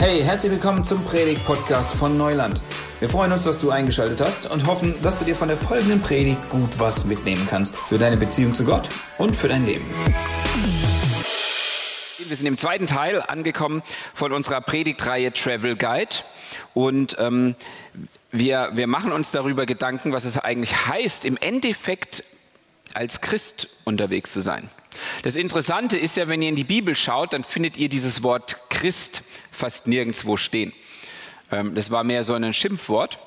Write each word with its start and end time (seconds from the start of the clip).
Hey, 0.00 0.22
herzlich 0.22 0.50
willkommen 0.50 0.82
zum 0.82 1.04
Predigt-Podcast 1.04 1.92
von 1.92 2.16
Neuland. 2.16 2.62
Wir 3.00 3.10
freuen 3.10 3.32
uns, 3.32 3.44
dass 3.44 3.58
du 3.58 3.70
eingeschaltet 3.70 4.22
hast 4.22 4.50
und 4.50 4.66
hoffen, 4.66 4.94
dass 5.02 5.18
du 5.18 5.26
dir 5.26 5.36
von 5.36 5.48
der 5.48 5.58
folgenden 5.58 6.00
Predigt 6.00 6.40
gut 6.48 6.70
was 6.78 7.04
mitnehmen 7.04 7.46
kannst 7.50 7.76
für 7.76 7.98
deine 7.98 8.16
Beziehung 8.16 8.54
zu 8.54 8.64
Gott 8.64 8.88
und 9.18 9.36
für 9.36 9.48
dein 9.48 9.66
Leben. 9.66 9.84
Wir 12.26 12.34
sind 12.34 12.46
im 12.46 12.56
zweiten 12.56 12.86
Teil 12.86 13.20
angekommen 13.20 13.82
von 14.14 14.32
unserer 14.32 14.62
Predigtreihe 14.62 15.34
Travel 15.34 15.76
Guide 15.76 16.16
und 16.72 17.16
ähm, 17.18 17.54
wir, 18.30 18.70
wir 18.72 18.86
machen 18.86 19.12
uns 19.12 19.32
darüber 19.32 19.66
Gedanken, 19.66 20.14
was 20.14 20.24
es 20.24 20.38
eigentlich 20.38 20.86
heißt, 20.86 21.26
im 21.26 21.36
Endeffekt 21.36 22.24
als 22.94 23.20
Christ 23.20 23.68
unterwegs 23.84 24.32
zu 24.32 24.40
sein. 24.40 24.70
Das 25.22 25.36
Interessante 25.36 25.98
ist 25.98 26.16
ja, 26.16 26.26
wenn 26.26 26.40
ihr 26.40 26.48
in 26.48 26.56
die 26.56 26.64
Bibel 26.64 26.96
schaut, 26.96 27.34
dann 27.34 27.44
findet 27.44 27.76
ihr 27.76 27.88
dieses 27.88 28.22
Wort 28.22 28.69
Christ 28.80 29.22
fast 29.50 29.86
nirgendwo 29.86 30.38
stehen. 30.38 30.72
Ähm, 31.52 31.74
das 31.74 31.90
war 31.90 32.02
mehr 32.02 32.24
so 32.24 32.32
ein 32.32 32.54
Schimpfwort. 32.54 33.18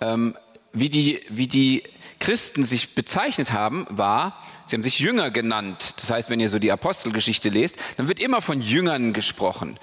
Ähm, 0.00 0.34
wie 0.72 0.88
die, 0.88 1.20
wie 1.28 1.46
die 1.46 1.82
Christen 2.20 2.64
sich 2.64 2.94
bezeichnet 2.94 3.52
haben, 3.52 3.86
war, 3.90 4.42
sie 4.64 4.74
haben 4.74 4.82
sich 4.82 4.98
Jünger 4.98 5.30
genannt. 5.30 5.92
Das 5.98 6.10
heißt, 6.10 6.30
wenn 6.30 6.40
ihr 6.40 6.48
so 6.48 6.58
die 6.58 6.72
Apostelgeschichte 6.72 7.50
lest, 7.50 7.76
dann 7.98 8.08
wird 8.08 8.18
immer 8.18 8.40
von 8.40 8.62
Jüngern 8.62 9.12
gesprochen. 9.12 9.78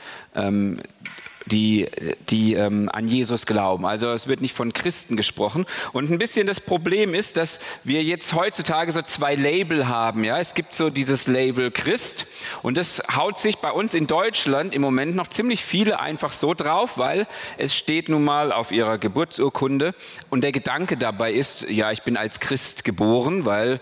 Die, 1.48 1.88
die 2.30 2.54
ähm, 2.54 2.88
an 2.92 3.08
Jesus 3.08 3.48
glauben. 3.48 3.86
Also 3.86 4.12
es 4.12 4.28
wird 4.28 4.42
nicht 4.42 4.54
von 4.54 4.74
Christen 4.74 5.18
gesprochen. 5.18 5.66
Und 5.92 6.12
ein 6.12 6.20
bisschen 6.20 6.46
das 6.46 6.60
Problem 6.62 7.16
ist, 7.16 7.36
dass 7.36 7.60
wir 7.84 8.04
jetzt 8.04 8.34
heutzutage 8.34 8.92
so 8.92 9.02
zwei 9.02 9.34
Label 9.36 9.88
haben. 9.88 10.24
Ja, 10.24 10.38
es 10.38 10.54
gibt 10.54 10.76
so 10.76 10.90
dieses 10.92 11.28
Label 11.28 11.72
Christ 11.72 12.28
und 12.62 12.78
das 12.78 13.02
haut 13.16 13.40
sich 13.40 13.58
bei 13.58 13.72
uns 13.72 13.94
in 13.94 14.06
Deutschland 14.08 14.74
im 14.74 14.82
Moment 14.82 15.16
noch 15.16 15.28
ziemlich 15.28 15.64
viele 15.64 16.00
einfach 16.00 16.32
so 16.32 16.54
drauf, 16.54 16.98
weil 16.98 17.28
es 17.58 17.76
steht 17.76 18.10
nun 18.10 18.24
mal 18.24 18.52
auf 18.52 18.72
ihrer 18.72 18.98
Geburtsurkunde 18.98 19.96
und 20.30 20.44
der 20.44 20.52
Gedanke 20.52 20.98
dabei 20.98 21.34
ist, 21.34 21.68
ja, 21.70 21.92
ich 21.92 22.04
bin 22.04 22.18
als 22.18 22.40
Christ 22.40 22.84
geboren, 22.84 23.46
weil 23.46 23.80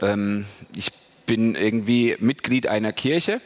ähm, 0.00 0.46
ich 0.76 0.92
bin 1.26 1.54
irgendwie 1.54 2.16
Mitglied 2.18 2.66
einer 2.66 2.92
Kirche. 2.92 3.40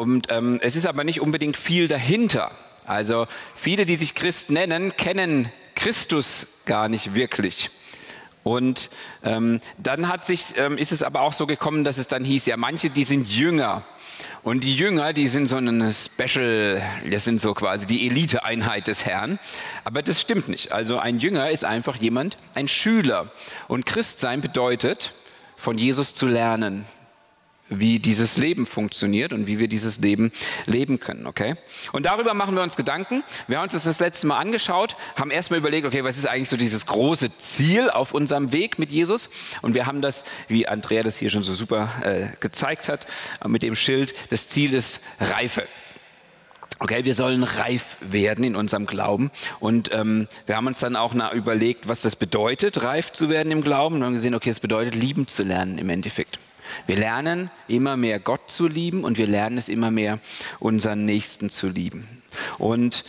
Und 0.00 0.28
ähm, 0.30 0.58
es 0.62 0.76
ist 0.76 0.86
aber 0.86 1.04
nicht 1.04 1.20
unbedingt 1.20 1.58
viel 1.58 1.86
dahinter. 1.86 2.52
Also 2.86 3.26
viele, 3.54 3.84
die 3.84 3.96
sich 3.96 4.14
Christ 4.14 4.48
nennen, 4.48 4.96
kennen 4.96 5.52
Christus 5.74 6.46
gar 6.64 6.88
nicht 6.88 7.14
wirklich. 7.14 7.68
Und 8.42 8.88
ähm, 9.22 9.60
dann 9.76 10.08
hat 10.08 10.24
sich, 10.24 10.56
ähm, 10.56 10.78
ist 10.78 10.92
es 10.92 11.02
aber 11.02 11.20
auch 11.20 11.34
so 11.34 11.46
gekommen, 11.46 11.84
dass 11.84 11.98
es 11.98 12.08
dann 12.08 12.24
hieß, 12.24 12.46
ja, 12.46 12.56
manche, 12.56 12.88
die 12.88 13.04
sind 13.04 13.28
Jünger. 13.28 13.84
Und 14.42 14.64
die 14.64 14.74
Jünger, 14.74 15.12
die 15.12 15.28
sind 15.28 15.48
so 15.48 15.56
eine 15.56 15.92
Special, 15.92 16.80
das 17.10 17.24
sind 17.24 17.38
so 17.38 17.52
quasi 17.52 17.84
die 17.84 18.06
Eliteeinheit 18.06 18.86
des 18.86 19.04
Herrn. 19.04 19.38
Aber 19.84 20.00
das 20.00 20.18
stimmt 20.18 20.48
nicht. 20.48 20.72
Also 20.72 20.98
ein 20.98 21.18
Jünger 21.18 21.50
ist 21.50 21.66
einfach 21.66 21.96
jemand, 21.96 22.38
ein 22.54 22.68
Schüler. 22.68 23.30
Und 23.68 23.84
Christsein 23.84 24.40
bedeutet, 24.40 25.12
von 25.58 25.76
Jesus 25.76 26.14
zu 26.14 26.26
lernen 26.26 26.86
wie 27.70 27.98
dieses 27.98 28.36
Leben 28.36 28.66
funktioniert 28.66 29.32
und 29.32 29.46
wie 29.46 29.58
wir 29.58 29.68
dieses 29.68 29.98
Leben 29.98 30.32
leben 30.66 31.00
können, 31.00 31.26
okay? 31.26 31.54
Und 31.92 32.06
darüber 32.06 32.34
machen 32.34 32.54
wir 32.54 32.62
uns 32.62 32.76
Gedanken. 32.76 33.22
Wir 33.46 33.56
haben 33.56 33.64
uns 33.64 33.72
das 33.72 33.84
das 33.84 34.00
letzte 34.00 34.26
Mal 34.26 34.38
angeschaut, 34.38 34.96
haben 35.16 35.30
erstmal 35.30 35.60
überlegt, 35.60 35.86
okay, 35.86 36.04
was 36.04 36.18
ist 36.18 36.26
eigentlich 36.26 36.48
so 36.48 36.56
dieses 36.56 36.86
große 36.86 37.36
Ziel 37.38 37.88
auf 37.88 38.12
unserem 38.12 38.52
Weg 38.52 38.78
mit 38.78 38.90
Jesus? 38.90 39.30
Und 39.62 39.74
wir 39.74 39.86
haben 39.86 40.02
das, 40.02 40.24
wie 40.48 40.66
Andrea 40.66 41.02
das 41.02 41.16
hier 41.16 41.30
schon 41.30 41.44
so 41.44 41.54
super 41.54 41.90
äh, 42.02 42.36
gezeigt 42.40 42.88
hat, 42.88 43.06
mit 43.46 43.62
dem 43.62 43.74
Schild, 43.74 44.14
das 44.30 44.48
Ziel 44.48 44.74
ist 44.74 45.00
Reife. 45.20 45.66
Okay, 46.82 47.04
wir 47.04 47.12
sollen 47.12 47.42
reif 47.42 47.98
werden 48.00 48.42
in 48.42 48.56
unserem 48.56 48.86
Glauben. 48.86 49.30
Und 49.60 49.92
ähm, 49.92 50.28
wir 50.46 50.56
haben 50.56 50.66
uns 50.66 50.78
dann 50.78 50.96
auch 50.96 51.12
nach 51.12 51.32
überlegt, 51.32 51.88
was 51.88 52.00
das 52.00 52.16
bedeutet, 52.16 52.82
reif 52.82 53.12
zu 53.12 53.28
werden 53.28 53.52
im 53.52 53.60
Glauben. 53.60 53.96
Und 53.96 54.04
haben 54.04 54.14
gesehen, 54.14 54.34
okay, 54.34 54.48
es 54.48 54.60
bedeutet, 54.60 54.94
lieben 54.94 55.26
zu 55.26 55.42
lernen 55.42 55.76
im 55.76 55.90
Endeffekt. 55.90 56.40
Wir 56.86 56.96
lernen 56.96 57.50
immer 57.68 57.96
mehr 57.96 58.20
Gott 58.20 58.50
zu 58.50 58.66
lieben 58.66 59.04
und 59.04 59.18
wir 59.18 59.26
lernen 59.26 59.58
es 59.58 59.68
immer 59.68 59.90
mehr, 59.90 60.18
unseren 60.58 61.04
Nächsten 61.04 61.50
zu 61.50 61.68
lieben. 61.68 62.22
Und 62.58 63.04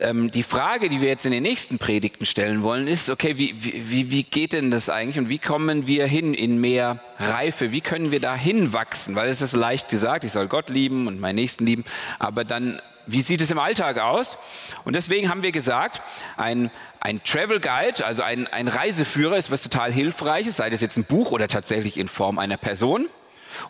ähm, 0.00 0.30
die 0.30 0.42
Frage, 0.42 0.88
die 0.88 1.00
wir 1.00 1.08
jetzt 1.08 1.26
in 1.26 1.32
den 1.32 1.42
nächsten 1.42 1.78
Predigten 1.78 2.24
stellen 2.24 2.62
wollen, 2.62 2.86
ist, 2.86 3.10
okay, 3.10 3.36
wie, 3.36 3.54
wie, 3.58 4.10
wie 4.10 4.22
geht 4.22 4.52
denn 4.52 4.70
das 4.70 4.88
eigentlich 4.88 5.18
und 5.18 5.28
wie 5.28 5.38
kommen 5.38 5.86
wir 5.86 6.06
hin 6.06 6.34
in 6.34 6.60
mehr 6.60 7.02
Reife? 7.18 7.72
Wie 7.72 7.80
können 7.80 8.10
wir 8.10 8.20
da 8.20 8.34
hinwachsen? 8.34 9.14
Weil 9.14 9.28
es 9.28 9.42
ist 9.42 9.54
leicht 9.54 9.88
gesagt, 9.88 10.24
ich 10.24 10.32
soll 10.32 10.46
Gott 10.46 10.70
lieben 10.70 11.06
und 11.08 11.20
meinen 11.20 11.36
Nächsten 11.36 11.66
lieben, 11.66 11.84
aber 12.18 12.44
dann 12.44 12.80
wie 13.08 13.22
sieht 13.22 13.40
es 13.40 13.50
im 13.50 13.58
Alltag 13.58 13.98
aus? 13.98 14.36
Und 14.84 14.94
deswegen 14.94 15.30
haben 15.30 15.42
wir 15.42 15.50
gesagt, 15.50 16.02
ein, 16.36 16.70
ein 17.00 17.22
Travel 17.22 17.60
Guide, 17.60 18.04
also 18.04 18.22
ein, 18.22 18.46
ein 18.48 18.68
Reiseführer 18.68 19.36
ist 19.36 19.50
was 19.50 19.62
total 19.62 19.92
Hilfreiches, 19.92 20.56
sei 20.56 20.70
das 20.70 20.80
jetzt 20.80 20.96
ein 20.96 21.04
Buch 21.04 21.30
oder 21.32 21.48
tatsächlich 21.48 21.98
in 21.98 22.08
Form 22.08 22.38
einer 22.38 22.56
Person. 22.56 23.08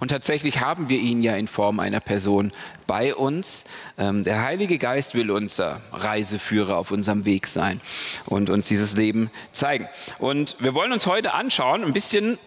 Und 0.00 0.08
tatsächlich 0.08 0.60
haben 0.60 0.88
wir 0.88 0.98
ihn 0.98 1.22
ja 1.22 1.36
in 1.36 1.46
Form 1.46 1.80
einer 1.80 2.00
Person 2.00 2.52
bei 2.86 3.14
uns. 3.14 3.64
Ähm, 3.96 4.24
der 4.24 4.42
Heilige 4.42 4.78
Geist 4.78 5.14
will 5.14 5.30
unser 5.30 5.80
Reiseführer 5.92 6.76
auf 6.76 6.90
unserem 6.90 7.24
Weg 7.24 7.46
sein 7.46 7.80
und 8.26 8.50
uns 8.50 8.68
dieses 8.68 8.96
Leben 8.96 9.30
zeigen. 9.52 9.88
Und 10.18 10.56
wir 10.58 10.74
wollen 10.74 10.92
uns 10.92 11.06
heute 11.06 11.32
anschauen, 11.32 11.84
ein 11.84 11.92
bisschen, 11.92 12.38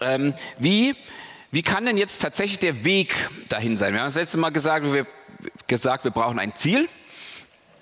ähm, 0.00 0.34
wie, 0.58 0.94
wie 1.50 1.62
kann 1.62 1.86
denn 1.86 1.98
jetzt 1.98 2.20
tatsächlich 2.20 2.58
der 2.58 2.84
Weg 2.84 3.14
dahin 3.48 3.76
sein? 3.76 3.92
Wir 3.92 4.00
haben 4.00 4.08
das 4.08 4.16
letzte 4.16 4.38
Mal 4.38 4.50
gesagt, 4.50 4.92
wir 4.92 5.06
gesagt, 5.66 6.04
wir 6.04 6.10
brauchen 6.10 6.38
ein 6.38 6.54
Ziel, 6.54 6.88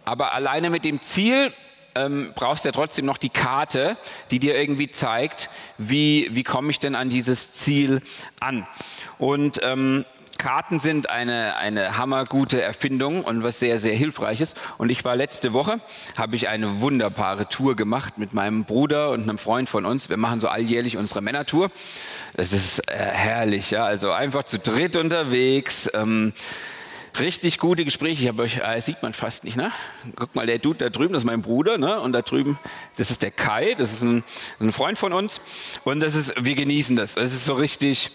aber 0.04 0.34
alleine 0.34 0.70
mit 0.70 0.84
dem 0.84 1.00
Ziel 1.00 1.52
ähm, 1.98 2.32
brauchst 2.34 2.64
du 2.64 2.69
ja 2.69 2.72
trotzdem 2.72 3.06
noch 3.06 3.19
die 3.19 3.31
Karte, 3.31 3.97
die 4.31 4.38
dir 4.38 4.59
irgendwie 4.59 4.91
zeigt, 4.91 5.50
wie, 5.76 6.28
wie 6.32 6.42
komme 6.42 6.70
ich 6.70 6.78
denn 6.78 6.94
an 6.94 7.10
dieses 7.10 7.53
Ziel 7.53 8.00
an. 8.41 8.66
Und 9.19 9.60
ähm, 9.62 10.04
Karten 10.38 10.78
sind 10.78 11.10
eine, 11.10 11.56
eine 11.56 11.98
hammergute 11.98 12.62
Erfindung 12.62 13.25
und 13.25 13.42
was 13.42 13.58
sehr, 13.58 13.78
sehr 13.81 13.94
hilfreiches. 13.94 14.54
Und 14.78 14.91
ich 14.91 15.04
war 15.04 15.16
letzte 15.16 15.53
Woche, 15.53 15.81
habe 16.16 16.37
ich 16.37 16.48
eine 16.48 16.81
wunderbare 16.81 17.48
Tour 17.48 17.75
gemacht 17.75 18.19
mit 18.19 18.32
meinem 18.32 18.64
Bruder 18.64 19.10
und 19.10 19.25
einem 19.25 19.38
Freund 19.38 19.69
von 19.69 19.84
uns. 19.84 20.08
Wir 20.08 20.16
machen 20.16 20.38
so 20.38 20.48
alljährlich 20.48 20.97
unsere 20.97 21.22
Männertour. 21.22 21.70
Das 22.34 22.53
ist 22.53 22.88
äh, 22.88 22.94
herrlich, 22.94 23.72
ja. 23.72 23.84
Also 23.84 24.12
einfach 24.12 24.44
zu 24.44 24.60
dritt 24.60 24.94
unterwegs. 24.94 25.91
Ähm, 25.92 26.32
richtig 27.20 27.58
gute 27.58 27.84
Gespräche. 27.84 28.22
Ich 28.22 28.28
habe 28.28 28.42
euch, 28.42 28.58
äh, 28.58 28.80
sieht 28.80 29.02
man 29.02 29.12
fast 29.12 29.44
nicht, 29.44 29.56
ne? 29.56 29.72
Guck 30.16 30.34
mal, 30.34 30.46
der 30.46 30.58
Dude 30.58 30.78
da 30.78 30.90
drüben, 30.90 31.12
das 31.12 31.22
ist 31.22 31.26
mein 31.26 31.42
Bruder, 31.42 31.78
ne? 31.78 32.00
Und 32.00 32.12
da 32.12 32.22
drüben, 32.22 32.58
das 32.96 33.10
ist 33.10 33.22
der 33.22 33.30
Kai, 33.30 33.74
das 33.74 33.92
ist 33.92 34.02
ein, 34.02 34.24
ein 34.60 34.72
Freund 34.72 34.98
von 34.98 35.12
uns. 35.12 35.40
Und 35.84 36.00
das 36.00 36.14
ist, 36.14 36.44
wir 36.44 36.54
genießen 36.54 36.96
das. 36.96 37.16
Es 37.16 37.34
ist 37.34 37.44
so 37.44 37.54
richtig, 37.54 38.10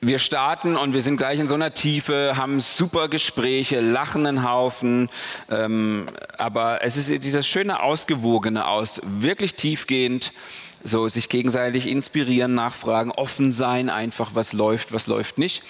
wir 0.00 0.18
starten 0.18 0.76
und 0.76 0.92
wir 0.92 1.00
sind 1.00 1.16
gleich 1.16 1.38
in 1.38 1.46
so 1.46 1.54
einer 1.54 1.72
Tiefe, 1.74 2.36
haben 2.36 2.60
super 2.60 3.08
Gespräche, 3.08 3.80
lachen 3.80 4.26
einen 4.26 4.48
Haufen, 4.48 5.08
ähm, 5.50 6.06
aber 6.36 6.82
es 6.82 6.96
ist 6.96 7.24
dieses 7.24 7.46
schöne 7.46 7.80
Ausgewogene 7.80 8.66
aus, 8.66 9.00
wirklich 9.04 9.54
tiefgehend, 9.54 10.32
so 10.84 11.08
sich 11.08 11.28
gegenseitig 11.30 11.88
inspirieren, 11.88 12.54
nachfragen, 12.54 13.10
offen 13.10 13.52
sein, 13.52 13.88
einfach 13.88 14.32
was 14.34 14.52
läuft, 14.52 14.92
was 14.92 15.06
läuft 15.06 15.38
nicht, 15.38 15.62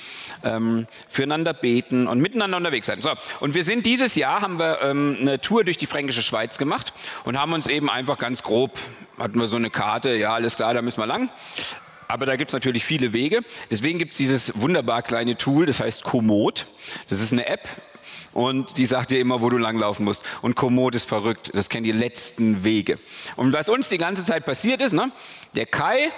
ähm, 0.43 0.87
füreinander 1.09 1.55
beten 1.55 2.09
und 2.09 2.21
miteinander 2.21 2.57
unterwegs 2.57 2.89
sein. 2.89 3.01
So, 3.01 3.13
und 3.41 3.55
wir 3.55 3.65
sind 3.65 3.87
dieses 3.87 4.17
Jahr, 4.17 4.43
haben 4.43 4.59
wir 4.59 4.81
ähm, 4.83 5.17
eine 5.19 5.41
Tour 5.41 5.65
durch 5.65 5.77
die 5.77 5.87
fränkische 5.87 6.23
Schweiz 6.23 6.59
gemacht 6.59 6.93
und 7.25 7.41
haben 7.41 7.53
uns 7.53 7.69
eben 7.69 7.89
einfach 7.89 8.19
ganz 8.19 8.43
grob, 8.43 8.79
hatten 9.17 9.39
wir 9.39 9.47
so 9.47 9.57
eine 9.57 9.71
Karte, 9.71 10.15
ja 10.17 10.35
alles 10.35 10.57
klar, 10.57 10.75
da 10.75 10.83
müssen 10.83 11.01
wir 11.01 11.07
lang, 11.07 11.31
aber 12.09 12.27
da 12.27 12.37
gibt 12.37 12.51
es 12.51 12.53
natürlich 12.53 12.85
viele 12.85 13.13
Wege. 13.13 13.41
Deswegen 13.71 13.99
gibt 13.99 14.13
es 14.13 14.19
dieses 14.19 14.61
wunderbar 14.61 15.03
kleine 15.03 15.37
Tool, 15.37 15.67
das 15.67 15.81
heißt 15.81 16.05
Komoot. 16.05 16.67
Das 17.09 17.21
ist 17.21 17.33
eine 17.33 17.47
App 17.47 17.69
und 18.33 18.79
die 18.79 18.87
sagt 18.87 19.11
dir 19.11 19.21
immer, 19.21 19.43
wo 19.43 19.49
du 19.49 19.59
langlaufen 19.59 20.05
musst. 20.05 20.23
Und 20.43 20.57
Komoot 20.57 20.95
ist 20.95 21.09
verrückt, 21.09 21.51
das 21.55 21.69
kennt 21.69 21.87
die 21.87 21.93
letzten 21.93 22.65
Wege. 22.65 22.97
Und 23.37 23.53
was 23.53 23.69
uns 23.69 23.89
die 23.89 23.99
ganze 23.99 24.25
Zeit 24.25 24.45
passiert 24.45 24.81
ist, 24.81 24.93
ne? 24.93 25.11
der 25.55 25.67
Kai, 25.67 26.13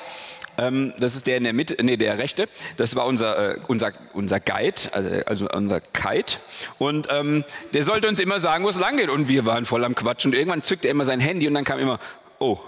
ähm, 0.58 0.94
das 0.98 1.14
ist 1.14 1.26
der 1.26 1.36
in 1.36 1.44
der 1.44 1.52
Mitte, 1.52 1.76
nee, 1.82 1.96
der 1.96 2.18
rechte, 2.18 2.48
das 2.76 2.96
war 2.96 3.06
unser, 3.06 3.56
äh, 3.56 3.60
unser, 3.68 3.92
unser 4.14 4.40
Guide, 4.40 4.80
also, 4.92 5.10
also 5.26 5.48
unser 5.50 5.80
Kite. 5.80 6.38
Und 6.78 7.08
ähm, 7.10 7.44
der 7.74 7.84
sollte 7.84 8.08
uns 8.08 8.18
immer 8.18 8.40
sagen, 8.40 8.64
wo 8.64 8.68
es 8.68 8.78
lang 8.78 8.96
geht. 8.96 9.10
Und 9.10 9.28
wir 9.28 9.44
waren 9.44 9.66
voll 9.66 9.84
am 9.84 9.94
Quatschen. 9.94 10.32
Und 10.32 10.38
irgendwann 10.38 10.62
zückte 10.62 10.88
er 10.88 10.92
immer 10.92 11.04
sein 11.04 11.20
Handy 11.20 11.46
und 11.46 11.54
dann 11.54 11.64
kam 11.64 11.78
immer, 11.78 11.98
oh, 12.38 12.58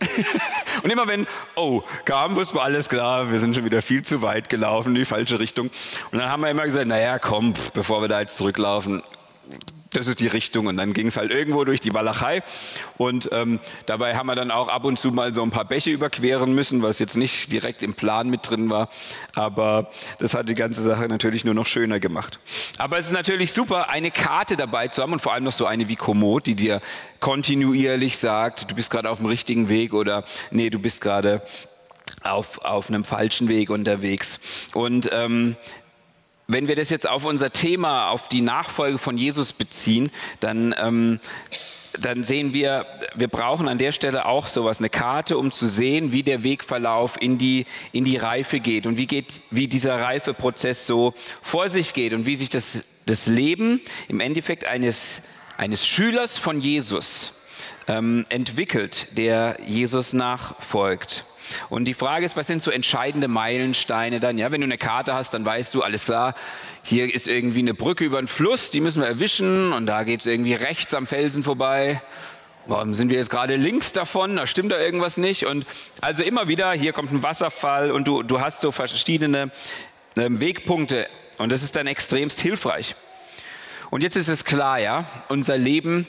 und 0.82 0.90
immer 0.90 1.06
wenn, 1.06 1.26
oh, 1.56 1.82
kam, 2.04 2.36
wussten 2.36 2.56
wir 2.56 2.62
alles 2.62 2.88
klar, 2.88 3.30
wir 3.30 3.38
sind 3.38 3.54
schon 3.54 3.64
wieder 3.64 3.82
viel 3.82 4.02
zu 4.02 4.22
weit 4.22 4.48
gelaufen 4.48 4.90
in 4.90 4.94
die 4.96 5.04
falsche 5.04 5.38
Richtung. 5.38 5.70
Und 6.10 6.18
dann 6.18 6.30
haben 6.30 6.42
wir 6.42 6.50
immer 6.50 6.64
gesagt, 6.64 6.86
naja, 6.86 7.18
komm, 7.18 7.54
bevor 7.74 8.00
wir 8.00 8.08
da 8.08 8.20
jetzt 8.20 8.36
zurücklaufen, 8.36 9.02
das 9.90 10.06
ist 10.06 10.20
die 10.20 10.26
Richtung. 10.26 10.66
Und 10.66 10.76
dann 10.76 10.92
ging 10.92 11.08
es 11.08 11.16
halt 11.16 11.30
irgendwo 11.30 11.64
durch 11.64 11.80
die 11.80 11.92
Walachei. 11.94 12.42
Und 12.96 13.28
ähm, 13.32 13.60
dabei 13.86 14.16
haben 14.16 14.26
wir 14.26 14.34
dann 14.34 14.50
auch 14.50 14.68
ab 14.68 14.84
und 14.84 14.98
zu 14.98 15.10
mal 15.10 15.34
so 15.34 15.42
ein 15.42 15.50
paar 15.50 15.64
Bäche 15.64 15.90
überqueren 15.90 16.54
müssen, 16.54 16.82
was 16.82 16.98
jetzt 16.98 17.16
nicht 17.16 17.52
direkt 17.52 17.82
im 17.82 17.94
Plan 17.94 18.30
mit 18.30 18.48
drin 18.48 18.70
war. 18.70 18.88
Aber 19.34 19.90
das 20.18 20.34
hat 20.34 20.48
die 20.48 20.54
ganze 20.54 20.82
Sache 20.82 21.08
natürlich 21.08 21.44
nur 21.44 21.54
noch 21.54 21.66
schöner 21.66 22.00
gemacht. 22.00 22.38
Aber 22.78 22.98
es 22.98 23.06
ist 23.06 23.12
natürlich 23.12 23.52
super, 23.52 23.90
eine 23.90 24.10
Karte 24.10 24.56
dabei 24.56 24.88
zu 24.88 25.02
haben 25.02 25.12
und 25.12 25.20
vor 25.20 25.32
allem 25.32 25.44
noch 25.44 25.52
so 25.52 25.66
eine 25.66 25.88
wie 25.88 25.96
Komoot, 25.96 26.46
die 26.46 26.54
dir 26.54 26.80
kontinuierlich 27.20 28.18
sagt, 28.18 28.70
du 28.70 28.74
bist 28.74 28.90
gerade 28.90 29.10
auf 29.10 29.18
dem 29.18 29.26
richtigen 29.26 29.68
Weg 29.68 29.92
oder 29.92 30.24
nee, 30.50 30.70
du 30.70 30.78
bist 30.78 31.00
gerade 31.00 31.42
auf, 32.24 32.58
auf 32.58 32.88
einem 32.88 33.04
falschen 33.04 33.48
Weg 33.48 33.70
unterwegs. 33.70 34.40
Und 34.74 35.10
ähm, 35.12 35.56
wenn 36.52 36.66
wir 36.66 36.74
das 36.74 36.90
jetzt 36.90 37.08
auf 37.08 37.24
unser 37.24 37.52
Thema, 37.52 38.08
auf 38.08 38.28
die 38.28 38.40
Nachfolge 38.40 38.98
von 38.98 39.16
Jesus 39.16 39.52
beziehen, 39.52 40.10
dann, 40.40 40.74
ähm, 40.78 41.20
dann 41.98 42.24
sehen 42.24 42.52
wir, 42.52 42.86
wir 43.14 43.28
brauchen 43.28 43.68
an 43.68 43.78
der 43.78 43.92
Stelle 43.92 44.26
auch 44.26 44.48
sowas, 44.48 44.78
eine 44.80 44.90
Karte, 44.90 45.38
um 45.38 45.52
zu 45.52 45.68
sehen, 45.68 46.12
wie 46.12 46.24
der 46.24 46.42
Wegverlauf 46.42 47.20
in 47.20 47.38
die, 47.38 47.66
in 47.92 48.04
die 48.04 48.16
Reife 48.16 48.58
geht 48.58 48.86
und 48.86 48.96
wie, 48.96 49.06
geht, 49.06 49.42
wie 49.50 49.68
dieser 49.68 50.00
Reifeprozess 50.00 50.86
so 50.86 51.14
vor 51.40 51.68
sich 51.68 51.94
geht 51.94 52.12
und 52.12 52.26
wie 52.26 52.34
sich 52.34 52.48
das, 52.48 52.84
das 53.06 53.26
Leben 53.26 53.80
im 54.08 54.18
Endeffekt 54.18 54.66
eines, 54.66 55.22
eines 55.56 55.86
Schülers 55.86 56.36
von 56.36 56.60
Jesus 56.60 57.32
ähm, 57.86 58.24
entwickelt, 58.28 59.06
der 59.16 59.58
Jesus 59.64 60.12
nachfolgt. 60.12 61.24
Und 61.68 61.84
die 61.84 61.94
Frage 61.94 62.24
ist, 62.24 62.36
was 62.36 62.46
sind 62.46 62.62
so 62.62 62.70
entscheidende 62.70 63.28
Meilensteine 63.28 64.20
dann? 64.20 64.38
Ja, 64.38 64.52
wenn 64.52 64.60
du 64.60 64.66
eine 64.66 64.78
Karte 64.78 65.14
hast, 65.14 65.34
dann 65.34 65.44
weißt 65.44 65.74
du, 65.74 65.82
alles 65.82 66.04
klar, 66.04 66.34
hier 66.82 67.12
ist 67.12 67.28
irgendwie 67.28 67.60
eine 67.60 67.74
Brücke 67.74 68.04
über 68.04 68.18
einen 68.18 68.26
Fluss, 68.26 68.70
die 68.70 68.80
müssen 68.80 69.00
wir 69.00 69.08
erwischen 69.08 69.72
und 69.72 69.86
da 69.86 70.04
geht 70.04 70.20
es 70.20 70.26
irgendwie 70.26 70.54
rechts 70.54 70.94
am 70.94 71.06
Felsen 71.06 71.42
vorbei. 71.42 72.00
Warum 72.66 72.94
sind 72.94 73.08
wir 73.08 73.18
jetzt 73.18 73.30
gerade 73.30 73.56
links 73.56 73.92
davon? 73.92 74.36
Da 74.36 74.46
stimmt 74.46 74.70
da 74.70 74.78
irgendwas 74.78 75.16
nicht. 75.16 75.46
Und 75.46 75.66
also 76.02 76.22
immer 76.22 76.46
wieder, 76.46 76.72
hier 76.72 76.92
kommt 76.92 77.10
ein 77.10 77.22
Wasserfall 77.22 77.90
und 77.90 78.06
du, 78.06 78.22
du 78.22 78.40
hast 78.40 78.60
so 78.60 78.70
verschiedene 78.70 79.50
äh, 80.16 80.26
Wegpunkte 80.28 81.08
und 81.38 81.50
das 81.50 81.62
ist 81.62 81.74
dann 81.76 81.86
extremst 81.86 82.40
hilfreich. 82.40 82.94
Und 83.90 84.02
jetzt 84.02 84.16
ist 84.16 84.28
es 84.28 84.44
klar, 84.44 84.78
ja, 84.78 85.04
unser 85.28 85.56
Leben 85.56 86.06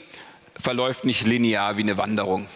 verläuft 0.56 1.04
nicht 1.04 1.26
linear 1.26 1.76
wie 1.78 1.82
eine 1.82 1.98
Wanderung. 1.98 2.46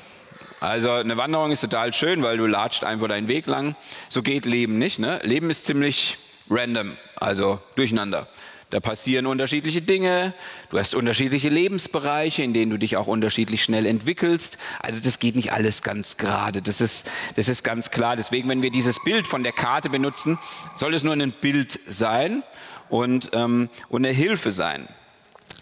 Also 0.61 0.91
eine 0.91 1.17
Wanderung 1.17 1.51
ist 1.51 1.61
total 1.61 1.93
schön, 1.93 2.23
weil 2.23 2.39
du 2.39 2.47
latscht 2.47 2.85
einfach 2.85 3.09
deinen 3.09 3.29
Weg 3.29 3.47
lang. 3.47 3.77
So 4.09 4.23
geht 4.23 4.47
Leben 4.47 4.79
nicht. 4.79 4.99
Ne? 4.99 5.21
Leben 5.23 5.51
ist 5.51 5.67
ziemlich 5.67 6.19
random, 6.49 6.97
also 7.17 7.61
durcheinander. 7.75 8.29
Da 8.71 8.81
passieren 8.81 9.27
unterschiedliche 9.27 9.81
Dinge, 9.81 10.35
du 10.71 10.79
hast 10.79 10.97
unterschiedliche 10.97 11.49
Lebensbereiche, 11.49 12.43
in 12.43 12.53
denen 12.53 12.73
du 12.73 12.79
dich 12.79 12.97
auch 12.97 13.07
unterschiedlich 13.07 13.63
schnell 13.63 13.87
entwickelst. 13.87 14.59
Also 14.81 15.01
das 15.01 15.21
geht 15.21 15.37
nicht 15.37 15.53
alles 15.53 15.83
ganz 15.83 16.17
gerade, 16.17 16.63
das 16.63 16.81
ist, 16.81 17.09
das 17.37 17.49
ist 17.49 17.63
ganz 17.63 17.93
klar. 17.93 18.17
Deswegen, 18.17 18.49
wenn 18.49 18.63
wir 18.63 18.71
dieses 18.71 19.03
Bild 19.05 19.29
von 19.29 19.45
der 19.45 19.53
Karte 19.53 19.89
benutzen, 19.89 20.39
soll 20.75 20.95
es 20.95 21.05
nur 21.05 21.13
ein 21.13 21.33
Bild 21.33 21.79
sein 21.89 22.43
und, 22.89 23.31
ähm, 23.35 23.69
und 23.89 24.05
eine 24.05 24.13
Hilfe 24.13 24.51
sein. 24.51 24.89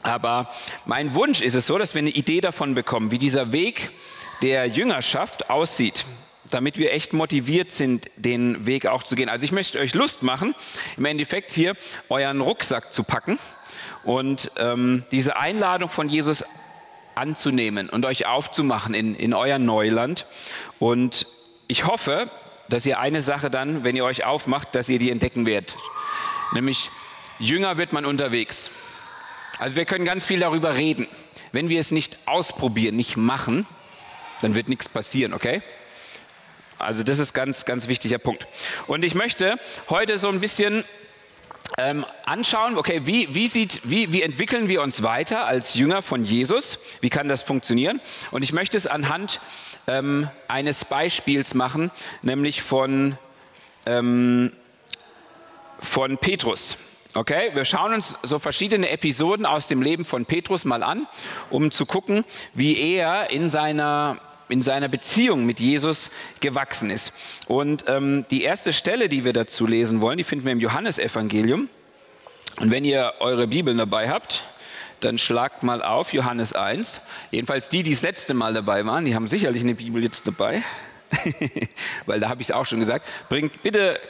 Aber 0.02 0.48
mein 0.86 1.14
Wunsch 1.14 1.42
ist 1.42 1.54
es 1.54 1.66
so, 1.66 1.76
dass 1.76 1.94
wir 1.94 2.00
eine 2.00 2.10
Idee 2.10 2.40
davon 2.40 2.74
bekommen, 2.74 3.10
wie 3.10 3.18
dieser 3.18 3.52
Weg 3.52 3.90
der 4.42 4.66
Jüngerschaft 4.66 5.50
aussieht, 5.50 6.04
damit 6.50 6.78
wir 6.78 6.92
echt 6.92 7.12
motiviert 7.12 7.72
sind, 7.72 8.10
den 8.16 8.66
Weg 8.66 8.86
auch 8.86 9.02
zu 9.02 9.16
gehen. 9.16 9.28
Also 9.28 9.44
ich 9.44 9.52
möchte 9.52 9.78
euch 9.78 9.94
Lust 9.94 10.22
machen, 10.22 10.54
im 10.96 11.04
Endeffekt 11.04 11.52
hier 11.52 11.74
euren 12.08 12.40
Rucksack 12.40 12.92
zu 12.92 13.02
packen 13.02 13.38
und 14.04 14.50
ähm, 14.58 15.04
diese 15.10 15.36
Einladung 15.36 15.88
von 15.88 16.08
Jesus 16.08 16.44
anzunehmen 17.14 17.88
und 17.88 18.04
euch 18.04 18.26
aufzumachen 18.26 18.94
in, 18.94 19.14
in 19.14 19.34
euer 19.34 19.58
Neuland. 19.58 20.26
Und 20.78 21.26
ich 21.68 21.86
hoffe, 21.86 22.30
dass 22.68 22.86
ihr 22.86 22.98
eine 22.98 23.20
Sache 23.20 23.50
dann, 23.50 23.84
wenn 23.84 23.96
ihr 23.96 24.04
euch 24.04 24.24
aufmacht, 24.24 24.74
dass 24.74 24.88
ihr 24.88 24.98
die 24.98 25.10
entdecken 25.10 25.46
werdet. 25.46 25.76
Nämlich, 26.52 26.90
Jünger 27.38 27.78
wird 27.78 27.92
man 27.92 28.04
unterwegs. 28.04 28.70
Also 29.58 29.76
wir 29.76 29.84
können 29.84 30.04
ganz 30.04 30.26
viel 30.26 30.40
darüber 30.40 30.74
reden. 30.74 31.06
Wenn 31.52 31.68
wir 31.68 31.80
es 31.80 31.90
nicht 31.90 32.18
ausprobieren, 32.26 32.96
nicht 32.96 33.16
machen, 33.16 33.66
dann 34.44 34.54
wird 34.54 34.68
nichts 34.68 34.88
passieren, 34.88 35.32
okay? 35.32 35.62
Also 36.78 37.02
das 37.02 37.18
ist 37.18 37.32
ganz, 37.32 37.64
ganz 37.64 37.88
wichtiger 37.88 38.18
Punkt. 38.18 38.46
Und 38.86 39.04
ich 39.04 39.14
möchte 39.14 39.58
heute 39.88 40.18
so 40.18 40.28
ein 40.28 40.40
bisschen 40.40 40.84
ähm, 41.78 42.04
anschauen, 42.26 42.76
okay, 42.76 43.02
wie, 43.04 43.34
wie, 43.34 43.46
sieht, 43.46 43.80
wie, 43.84 44.12
wie 44.12 44.22
entwickeln 44.22 44.68
wir 44.68 44.82
uns 44.82 45.02
weiter 45.02 45.46
als 45.46 45.74
Jünger 45.74 46.02
von 46.02 46.24
Jesus? 46.24 46.78
Wie 47.00 47.08
kann 47.08 47.26
das 47.26 47.42
funktionieren? 47.42 48.00
Und 48.30 48.42
ich 48.42 48.52
möchte 48.52 48.76
es 48.76 48.86
anhand 48.86 49.40
ähm, 49.86 50.28
eines 50.46 50.84
Beispiels 50.84 51.54
machen, 51.54 51.90
nämlich 52.22 52.62
von, 52.62 53.16
ähm, 53.86 54.52
von 55.80 56.18
Petrus. 56.18 56.76
Okay, 57.16 57.52
wir 57.54 57.64
schauen 57.64 57.94
uns 57.94 58.18
so 58.24 58.40
verschiedene 58.40 58.90
Episoden 58.90 59.46
aus 59.46 59.68
dem 59.68 59.80
Leben 59.80 60.04
von 60.04 60.26
Petrus 60.26 60.64
mal 60.64 60.82
an, 60.82 61.06
um 61.48 61.70
zu 61.70 61.86
gucken, 61.86 62.24
wie 62.54 62.76
er 62.76 63.30
in 63.30 63.50
seiner 63.50 64.20
in 64.48 64.62
seiner 64.62 64.88
Beziehung 64.88 65.46
mit 65.46 65.60
Jesus 65.60 66.10
gewachsen 66.40 66.90
ist. 66.90 67.12
Und 67.46 67.84
ähm, 67.88 68.24
die 68.30 68.42
erste 68.42 68.72
Stelle, 68.72 69.08
die 69.08 69.24
wir 69.24 69.32
dazu 69.32 69.66
lesen 69.66 70.00
wollen, 70.00 70.18
die 70.18 70.24
finden 70.24 70.44
wir 70.44 70.52
im 70.52 70.60
Johannesevangelium. 70.60 71.68
Und 72.60 72.70
wenn 72.70 72.84
ihr 72.84 73.14
eure 73.20 73.46
Bibeln 73.46 73.78
dabei 73.78 74.08
habt, 74.10 74.42
dann 75.00 75.18
schlagt 75.18 75.62
mal 75.62 75.82
auf 75.82 76.12
Johannes 76.12 76.52
1. 76.52 77.00
Jedenfalls 77.30 77.68
die, 77.68 77.82
die 77.82 77.92
das 77.92 78.02
letzte 78.02 78.34
Mal 78.34 78.54
dabei 78.54 78.86
waren, 78.86 79.04
die 79.04 79.14
haben 79.14 79.28
sicherlich 79.28 79.62
eine 79.62 79.74
Bibel 79.74 80.02
jetzt 80.02 80.26
dabei, 80.26 80.62
weil 82.06 82.20
da 82.20 82.28
habe 82.28 82.40
ich 82.42 82.48
es 82.48 82.54
auch 82.54 82.66
schon 82.66 82.80
gesagt. 82.80 83.06
Bringt 83.28 83.62
bitte 83.62 84.00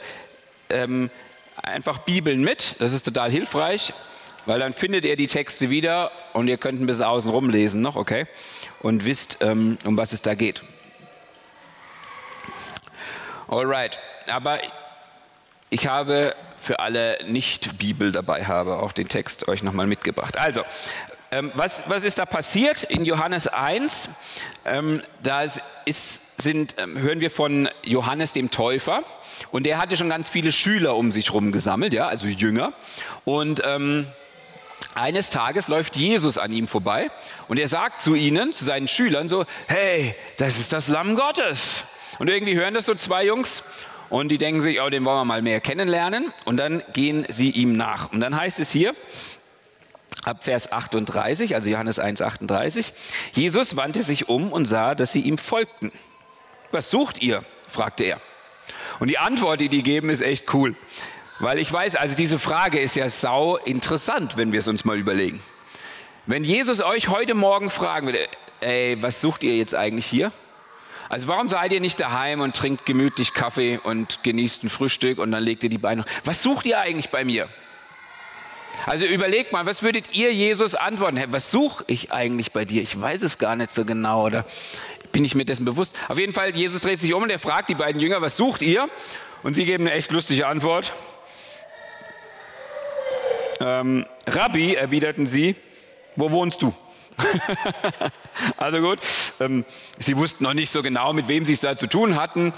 ähm, 0.69 1.09
einfach 1.61 1.99
Bibeln 1.99 2.43
mit, 2.43 2.75
das 2.79 2.93
ist 2.93 3.03
total 3.03 3.31
hilfreich 3.31 3.93
weil 4.45 4.59
dann 4.59 4.73
findet 4.73 5.05
ihr 5.05 5.15
die 5.15 5.27
Texte 5.27 5.69
wieder 5.69 6.11
und 6.33 6.47
ihr 6.47 6.57
könnt 6.57 6.81
ein 6.81 6.85
bisschen 6.85 7.03
außen 7.03 7.31
rum 7.31 7.49
lesen 7.49 7.81
noch, 7.81 7.95
okay? 7.95 8.27
Und 8.81 9.05
wisst, 9.05 9.37
ähm, 9.41 9.77
um 9.83 9.97
was 9.97 10.13
es 10.13 10.21
da 10.21 10.35
geht. 10.35 10.63
Alright, 13.47 13.99
aber 14.27 14.59
ich 15.69 15.87
habe 15.87 16.35
für 16.57 16.79
alle 16.79 17.19
Nicht-Bibel 17.27 18.11
dabei 18.11 18.45
habe 18.45 18.77
auch 18.77 18.91
den 18.91 19.07
Text 19.07 19.47
euch 19.47 19.61
nochmal 19.61 19.87
mitgebracht. 19.87 20.37
Also, 20.37 20.63
ähm, 21.31 21.51
was, 21.53 21.83
was 21.87 22.03
ist 22.03 22.17
da 22.17 22.25
passiert 22.25 22.83
in 22.83 23.03
Johannes 23.03 23.47
1? 23.47 24.09
Ähm, 24.65 25.01
da 25.21 25.43
ist, 25.85 26.41
sind, 26.41 26.75
ähm, 26.77 26.97
hören 26.97 27.19
wir 27.19 27.29
von 27.29 27.69
Johannes 27.83 28.33
dem 28.33 28.51
Täufer 28.51 29.03
und 29.51 29.65
der 29.65 29.77
hatte 29.77 29.97
schon 29.97 30.09
ganz 30.09 30.29
viele 30.29 30.51
Schüler 30.51 30.95
um 30.95 31.11
sich 31.11 31.27
herum 31.27 31.51
gesammelt, 31.51 31.93
ja, 31.93 32.07
also 32.07 32.27
Jünger. 32.27 32.73
Und 33.25 33.61
ähm, 33.65 34.07
eines 34.93 35.29
Tages 35.29 35.67
läuft 35.67 35.95
Jesus 35.95 36.37
an 36.37 36.51
ihm 36.51 36.67
vorbei 36.67 37.11
und 37.47 37.59
er 37.59 37.67
sagt 37.67 38.01
zu 38.01 38.15
ihnen, 38.15 38.53
zu 38.53 38.65
seinen 38.65 38.87
Schülern 38.87 39.27
so, 39.29 39.45
hey, 39.67 40.15
das 40.37 40.59
ist 40.59 40.73
das 40.73 40.87
Lamm 40.87 41.15
Gottes. 41.15 41.85
Und 42.19 42.29
irgendwie 42.29 42.55
hören 42.55 42.73
das 42.73 42.85
so 42.85 42.95
zwei 42.95 43.25
Jungs 43.25 43.63
und 44.09 44.29
die 44.29 44.37
denken 44.37 44.61
sich, 44.61 44.79
oh, 44.81 44.89
den 44.89 45.03
wollen 45.05 45.17
wir 45.17 45.25
mal 45.25 45.41
mehr 45.41 45.59
kennenlernen 45.59 46.33
und 46.45 46.57
dann 46.57 46.83
gehen 46.93 47.25
sie 47.29 47.49
ihm 47.49 47.73
nach. 47.73 48.11
Und 48.11 48.19
dann 48.21 48.35
heißt 48.35 48.59
es 48.59 48.71
hier, 48.71 48.95
ab 50.23 50.43
Vers 50.43 50.71
38, 50.71 51.55
also 51.55 51.69
Johannes 51.69 51.99
1, 51.99 52.21
38, 52.21 52.93
Jesus 53.33 53.75
wandte 53.75 54.03
sich 54.03 54.29
um 54.29 54.51
und 54.51 54.65
sah, 54.65 54.95
dass 54.95 55.11
sie 55.11 55.21
ihm 55.21 55.37
folgten. 55.37 55.91
Was 56.71 56.89
sucht 56.89 57.21
ihr? 57.21 57.43
fragte 57.67 58.03
er. 58.03 58.21
Und 58.99 59.09
die 59.09 59.17
Antwort, 59.17 59.61
die 59.61 59.69
die 59.69 59.83
geben, 59.83 60.09
ist 60.09 60.21
echt 60.21 60.53
cool. 60.53 60.75
Weil 61.39 61.59
ich 61.59 61.71
weiß, 61.71 61.95
also 61.95 62.15
diese 62.15 62.39
Frage 62.39 62.79
ist 62.79 62.95
ja 62.95 63.09
sau 63.09 63.57
interessant, 63.57 64.37
wenn 64.37 64.51
wir 64.51 64.59
es 64.59 64.67
uns 64.67 64.85
mal 64.85 64.97
überlegen. 64.97 65.41
Wenn 66.25 66.43
Jesus 66.43 66.81
euch 66.81 67.09
heute 67.09 67.35
Morgen 67.35 67.69
fragen 67.69 68.07
würde, 68.07 68.27
ey, 68.61 68.97
was 69.01 69.21
sucht 69.21 69.43
ihr 69.43 69.55
jetzt 69.57 69.75
eigentlich 69.75 70.05
hier? 70.05 70.31
Also 71.09 71.27
warum 71.27 71.49
seid 71.49 71.71
ihr 71.71 71.81
nicht 71.81 71.99
daheim 71.99 72.39
und 72.39 72.55
trinkt 72.55 72.85
gemütlich 72.85 73.33
Kaffee 73.33 73.79
und 73.83 74.23
genießt 74.23 74.63
ein 74.63 74.69
Frühstück 74.69 75.19
und 75.19 75.31
dann 75.31 75.43
legt 75.43 75.63
ihr 75.63 75.69
die 75.69 75.77
Beine. 75.77 76.03
Was 76.23 76.41
sucht 76.41 76.65
ihr 76.65 76.79
eigentlich 76.79 77.09
bei 77.09 77.23
mir? 77.23 77.47
Also 78.85 79.05
überlegt 79.05 79.51
mal, 79.51 79.65
was 79.65 79.83
würdet 79.83 80.13
ihr 80.13 80.33
Jesus 80.33 80.73
antworten? 80.73 81.17
Hey, 81.17 81.27
was 81.29 81.51
suche 81.51 81.83
ich 81.87 82.11
eigentlich 82.11 82.51
bei 82.51 82.65
dir? 82.65 82.81
Ich 82.81 82.99
weiß 82.99 83.21
es 83.21 83.37
gar 83.37 83.55
nicht 83.55 83.73
so 83.73 83.85
genau 83.85 84.25
oder 84.25 84.45
bin 85.11 85.23
ich 85.23 85.35
mir 85.35 85.45
dessen 85.45 85.65
bewusst? 85.65 85.97
Auf 86.07 86.17
jeden 86.17 86.33
Fall, 86.33 86.55
Jesus 86.55 86.81
dreht 86.81 86.99
sich 86.99 87.13
um 87.13 87.23
und 87.23 87.29
er 87.29 87.39
fragt 87.39 87.69
die 87.69 87.75
beiden 87.75 88.01
Jünger, 88.01 88.21
was 88.21 88.35
sucht 88.35 88.61
ihr? 88.61 88.89
Und 89.43 89.53
sie 89.53 89.65
geben 89.65 89.85
eine 89.85 89.95
echt 89.95 90.11
lustige 90.11 90.47
Antwort. 90.47 90.91
Ähm, 93.59 94.05
Rabbi, 94.27 94.75
erwiderten 94.75 95.27
sie, 95.27 95.55
wo 96.15 96.31
wohnst 96.31 96.61
du? 96.61 96.73
also 98.57 98.79
gut, 98.81 98.99
ähm, 99.39 99.63
sie 99.99 100.17
wussten 100.17 100.43
noch 100.43 100.53
nicht 100.53 100.69
so 100.69 100.81
genau, 100.81 101.13
mit 101.13 101.27
wem 101.27 101.45
sie 101.45 101.53
es 101.53 101.61
da 101.61 101.75
zu 101.75 101.87
tun 101.87 102.15
hatten. 102.15 102.53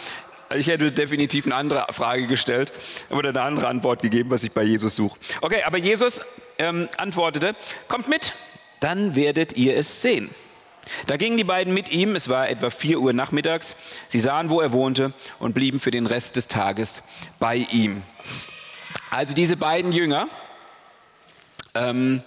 Ich 0.56 0.68
hätte 0.68 0.92
definitiv 0.92 1.46
eine 1.46 1.56
andere 1.56 1.86
Frage 1.92 2.26
gestellt 2.26 2.72
oder 3.10 3.30
eine 3.30 3.42
andere 3.42 3.68
Antwort 3.68 4.02
gegeben, 4.02 4.30
was 4.30 4.44
ich 4.44 4.52
bei 4.52 4.64
Jesus 4.64 4.96
suche. 4.96 5.20
Okay, 5.42 5.64
aber 5.64 5.78
Jesus 5.78 6.22
ähm, 6.58 6.88
antwortete, 6.98 7.56
kommt 7.88 8.08
mit, 8.08 8.34
dann 8.80 9.16
werdet 9.16 9.58
ihr 9.58 9.76
es 9.76 10.02
sehen. 10.02 10.30
Da 11.06 11.18
gingen 11.18 11.36
die 11.36 11.44
beiden 11.44 11.74
mit 11.74 11.90
ihm, 11.90 12.16
es 12.16 12.30
war 12.30 12.50
etwa 12.50 12.70
4 12.70 13.00
Uhr 13.00 13.12
nachmittags, 13.12 13.76
sie 14.08 14.22
sahen, 14.22 14.50
wo 14.50 14.62
er 14.62 14.72
wohnte 14.72 15.12
und 15.40 15.54
blieben 15.54 15.82
für 15.82 15.92
den 15.92 16.08
Rest 16.08 16.38
des 16.38 16.48
Tages 16.48 17.04
bei 17.40 17.58
ihm. 17.58 18.04
Also 19.10 19.34
diese 19.34 19.58
beiden 19.58 19.92
Jünger, 19.92 20.28
ähm, 21.78 22.24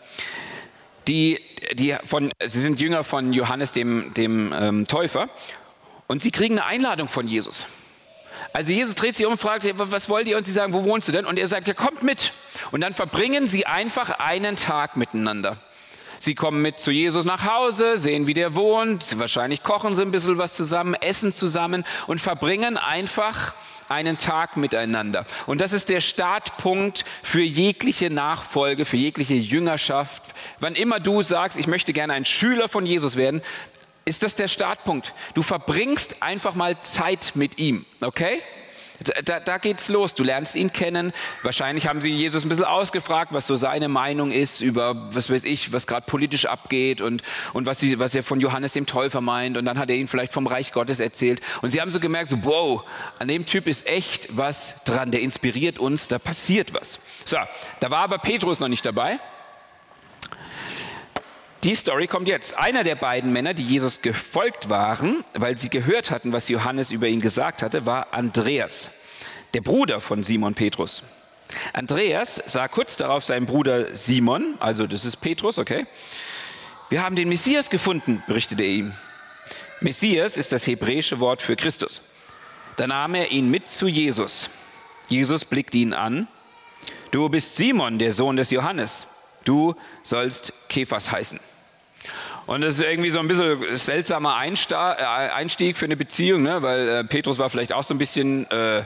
die, 1.08 1.40
die 1.74 1.96
von, 2.04 2.32
sie 2.44 2.60
sind 2.60 2.80
Jünger 2.80 3.04
von 3.04 3.32
Johannes 3.32 3.72
dem, 3.72 4.14
dem 4.14 4.52
ähm, 4.52 4.86
Täufer 4.86 5.28
und 6.06 6.22
sie 6.22 6.30
kriegen 6.30 6.58
eine 6.58 6.66
Einladung 6.66 7.08
von 7.08 7.26
Jesus. 7.26 7.66
Also 8.52 8.72
Jesus 8.72 8.94
dreht 8.94 9.16
sich 9.16 9.26
um 9.26 9.32
und 9.32 9.38
fragt, 9.38 9.64
was 9.76 10.08
wollt 10.08 10.26
ihr? 10.26 10.36
Und 10.36 10.44
sie 10.44 10.52
sagen, 10.52 10.72
wo 10.72 10.82
wohnst 10.84 11.06
du 11.06 11.12
denn? 11.12 11.24
Und 11.24 11.38
er 11.38 11.46
sagt, 11.46 11.68
ja, 11.68 11.74
kommt 11.74 12.02
mit. 12.02 12.32
Und 12.72 12.80
dann 12.80 12.92
verbringen 12.92 13.46
sie 13.46 13.66
einfach 13.66 14.10
einen 14.18 14.56
Tag 14.56 14.96
miteinander. 14.96 15.56
Sie 16.22 16.34
kommen 16.34 16.60
mit 16.60 16.78
zu 16.78 16.90
Jesus 16.90 17.24
nach 17.24 17.46
Hause, 17.50 17.96
sehen, 17.96 18.26
wie 18.26 18.34
der 18.34 18.54
wohnt. 18.54 19.18
Wahrscheinlich 19.18 19.62
kochen 19.62 19.96
sie 19.96 20.02
ein 20.02 20.10
bisschen 20.10 20.36
was 20.36 20.54
zusammen, 20.54 20.92
essen 20.92 21.32
zusammen 21.32 21.82
und 22.08 22.20
verbringen 22.20 22.76
einfach 22.76 23.54
einen 23.88 24.18
Tag 24.18 24.58
miteinander. 24.58 25.24
Und 25.46 25.62
das 25.62 25.72
ist 25.72 25.88
der 25.88 26.02
Startpunkt 26.02 27.06
für 27.22 27.40
jegliche 27.40 28.10
Nachfolge, 28.10 28.84
für 28.84 28.98
jegliche 28.98 29.32
Jüngerschaft. 29.32 30.22
Wann 30.58 30.74
immer 30.74 31.00
du 31.00 31.22
sagst, 31.22 31.58
ich 31.58 31.66
möchte 31.66 31.94
gerne 31.94 32.12
ein 32.12 32.26
Schüler 32.26 32.68
von 32.68 32.84
Jesus 32.84 33.16
werden, 33.16 33.40
ist 34.04 34.22
das 34.22 34.34
der 34.34 34.48
Startpunkt. 34.48 35.14
Du 35.32 35.42
verbringst 35.42 36.22
einfach 36.22 36.54
mal 36.54 36.82
Zeit 36.82 37.32
mit 37.34 37.58
ihm, 37.58 37.86
okay? 38.02 38.42
Da, 39.24 39.40
da 39.40 39.58
geht's 39.58 39.88
los. 39.88 40.14
Du 40.14 40.22
lernst 40.22 40.56
ihn 40.56 40.72
kennen. 40.72 41.12
Wahrscheinlich 41.42 41.86
haben 41.86 42.00
sie 42.00 42.10
Jesus 42.10 42.44
ein 42.44 42.48
bisschen 42.48 42.64
ausgefragt, 42.64 43.32
was 43.32 43.46
so 43.46 43.56
seine 43.56 43.88
Meinung 43.88 44.30
ist 44.30 44.60
über, 44.60 45.14
was 45.14 45.30
weiß 45.30 45.44
ich, 45.44 45.72
was 45.72 45.86
gerade 45.86 46.04
politisch 46.06 46.46
abgeht 46.46 47.00
und, 47.00 47.22
und 47.54 47.66
was, 47.66 47.78
sie, 47.80 47.98
was 47.98 48.14
er 48.14 48.22
von 48.22 48.40
Johannes 48.40 48.72
dem 48.72 48.86
Täufer 48.86 49.20
meint. 49.20 49.56
Und 49.56 49.64
dann 49.64 49.78
hat 49.78 49.88
er 49.88 49.96
ihnen 49.96 50.08
vielleicht 50.08 50.32
vom 50.32 50.46
Reich 50.46 50.72
Gottes 50.72 51.00
erzählt. 51.00 51.40
Und 51.62 51.70
sie 51.70 51.80
haben 51.80 51.90
so 51.90 52.00
gemerkt, 52.00 52.30
so, 52.30 52.36
wow, 52.42 52.84
an 53.18 53.28
dem 53.28 53.46
Typ 53.46 53.66
ist 53.66 53.86
echt 53.86 54.28
was 54.36 54.74
dran. 54.84 55.10
Der 55.10 55.22
inspiriert 55.22 55.78
uns, 55.78 56.08
da 56.08 56.18
passiert 56.18 56.74
was. 56.74 57.00
So, 57.24 57.38
da 57.80 57.90
war 57.90 58.00
aber 58.00 58.18
Petrus 58.18 58.60
noch 58.60 58.68
nicht 58.68 58.84
dabei. 58.84 59.18
Die 61.62 61.74
Story 61.74 62.06
kommt 62.06 62.26
jetzt. 62.26 62.58
Einer 62.58 62.84
der 62.84 62.94
beiden 62.94 63.34
Männer, 63.34 63.52
die 63.52 63.62
Jesus 63.62 64.00
gefolgt 64.00 64.70
waren, 64.70 65.24
weil 65.34 65.58
sie 65.58 65.68
gehört 65.68 66.10
hatten, 66.10 66.32
was 66.32 66.48
Johannes 66.48 66.90
über 66.90 67.06
ihn 67.06 67.20
gesagt 67.20 67.62
hatte, 67.62 67.84
war 67.84 68.14
Andreas, 68.14 68.90
der 69.52 69.60
Bruder 69.60 70.00
von 70.00 70.22
Simon 70.22 70.54
Petrus. 70.54 71.02
Andreas 71.74 72.42
sah 72.46 72.66
kurz 72.68 72.96
darauf 72.96 73.26
seinen 73.26 73.44
Bruder 73.44 73.94
Simon, 73.94 74.54
also 74.58 74.86
das 74.86 75.04
ist 75.04 75.18
Petrus, 75.18 75.58
okay. 75.58 75.86
Wir 76.88 77.02
haben 77.02 77.14
den 77.14 77.28
Messias 77.28 77.68
gefunden, 77.68 78.22
berichtete 78.26 78.62
er 78.62 78.70
ihm. 78.70 78.92
Messias 79.82 80.38
ist 80.38 80.52
das 80.52 80.66
hebräische 80.66 81.20
Wort 81.20 81.42
für 81.42 81.56
Christus. 81.56 82.00
Da 82.76 82.86
nahm 82.86 83.14
er 83.14 83.32
ihn 83.32 83.50
mit 83.50 83.68
zu 83.68 83.86
Jesus. 83.86 84.48
Jesus 85.08 85.44
blickte 85.44 85.76
ihn 85.76 85.92
an. 85.92 86.26
Du 87.10 87.28
bist 87.28 87.56
Simon, 87.56 87.98
der 87.98 88.12
Sohn 88.12 88.36
des 88.36 88.50
Johannes. 88.50 89.06
Du 89.50 89.74
sollst 90.04 90.52
Kephas 90.68 91.10
heißen. 91.10 91.40
Und 92.46 92.60
das 92.60 92.74
ist 92.74 92.82
irgendwie 92.82 93.10
so 93.10 93.18
ein 93.18 93.26
bisschen 93.26 93.76
seltsamer 93.76 94.40
äh, 94.40 95.02
Einstieg 95.02 95.76
für 95.76 95.86
eine 95.86 95.96
Beziehung, 95.96 96.42
ne? 96.42 96.62
weil 96.62 96.88
äh, 96.88 97.02
Petrus 97.02 97.38
war 97.38 97.50
vielleicht 97.50 97.72
auch 97.72 97.82
so 97.82 97.92
ein 97.92 97.98
bisschen, 97.98 98.48
äh, 98.52 98.84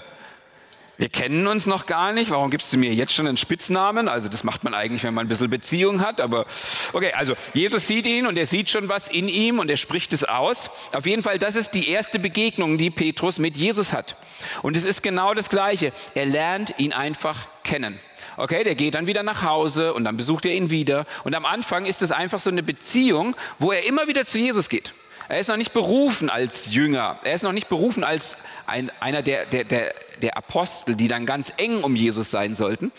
wir 0.97 1.09
kennen 1.11 1.47
uns 1.47 1.67
noch 1.67 1.85
gar 1.85 2.13
nicht, 2.13 2.31
warum 2.31 2.51
gibst 2.51 2.73
du 2.73 2.79
mir 2.79 2.95
jetzt 2.95 3.13
schon 3.13 3.29
einen 3.29 3.37
Spitznamen? 3.37 4.09
Also 4.09 4.31
das 4.31 4.43
macht 4.43 4.65
man 4.65 4.73
eigentlich, 4.73 5.05
wenn 5.05 5.13
man 5.13 5.27
ein 5.27 5.29
bisschen 5.29 5.51
Beziehung 5.51 6.01
hat, 6.01 6.23
aber 6.23 6.47
okay, 6.95 7.13
also 7.13 7.35
Jesus 7.53 7.87
sieht 7.87 8.07
ihn 8.07 8.27
und 8.27 8.39
er 8.39 8.47
sieht 8.47 8.71
schon 8.71 8.89
was 8.89 9.09
in 9.09 9.29
ihm 9.29 9.59
und 9.59 9.69
er 9.69 9.77
spricht 9.77 10.15
es 10.15 10.25
aus. 10.25 10.71
Auf 10.95 11.05
jeden 11.05 11.23
Fall, 11.23 11.39
das 11.39 11.57
ist 11.57 11.73
die 11.73 11.91
erste 11.91 12.19
Begegnung, 12.19 12.79
die 12.79 12.89
Petrus 12.89 13.39
mit 13.39 13.55
Jesus 13.55 13.93
hat. 13.93 14.17
Und 14.63 14.79
es 14.79 14.87
ist 14.87 15.03
genau 15.03 15.35
das 15.35 15.51
Gleiche, 15.51 15.93
er 16.15 16.25
lernt 16.25 16.73
ihn 16.79 16.95
einfach 16.95 17.49
kennen. 17.65 17.99
Okay, 18.37 18.65
der 18.65 18.75
geht 18.75 18.95
dann 18.95 19.07
wieder 19.07 19.23
nach 19.23 19.43
Hause 19.43 19.95
und 19.95 20.05
dann 20.05 20.17
besucht 20.17 20.45
er 20.45 20.55
ihn 20.55 20.71
wieder. 20.71 21.07
Und 21.25 21.35
am 21.35 21.45
Anfang 21.45 21.87
ist 21.87 22.03
es 22.03 22.13
einfach 22.13 22.41
so 22.41 22.51
eine 22.51 22.63
Beziehung, 22.63 23.37
wo 23.59 23.73
er 23.73 23.85
immer 23.85 24.07
wieder 24.07 24.25
zu 24.25 24.39
Jesus 24.39 24.69
geht. 24.69 24.93
Er 25.29 25.39
ist 25.41 25.49
noch 25.49 25.57
nicht 25.57 25.73
berufen 25.73 26.29
als 26.29 26.73
Jünger. 26.73 27.19
Er 27.25 27.35
ist 27.35 27.43
noch 27.43 27.53
nicht 27.53 27.69
berufen 27.69 28.05
als 28.05 28.37
ein, 28.67 28.91
einer 29.01 29.23
der, 29.23 29.47
der, 29.47 29.65
der, 29.65 29.95
der 30.21 30.37
Apostel, 30.37 30.97
die 30.97 31.09
dann 31.09 31.25
ganz 31.27 31.53
eng 31.57 31.83
um 31.83 31.97
Jesus 31.97 32.31
sein 32.31 32.55
sollten. 32.55 32.93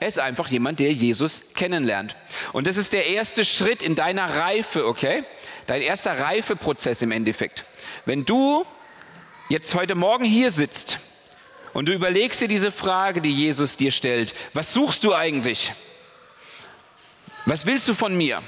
Er 0.00 0.06
ist 0.06 0.20
einfach 0.20 0.48
jemand, 0.48 0.78
der 0.78 0.92
Jesus 0.92 1.42
kennenlernt. 1.54 2.16
Und 2.52 2.68
das 2.68 2.76
ist 2.76 2.92
der 2.92 3.06
erste 3.06 3.44
Schritt 3.44 3.82
in 3.82 3.96
deiner 3.96 4.36
Reife, 4.36 4.86
okay? 4.86 5.24
Dein 5.66 5.82
erster 5.82 6.20
Reifeprozess 6.20 7.02
im 7.02 7.10
Endeffekt. 7.10 7.64
Wenn 8.04 8.24
du 8.24 8.64
jetzt 9.48 9.74
heute 9.74 9.96
Morgen 9.96 10.24
hier 10.24 10.52
sitzt 10.52 11.00
und 11.72 11.88
du 11.88 11.92
überlegst 11.92 12.40
dir 12.40 12.48
diese 12.48 12.72
Frage, 12.72 13.20
die 13.20 13.32
Jesus 13.32 13.76
dir 13.76 13.90
stellt, 13.90 14.34
was 14.54 14.72
suchst 14.72 15.04
du 15.04 15.14
eigentlich? 15.14 15.72
Was 17.46 17.66
willst 17.66 17.88
du 17.88 17.94
von 17.94 18.16
mir? 18.16 18.42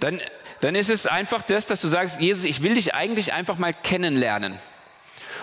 Dann, 0.00 0.20
dann 0.60 0.74
ist 0.74 0.90
es 0.90 1.06
einfach 1.06 1.42
das, 1.42 1.66
dass 1.66 1.80
du 1.80 1.88
sagst, 1.88 2.20
Jesus, 2.20 2.44
ich 2.44 2.62
will 2.62 2.74
dich 2.74 2.94
eigentlich 2.94 3.32
einfach 3.32 3.58
mal 3.58 3.72
kennenlernen. 3.72 4.58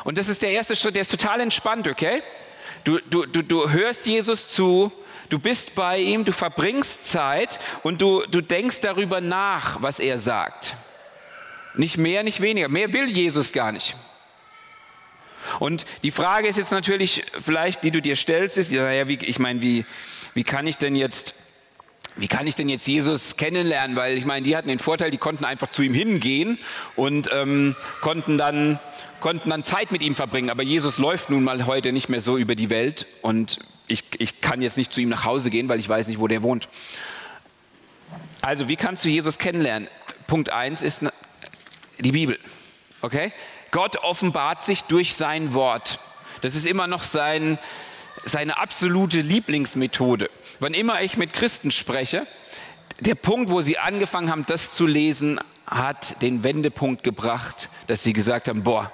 Und 0.03 0.17
das 0.17 0.29
ist 0.29 0.41
der 0.41 0.51
erste 0.51 0.75
Schritt, 0.75 0.95
der 0.95 1.01
ist 1.01 1.11
total 1.11 1.41
entspannt, 1.41 1.87
okay? 1.87 2.21
Du, 2.83 2.99
du, 3.09 3.25
du, 3.25 3.41
du 3.41 3.69
hörst 3.69 4.05
Jesus 4.05 4.49
zu, 4.49 4.91
du 5.29 5.39
bist 5.39 5.75
bei 5.75 5.99
ihm, 5.99 6.25
du 6.25 6.31
verbringst 6.31 7.03
Zeit 7.03 7.59
und 7.83 8.01
du, 8.01 8.23
du 8.27 8.41
denkst 8.41 8.79
darüber 8.81 9.19
nach, 9.19 9.81
was 9.81 9.99
er 9.99 10.19
sagt. 10.19 10.75
Nicht 11.75 11.97
mehr, 11.97 12.23
nicht 12.23 12.41
weniger. 12.41 12.69
Mehr 12.69 12.93
will 12.93 13.09
Jesus 13.09 13.51
gar 13.51 13.71
nicht. 13.71 13.95
Und 15.59 15.85
die 16.03 16.11
Frage 16.11 16.47
ist 16.47 16.57
jetzt 16.57 16.71
natürlich 16.71 17.23
vielleicht, 17.39 17.83
die 17.83 17.91
du 17.91 18.01
dir 18.01 18.15
stellst, 18.15 18.57
ist, 18.57 18.71
ja, 18.71 19.07
wie, 19.07 19.15
ich 19.15 19.39
meine, 19.39 19.61
wie, 19.61 19.85
wie 20.33 20.43
kann 20.43 20.67
ich 20.67 20.77
denn 20.77 20.95
jetzt 20.95 21.35
wie 22.15 22.27
kann 22.27 22.47
ich 22.47 22.55
denn 22.55 22.67
jetzt 22.67 22.85
Jesus 22.85 23.37
kennenlernen? 23.37 23.95
Weil 23.95 24.17
ich 24.17 24.25
meine, 24.25 24.41
die 24.41 24.57
hatten 24.57 24.67
den 24.67 24.79
Vorteil, 24.79 25.09
die 25.09 25.17
konnten 25.17 25.45
einfach 25.45 25.69
zu 25.69 25.83
ihm 25.83 25.93
hingehen 25.93 26.57
und 26.97 27.29
ähm, 27.31 27.77
konnten, 28.01 28.37
dann, 28.37 28.77
konnten 29.21 29.49
dann 29.49 29.63
Zeit 29.63 29.93
mit 29.93 30.01
ihm 30.01 30.15
verbringen. 30.15 30.49
Aber 30.49 30.63
Jesus 30.63 30.97
läuft 30.97 31.29
nun 31.29 31.45
mal 31.45 31.65
heute 31.65 31.93
nicht 31.93 32.09
mehr 32.09 32.19
so 32.19 32.37
über 32.37 32.55
die 32.55 32.69
Welt 32.69 33.05
und 33.21 33.59
ich, 33.87 34.03
ich 34.19 34.41
kann 34.41 34.61
jetzt 34.61 34.77
nicht 34.77 34.91
zu 34.91 34.99
ihm 34.99 35.09
nach 35.09 35.23
Hause 35.23 35.49
gehen, 35.49 35.69
weil 35.69 35.79
ich 35.79 35.87
weiß 35.87 36.07
nicht, 36.07 36.19
wo 36.19 36.27
der 36.27 36.43
wohnt. 36.43 36.67
Also, 38.41 38.67
wie 38.67 38.75
kannst 38.75 39.05
du 39.05 39.09
Jesus 39.09 39.37
kennenlernen? 39.37 39.87
Punkt 40.27 40.51
1 40.51 40.81
ist 40.81 41.05
die 41.99 42.11
Bibel. 42.11 42.37
Okay? 43.01 43.31
Gott 43.71 43.97
offenbart 43.97 44.63
sich 44.63 44.83
durch 44.83 45.15
sein 45.15 45.53
Wort. 45.53 45.99
Das 46.41 46.55
ist 46.55 46.65
immer 46.65 46.87
noch 46.87 47.03
sein, 47.03 47.59
seine 48.23 48.57
absolute 48.57 49.21
Lieblingsmethode. 49.21 50.29
Wann 50.59 50.73
immer 50.73 51.01
ich 51.01 51.17
mit 51.17 51.33
Christen 51.33 51.71
spreche, 51.71 52.27
der 52.99 53.15
Punkt, 53.15 53.49
wo 53.49 53.61
sie 53.61 53.77
angefangen 53.77 54.29
haben, 54.29 54.45
das 54.45 54.73
zu 54.73 54.85
lesen, 54.85 55.39
hat 55.65 56.21
den 56.21 56.43
Wendepunkt 56.43 57.03
gebracht, 57.03 57.69
dass 57.87 58.03
sie 58.03 58.13
gesagt 58.13 58.47
haben, 58.47 58.63
boah, 58.63 58.91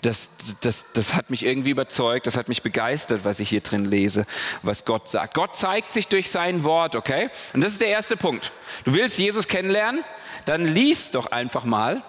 das, 0.00 0.30
das, 0.62 0.86
das 0.94 1.14
hat 1.14 1.30
mich 1.30 1.44
irgendwie 1.44 1.70
überzeugt, 1.70 2.26
das 2.26 2.36
hat 2.36 2.48
mich 2.48 2.62
begeistert, 2.62 3.24
was 3.24 3.38
ich 3.38 3.48
hier 3.48 3.60
drin 3.60 3.84
lese, 3.84 4.26
was 4.62 4.84
Gott 4.84 5.08
sagt. 5.08 5.34
Gott 5.34 5.54
zeigt 5.54 5.92
sich 5.92 6.08
durch 6.08 6.28
sein 6.28 6.64
Wort, 6.64 6.96
okay? 6.96 7.30
Und 7.52 7.62
das 7.62 7.72
ist 7.72 7.80
der 7.80 7.88
erste 7.88 8.16
Punkt. 8.16 8.50
Du 8.84 8.94
willst 8.94 9.18
Jesus 9.18 9.46
kennenlernen? 9.46 10.02
Dann 10.44 10.64
lies 10.64 11.12
doch 11.12 11.26
einfach 11.26 11.64
mal 11.64 12.02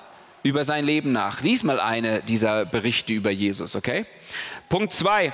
über 0.43 0.63
sein 0.63 0.83
Leben 0.83 1.11
nach. 1.11 1.41
Lies 1.41 1.63
mal 1.63 1.79
eine 1.79 2.21
dieser 2.21 2.65
Berichte 2.65 3.13
über 3.13 3.31
Jesus, 3.31 3.75
okay? 3.75 4.05
Punkt 4.69 4.93
zwei. 4.93 5.33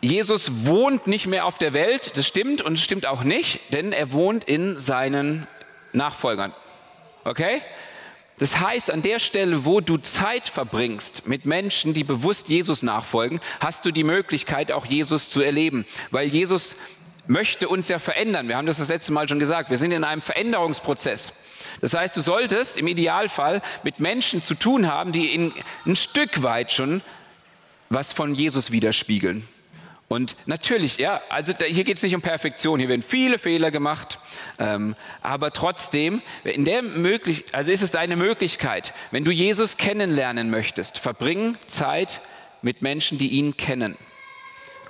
Jesus 0.00 0.66
wohnt 0.66 1.06
nicht 1.06 1.26
mehr 1.26 1.44
auf 1.44 1.58
der 1.58 1.74
Welt, 1.74 2.16
das 2.16 2.26
stimmt 2.26 2.62
und 2.62 2.74
es 2.74 2.82
stimmt 2.82 3.04
auch 3.04 3.22
nicht, 3.22 3.60
denn 3.72 3.92
er 3.92 4.12
wohnt 4.12 4.44
in 4.44 4.80
seinen 4.80 5.46
Nachfolgern. 5.92 6.54
Okay? 7.24 7.60
Das 8.38 8.58
heißt, 8.58 8.90
an 8.90 9.02
der 9.02 9.18
Stelle, 9.18 9.66
wo 9.66 9.82
du 9.82 9.98
Zeit 9.98 10.48
verbringst 10.48 11.26
mit 11.26 11.44
Menschen, 11.44 11.92
die 11.92 12.04
bewusst 12.04 12.48
Jesus 12.48 12.82
nachfolgen, 12.82 13.38
hast 13.60 13.84
du 13.84 13.90
die 13.90 14.04
Möglichkeit, 14.04 14.72
auch 14.72 14.86
Jesus 14.86 15.28
zu 15.28 15.42
erleben. 15.42 15.84
Weil 16.10 16.28
Jesus 16.28 16.76
möchte 17.26 17.68
uns 17.68 17.88
ja 17.88 17.98
verändern. 17.98 18.48
Wir 18.48 18.56
haben 18.56 18.64
das 18.64 18.78
das 18.78 18.88
letzte 18.88 19.12
Mal 19.12 19.28
schon 19.28 19.38
gesagt. 19.38 19.68
Wir 19.68 19.76
sind 19.76 19.92
in 19.92 20.04
einem 20.04 20.22
Veränderungsprozess. 20.22 21.34
Das 21.80 21.94
heißt, 21.94 22.16
du 22.16 22.20
solltest 22.20 22.78
im 22.78 22.86
Idealfall 22.86 23.62
mit 23.82 24.00
Menschen 24.00 24.42
zu 24.42 24.54
tun 24.54 24.86
haben, 24.86 25.12
die 25.12 25.34
in, 25.34 25.52
ein 25.86 25.96
Stück 25.96 26.42
weit 26.42 26.72
schon 26.72 27.02
was 27.88 28.12
von 28.12 28.34
Jesus 28.34 28.70
widerspiegeln. 28.70 29.46
Und 30.08 30.34
natürlich, 30.46 30.98
ja, 30.98 31.20
also 31.28 31.52
da, 31.52 31.64
hier 31.64 31.84
geht 31.84 31.98
es 31.98 32.02
nicht 32.02 32.16
um 32.16 32.20
Perfektion, 32.20 32.80
hier 32.80 32.88
werden 32.88 33.02
viele 33.02 33.38
Fehler 33.38 33.70
gemacht, 33.70 34.18
ähm, 34.58 34.96
aber 35.22 35.52
trotzdem, 35.52 36.20
in 36.42 36.64
der 36.64 36.82
möglich, 36.82 37.44
also 37.52 37.70
ist 37.70 37.82
es 37.82 37.92
deine 37.92 38.16
Möglichkeit, 38.16 38.92
wenn 39.12 39.24
du 39.24 39.30
Jesus 39.30 39.76
kennenlernen 39.76 40.50
möchtest, 40.50 40.98
verbring 40.98 41.56
Zeit 41.66 42.22
mit 42.60 42.82
Menschen, 42.82 43.18
die 43.18 43.28
ihn 43.28 43.56
kennen. 43.56 43.96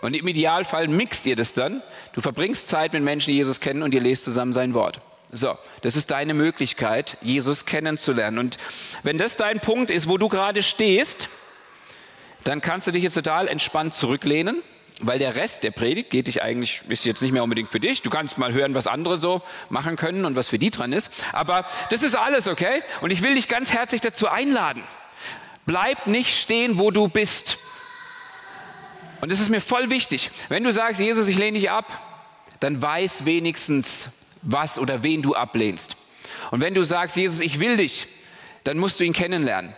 Und 0.01 0.17
im 0.17 0.27
Idealfall 0.27 0.89
mixt 0.89 1.27
ihr 1.27 1.37
das 1.37 1.53
dann. 1.53 1.83
Du 2.15 2.23
verbringst 2.23 2.69
Zeit 2.69 2.95
mit 2.95 3.03
Menschen, 3.03 3.33
die 3.33 3.37
Jesus 3.37 3.61
kennen 3.61 3.83
und 3.83 3.93
ihr 3.93 4.01
lest 4.01 4.25
zusammen 4.25 4.55
sein 4.55 4.73
Wort. 4.73 5.03
So, 5.33 5.57
das 5.83 5.95
ist 5.95 6.11
deine 6.11 6.35
Möglichkeit, 6.35 7.17
Jesus 7.21 7.65
kennenzulernen. 7.65 8.39
Und 8.39 8.57
wenn 9.05 9.17
das 9.17 9.37
dein 9.37 9.61
Punkt 9.61 9.91
ist, 9.93 10.09
wo 10.09 10.19
du 10.19 10.29
gerade 10.29 10.63
stehst, 10.63 11.29
dann 12.43 12.61
kannst 12.61 12.89
du 12.89 12.91
dich 12.91 13.05
jetzt 13.05 13.15
total 13.15 13.47
entspannt 13.47 13.95
zurücklehnen, 13.95 14.61
weil 15.01 15.21
der 15.21 15.37
Rest 15.37 15.63
der 15.63 15.71
Predigt 15.71 16.11
geht 16.11 16.27
dich 16.27 16.43
eigentlich, 16.43 16.83
ist 16.89 17.05
jetzt 17.05 17.23
nicht 17.23 17.31
mehr 17.31 17.45
unbedingt 17.45 17.69
für 17.69 17.79
dich. 17.79 18.03
Du 18.03 18.11
kannst 18.11 18.39
mal 18.39 18.53
hören, 18.53 18.75
was 18.75 18.89
andere 18.89 19.17
so 19.17 19.41
machen 19.69 19.97
können 19.97 20.25
und 20.25 20.35
was 20.35 20.49
für 20.49 20.59
die 20.59 20.71
dran 20.71 20.93
ist. 20.93 21.13
Aber 21.33 21.65
das 21.91 22.03
ist 22.03 22.17
alles, 22.17 22.49
okay? 22.49 22.83
Und 23.01 23.13
ich 23.13 23.23
will 23.23 23.35
dich 23.35 23.47
ganz 23.47 23.73
herzlich 23.73 24.01
dazu 24.01 24.29
einladen. 24.29 24.83
Bleib 25.65 26.09
nicht 26.09 26.37
stehen, 26.39 26.77
wo 26.77 26.91
du 26.91 27.07
bist. 27.07 27.59
Und 29.21 29.31
das 29.31 29.39
ist 29.39 29.49
mir 29.49 29.61
voll 29.61 29.91
wichtig. 29.91 30.31
Wenn 30.49 30.65
du 30.65 30.73
sagst, 30.73 31.01
Jesus, 31.01 31.29
ich 31.29 31.39
lehne 31.39 31.57
dich 31.59 31.71
ab, 31.71 32.01
dann 32.59 32.83
weiß 32.83 33.25
wenigstens, 33.27 34.11
was 34.43 34.79
oder 34.79 35.03
wen 35.03 35.23
du 35.23 35.35
ablehnst. 35.35 35.97
Und 36.51 36.61
wenn 36.61 36.75
du 36.75 36.83
sagst, 36.85 37.17
Jesus, 37.17 37.41
ich 37.41 37.61
will 37.61 37.77
dich, 37.77 38.07
dann 38.65 38.79
musst 38.79 39.01
du 39.01 39.05
ihn 39.05 39.13
kennenlernen. 39.13 39.75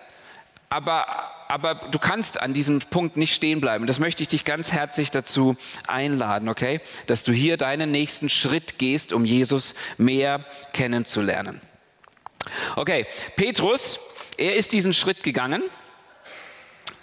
Aber, 0.71 1.07
aber 1.49 1.75
du 1.75 1.99
kannst 1.99 2.41
an 2.41 2.55
diesem 2.55 2.79
Punkt 2.79 3.17
nicht 3.17 3.35
stehen 3.35 3.61
bleiben. 3.61 3.87
Das 3.87 3.99
möchte 3.99 4.23
ich 4.23 4.29
dich 4.29 4.45
ganz 4.45 4.73
herzlich 4.73 5.11
dazu 5.11 5.57
einladen, 5.87 6.49
okay? 6.49 6.81
Dass 7.07 7.25
du 7.25 7.33
hier 7.33 7.57
deinen 7.57 7.91
nächsten 7.91 8.29
Schritt 8.29 8.79
gehst, 8.79 9.13
um 9.13 9.25
Jesus 9.25 9.75
mehr 9.99 10.45
kennenzulernen. 10.73 11.61
Okay, 12.75 13.07
Petrus, 13.37 13.99
er 14.37 14.57
ist 14.57 14.73
diesen 14.73 14.95
Schritt 14.95 15.23
gegangen, 15.23 15.63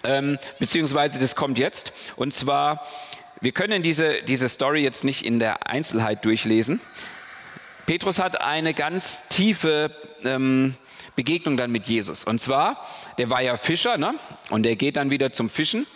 ähm, 0.03 0.37
beziehungsweise 0.57 1.19
das 1.19 1.35
kommt 1.35 1.57
jetzt. 1.57 1.93
Und 2.15 2.33
zwar, 2.33 2.85
wir 3.41 3.51
können 3.51 3.83
diese, 3.83 4.23
diese 4.23 4.49
Story 4.49 4.81
jetzt 4.81 5.03
nicht 5.03 5.23
in 5.23 5.39
der 5.39 5.67
Einzelheit 5.67 6.25
durchlesen. 6.25 6.81
Petrus 7.89 8.19
hat 8.19 8.39
eine 8.39 8.75
ganz 8.75 9.27
tiefe 9.29 9.89
ähm, 10.23 10.75
Begegnung 11.15 11.57
dann 11.57 11.71
mit 11.71 11.87
Jesus. 11.87 12.23
Und 12.23 12.39
zwar, 12.39 12.85
der 13.17 13.31
war 13.31 13.41
ja 13.41 13.57
Fischer, 13.57 13.97
ne? 13.97 14.13
und 14.51 14.61
der 14.61 14.75
geht 14.75 14.95
dann 14.95 15.09
wieder 15.09 15.33
zum 15.33 15.49
Fischen. 15.49 15.87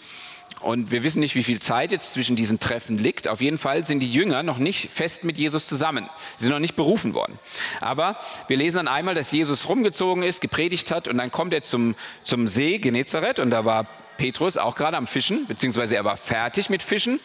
Und 0.61 0.89
wir 0.89 1.03
wissen 1.03 1.19
nicht, 1.19 1.35
wie 1.35 1.43
viel 1.43 1.59
Zeit 1.59 1.91
jetzt 1.91 2.13
zwischen 2.13 2.35
diesen 2.35 2.59
Treffen 2.59 2.97
liegt. 2.97 3.27
Auf 3.27 3.41
jeden 3.41 3.59
Fall 3.59 3.83
sind 3.85 3.99
die 3.99 4.11
Jünger 4.11 4.41
noch 4.41 4.57
nicht 4.57 4.89
fest 4.89 5.23
mit 5.23 5.37
Jesus 5.37 5.67
zusammen. 5.67 6.09
Sie 6.37 6.45
sind 6.45 6.53
noch 6.53 6.59
nicht 6.59 6.75
berufen 6.75 7.13
worden. 7.13 7.37
Aber 7.79 8.17
wir 8.47 8.57
lesen 8.57 8.77
dann 8.77 8.87
einmal, 8.87 9.13
dass 9.13 9.31
Jesus 9.31 9.69
rumgezogen 9.69 10.23
ist, 10.23 10.41
gepredigt 10.41 10.89
hat 10.89 11.07
und 11.07 11.19
dann 11.19 11.31
kommt 11.31 11.53
er 11.53 11.61
zum, 11.61 11.93
zum 12.23 12.47
See 12.47 12.79
Genezareth 12.79 13.37
und 13.37 13.51
da 13.51 13.65
war 13.65 13.85
Petrus 14.17 14.57
auch 14.57 14.75
gerade 14.75 14.97
am 14.97 15.05
Fischen, 15.05 15.45
beziehungsweise 15.45 15.95
er 15.95 16.05
war 16.05 16.17
fertig 16.17 16.71
mit 16.71 16.81
Fischen 16.81 17.19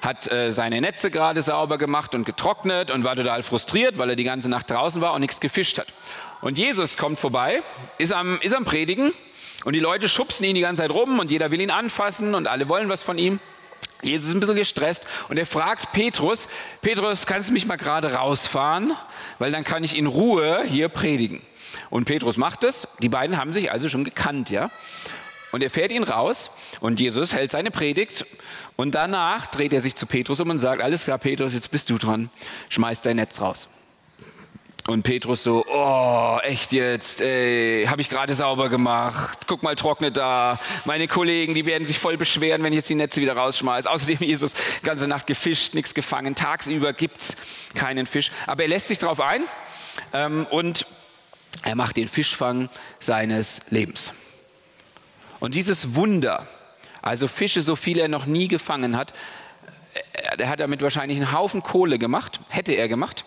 hat 0.00 0.30
äh, 0.30 0.50
seine 0.50 0.80
Netze 0.80 1.10
gerade 1.10 1.42
sauber 1.42 1.78
gemacht 1.78 2.14
und 2.14 2.24
getrocknet 2.24 2.90
und 2.90 3.04
war 3.04 3.16
total 3.16 3.42
frustriert, 3.42 3.98
weil 3.98 4.10
er 4.10 4.16
die 4.16 4.24
ganze 4.24 4.48
Nacht 4.48 4.70
draußen 4.70 5.00
war 5.02 5.14
und 5.14 5.20
nichts 5.20 5.40
gefischt 5.40 5.78
hat. 5.78 5.88
Und 6.40 6.56
Jesus 6.56 6.96
kommt 6.96 7.18
vorbei, 7.18 7.62
ist 7.98 8.12
am, 8.12 8.40
ist 8.40 8.54
am 8.54 8.64
Predigen 8.64 9.12
und 9.64 9.72
die 9.72 9.80
Leute 9.80 10.08
schubsen 10.08 10.44
ihn 10.44 10.54
die 10.54 10.60
ganze 10.60 10.82
Zeit 10.82 10.90
rum 10.90 11.18
und 11.18 11.30
jeder 11.30 11.50
will 11.50 11.60
ihn 11.60 11.70
anfassen 11.70 12.34
und 12.34 12.46
alle 12.46 12.68
wollen 12.68 12.88
was 12.88 13.02
von 13.02 13.18
ihm. 13.18 13.40
Jesus 14.02 14.28
ist 14.28 14.34
ein 14.34 14.40
bisschen 14.40 14.54
gestresst 14.54 15.04
und 15.28 15.38
er 15.38 15.46
fragt 15.46 15.92
Petrus, 15.92 16.48
Petrus, 16.80 17.26
kannst 17.26 17.48
du 17.48 17.52
mich 17.52 17.66
mal 17.66 17.76
gerade 17.76 18.14
rausfahren, 18.14 18.92
weil 19.40 19.50
dann 19.50 19.64
kann 19.64 19.82
ich 19.82 19.96
in 19.96 20.06
Ruhe 20.06 20.62
hier 20.66 20.88
predigen. 20.88 21.42
Und 21.90 22.04
Petrus 22.04 22.36
macht 22.36 22.62
es, 22.62 22.86
die 23.02 23.08
beiden 23.08 23.36
haben 23.36 23.52
sich 23.52 23.72
also 23.72 23.88
schon 23.88 24.04
gekannt, 24.04 24.50
ja. 24.50 24.70
Und 25.50 25.62
er 25.62 25.70
fährt 25.70 25.92
ihn 25.92 26.02
raus 26.02 26.50
und 26.80 27.00
Jesus 27.00 27.32
hält 27.32 27.50
seine 27.50 27.70
Predigt 27.70 28.26
und 28.76 28.94
danach 28.94 29.46
dreht 29.46 29.72
er 29.72 29.80
sich 29.80 29.96
zu 29.96 30.06
Petrus 30.06 30.40
um 30.40 30.50
und 30.50 30.58
sagt, 30.58 30.82
alles 30.82 31.04
klar 31.04 31.18
Petrus, 31.18 31.54
jetzt 31.54 31.70
bist 31.70 31.88
du 31.90 31.98
dran, 31.98 32.30
schmeiß 32.68 33.00
dein 33.00 33.16
Netz 33.16 33.40
raus. 33.40 33.68
Und 34.88 35.02
Petrus 35.02 35.42
so, 35.42 35.66
oh, 35.66 36.38
echt 36.42 36.72
jetzt, 36.72 37.20
ey, 37.20 37.84
habe 37.86 38.00
ich 38.00 38.08
gerade 38.08 38.32
sauber 38.32 38.70
gemacht, 38.70 39.40
guck 39.46 39.62
mal, 39.62 39.74
trocknet 39.74 40.16
da. 40.16 40.58
Meine 40.86 41.08
Kollegen, 41.08 41.54
die 41.54 41.66
werden 41.66 41.86
sich 41.86 41.98
voll 41.98 42.16
beschweren, 42.16 42.62
wenn 42.62 42.72
ich 42.72 42.78
jetzt 42.78 42.88
die 42.88 42.94
Netze 42.94 43.20
wieder 43.20 43.36
rausschmeiße. 43.36 43.90
Außerdem 43.90 44.16
Jesus 44.20 44.54
ganze 44.82 45.06
Nacht 45.06 45.26
gefischt, 45.26 45.74
nichts 45.74 45.92
gefangen, 45.92 46.34
tagsüber 46.34 46.94
gibt's 46.94 47.36
keinen 47.74 48.06
Fisch. 48.06 48.30
Aber 48.46 48.62
er 48.62 48.70
lässt 48.70 48.88
sich 48.88 48.96
darauf 48.96 49.20
ein 49.20 49.42
ähm, 50.14 50.46
und 50.50 50.86
er 51.64 51.74
macht 51.74 51.98
den 51.98 52.08
Fischfang 52.08 52.70
seines 52.98 53.60
Lebens. 53.68 54.14
Und 55.40 55.54
dieses 55.54 55.94
Wunder, 55.94 56.46
also 57.02 57.28
Fische, 57.28 57.60
so 57.60 57.76
viel 57.76 57.98
er 57.98 58.08
noch 58.08 58.26
nie 58.26 58.48
gefangen 58.48 58.96
hat, 58.96 59.12
er 60.12 60.40
äh, 60.40 60.46
hat 60.46 60.60
damit 60.60 60.82
wahrscheinlich 60.82 61.18
einen 61.18 61.32
Haufen 61.32 61.62
Kohle 61.62 61.98
gemacht, 61.98 62.40
hätte 62.48 62.72
er 62.72 62.88
gemacht. 62.88 63.24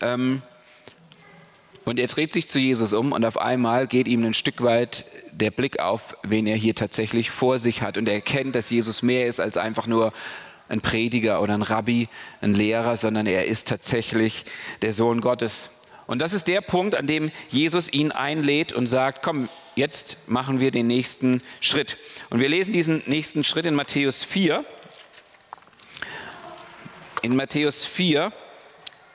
Ähm, 0.00 0.42
und 1.84 1.98
er 1.98 2.06
dreht 2.06 2.32
sich 2.32 2.48
zu 2.48 2.58
Jesus 2.58 2.92
um 2.92 3.12
und 3.12 3.24
auf 3.24 3.38
einmal 3.38 3.86
geht 3.86 4.06
ihm 4.06 4.24
ein 4.24 4.34
Stück 4.34 4.62
weit 4.62 5.04
der 5.32 5.50
Blick 5.50 5.80
auf, 5.80 6.16
wen 6.22 6.46
er 6.46 6.56
hier 6.56 6.74
tatsächlich 6.74 7.30
vor 7.30 7.58
sich 7.58 7.82
hat. 7.82 7.98
Und 7.98 8.08
er 8.08 8.14
erkennt, 8.14 8.54
dass 8.54 8.70
Jesus 8.70 9.02
mehr 9.02 9.26
ist 9.26 9.40
als 9.40 9.56
einfach 9.56 9.86
nur 9.86 10.12
ein 10.68 10.80
Prediger 10.80 11.42
oder 11.42 11.54
ein 11.54 11.62
Rabbi, 11.62 12.08
ein 12.40 12.54
Lehrer, 12.54 12.96
sondern 12.96 13.26
er 13.26 13.46
ist 13.46 13.66
tatsächlich 13.66 14.44
der 14.82 14.92
Sohn 14.92 15.20
Gottes. 15.20 15.70
Und 16.06 16.20
das 16.20 16.32
ist 16.32 16.46
der 16.46 16.60
Punkt, 16.60 16.94
an 16.94 17.06
dem 17.06 17.32
Jesus 17.48 17.92
ihn 17.92 18.12
einlädt 18.12 18.72
und 18.72 18.86
sagt, 18.86 19.22
komm, 19.22 19.48
jetzt 19.74 20.18
machen 20.26 20.60
wir 20.60 20.70
den 20.70 20.86
nächsten 20.86 21.42
Schritt. 21.60 21.96
Und 22.30 22.40
wir 22.40 22.48
lesen 22.48 22.72
diesen 22.72 23.02
nächsten 23.06 23.44
Schritt 23.44 23.66
in 23.66 23.74
Matthäus 23.74 24.24
4. 24.24 24.64
In 27.22 27.36
Matthäus 27.36 27.86
4, 27.86 28.32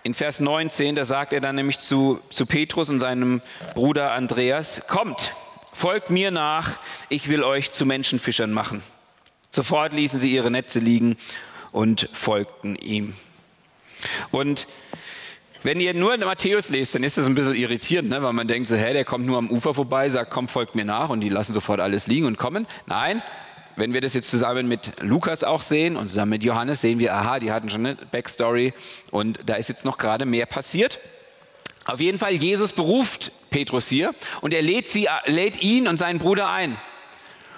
in 0.04 0.14
Vers 0.14 0.40
19, 0.40 0.96
da 0.96 1.04
sagt 1.04 1.34
er 1.34 1.42
dann 1.42 1.56
nämlich 1.56 1.80
zu, 1.80 2.22
zu 2.30 2.46
Petrus 2.46 2.90
und 2.90 3.02
seinem 3.02 3.42
Bruder 3.76 4.14
Andreas, 4.14 4.84
kommt, 4.88 5.34
folgt 5.74 6.10
mir 6.10 6.32
nach, 6.32 6.80
ich 7.10 7.28
will 7.28 7.44
euch 7.44 7.74
zu 7.74 7.86
Menschenfischern 7.86 8.54
machen. 8.54 8.82
Sofort 9.52 9.92
ließen 9.92 10.22
sie 10.22 10.32
ihre 10.32 10.50
Netze 10.50 10.80
liegen 10.80 11.18
und 11.74 12.08
folgten 12.14 12.78
ihm. 12.78 13.14
Und 14.32 14.68
wenn 15.68 15.82
ihr 15.82 15.94
nur 15.94 16.16
Matthäus 16.16 16.70
lest, 16.70 16.96
dann 16.96 17.04
ist 17.04 17.18
das 17.18 17.26
ein 17.26 17.36
bisschen 17.36 17.54
irritierend, 17.54 18.10
ne? 18.10 18.24
weil 18.24 18.32
man 18.32 18.48
denkt 18.48 18.70
so, 18.70 18.76
hä, 18.78 18.94
der 18.94 19.04
kommt 19.04 19.26
nur 19.26 19.38
am 19.38 19.50
Ufer 19.50 19.74
vorbei, 19.74 20.08
sagt, 20.08 20.32
komm, 20.32 20.48
folgt 20.48 20.76
mir 20.76 20.86
nach 20.86 21.10
und 21.10 21.20
die 21.20 21.28
lassen 21.28 21.54
sofort 21.54 21.82
alles 21.82 22.08
liegen 22.08 22.26
und 22.26 22.38
kommen. 22.38 22.66
Nein, 22.86 23.22
wenn 23.76 23.92
wir 23.92 24.00
das 24.00 24.14
jetzt 24.14 24.30
zusammen 24.30 24.70
mit 24.70 24.94
Lukas 25.02 25.44
auch 25.44 25.62
sehen 25.62 25.98
und 25.98 26.08
zusammen 26.08 26.30
mit 26.30 26.46
Johannes, 26.46 26.80
sehen 26.80 27.00
wir, 27.00 27.14
aha, 27.14 27.40
die 27.40 27.52
hatten 27.52 27.70
schon 27.70 27.86
eine 27.86 27.96
Backstory 27.96 28.74
und 29.12 29.42
da 29.46 29.56
ist 29.56 29.68
jetzt 29.68 29.84
noch 29.84 29.98
gerade 29.98 30.24
mehr 30.24 30.46
passiert. 30.46 31.02
Auf 31.84 32.00
jeden 32.00 32.18
Fall, 32.18 32.32
Jesus 32.32 32.72
beruft 32.72 33.34
Petrus 33.50 33.90
hier 33.90 34.16
und 34.40 34.54
er 34.54 34.62
lädt, 34.62 34.88
sie, 34.88 35.10
lädt 35.26 35.62
ihn 35.62 35.90
und 35.90 35.98
seinen 35.98 36.20
Bruder 36.20 36.50
ein. 36.50 36.78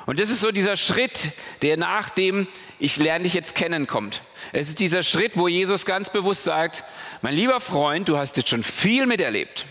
Und 0.09 0.19
das 0.19 0.31
ist 0.31 0.41
so 0.41 0.49
dieser 0.49 0.75
Schritt, 0.75 1.29
der 1.61 1.77
nach 1.77 2.09
dem 2.09 2.47
Ich 2.79 2.97
lerne 2.97 3.25
dich 3.25 3.35
jetzt 3.35 3.53
kennen 3.53 3.85
kommt. 3.85 4.23
Es 4.53 4.67
ist 4.67 4.79
dieser 4.79 5.03
Schritt, 5.03 5.37
wo 5.37 5.47
Jesus 5.47 5.85
ganz 5.85 6.09
bewusst 6.09 6.45
sagt, 6.45 6.83
mein 7.21 7.35
lieber 7.35 7.59
Freund, 7.59 8.09
du 8.09 8.17
hast 8.17 8.35
jetzt 8.35 8.49
schon 8.49 8.63
viel 8.63 9.05
miterlebt. 9.05 9.67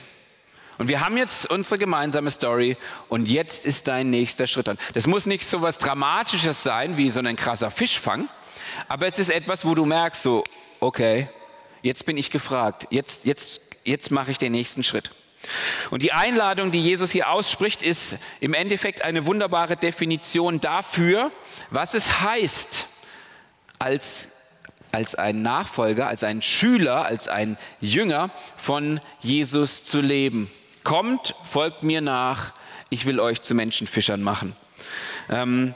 Und 0.78 0.86
wir 0.86 1.00
haben 1.00 1.16
jetzt 1.16 1.50
unsere 1.50 1.76
gemeinsame 1.76 2.30
Story 2.30 2.76
und 3.08 3.28
jetzt 3.28 3.66
ist 3.66 3.88
dein 3.88 4.10
nächster 4.10 4.46
Schritt 4.46 4.68
dran. 4.68 4.78
Das 4.94 5.08
muss 5.08 5.26
nicht 5.26 5.42
so 5.42 5.60
was 5.60 5.78
Dramatisches 5.78 6.62
sein 6.62 6.96
wie 6.96 7.10
so 7.10 7.18
ein 7.18 7.34
krasser 7.34 7.72
Fischfang, 7.72 8.28
aber 8.86 9.08
es 9.08 9.18
ist 9.18 9.30
etwas, 9.30 9.64
wo 9.64 9.74
du 9.74 9.86
merkst, 9.86 10.22
so, 10.22 10.44
okay, 10.78 11.28
jetzt 11.82 12.06
bin 12.06 12.16
ich 12.16 12.30
gefragt, 12.30 12.86
jetzt, 12.90 13.24
jetzt, 13.24 13.60
jetzt 13.82 14.12
mache 14.12 14.30
ich 14.30 14.38
den 14.38 14.52
nächsten 14.52 14.84
Schritt. 14.84 15.10
Und 15.90 16.02
die 16.02 16.12
Einladung, 16.12 16.70
die 16.70 16.82
Jesus 16.82 17.10
hier 17.10 17.30
ausspricht, 17.30 17.82
ist 17.82 18.18
im 18.40 18.54
Endeffekt 18.54 19.02
eine 19.02 19.26
wunderbare 19.26 19.76
Definition 19.76 20.60
dafür, 20.60 21.30
was 21.70 21.94
es 21.94 22.20
heißt, 22.20 22.86
als 23.78 24.28
als 24.92 25.14
ein 25.14 25.42
Nachfolger, 25.42 26.06
als 26.06 26.24
ein 26.24 26.42
Schüler, 26.42 27.04
als 27.04 27.28
ein 27.28 27.58
Jünger 27.80 28.30
von 28.56 29.00
Jesus 29.20 29.84
zu 29.84 30.00
leben. 30.00 30.50
Kommt, 30.84 31.34
folgt 31.42 31.84
mir 31.84 32.00
nach, 32.00 32.52
ich 32.90 33.04
will 33.04 33.20
euch 33.20 33.42
zu 33.42 33.54
Menschenfischern 33.54 34.22
machen. 34.22 34.56
Ähm, 35.28 35.74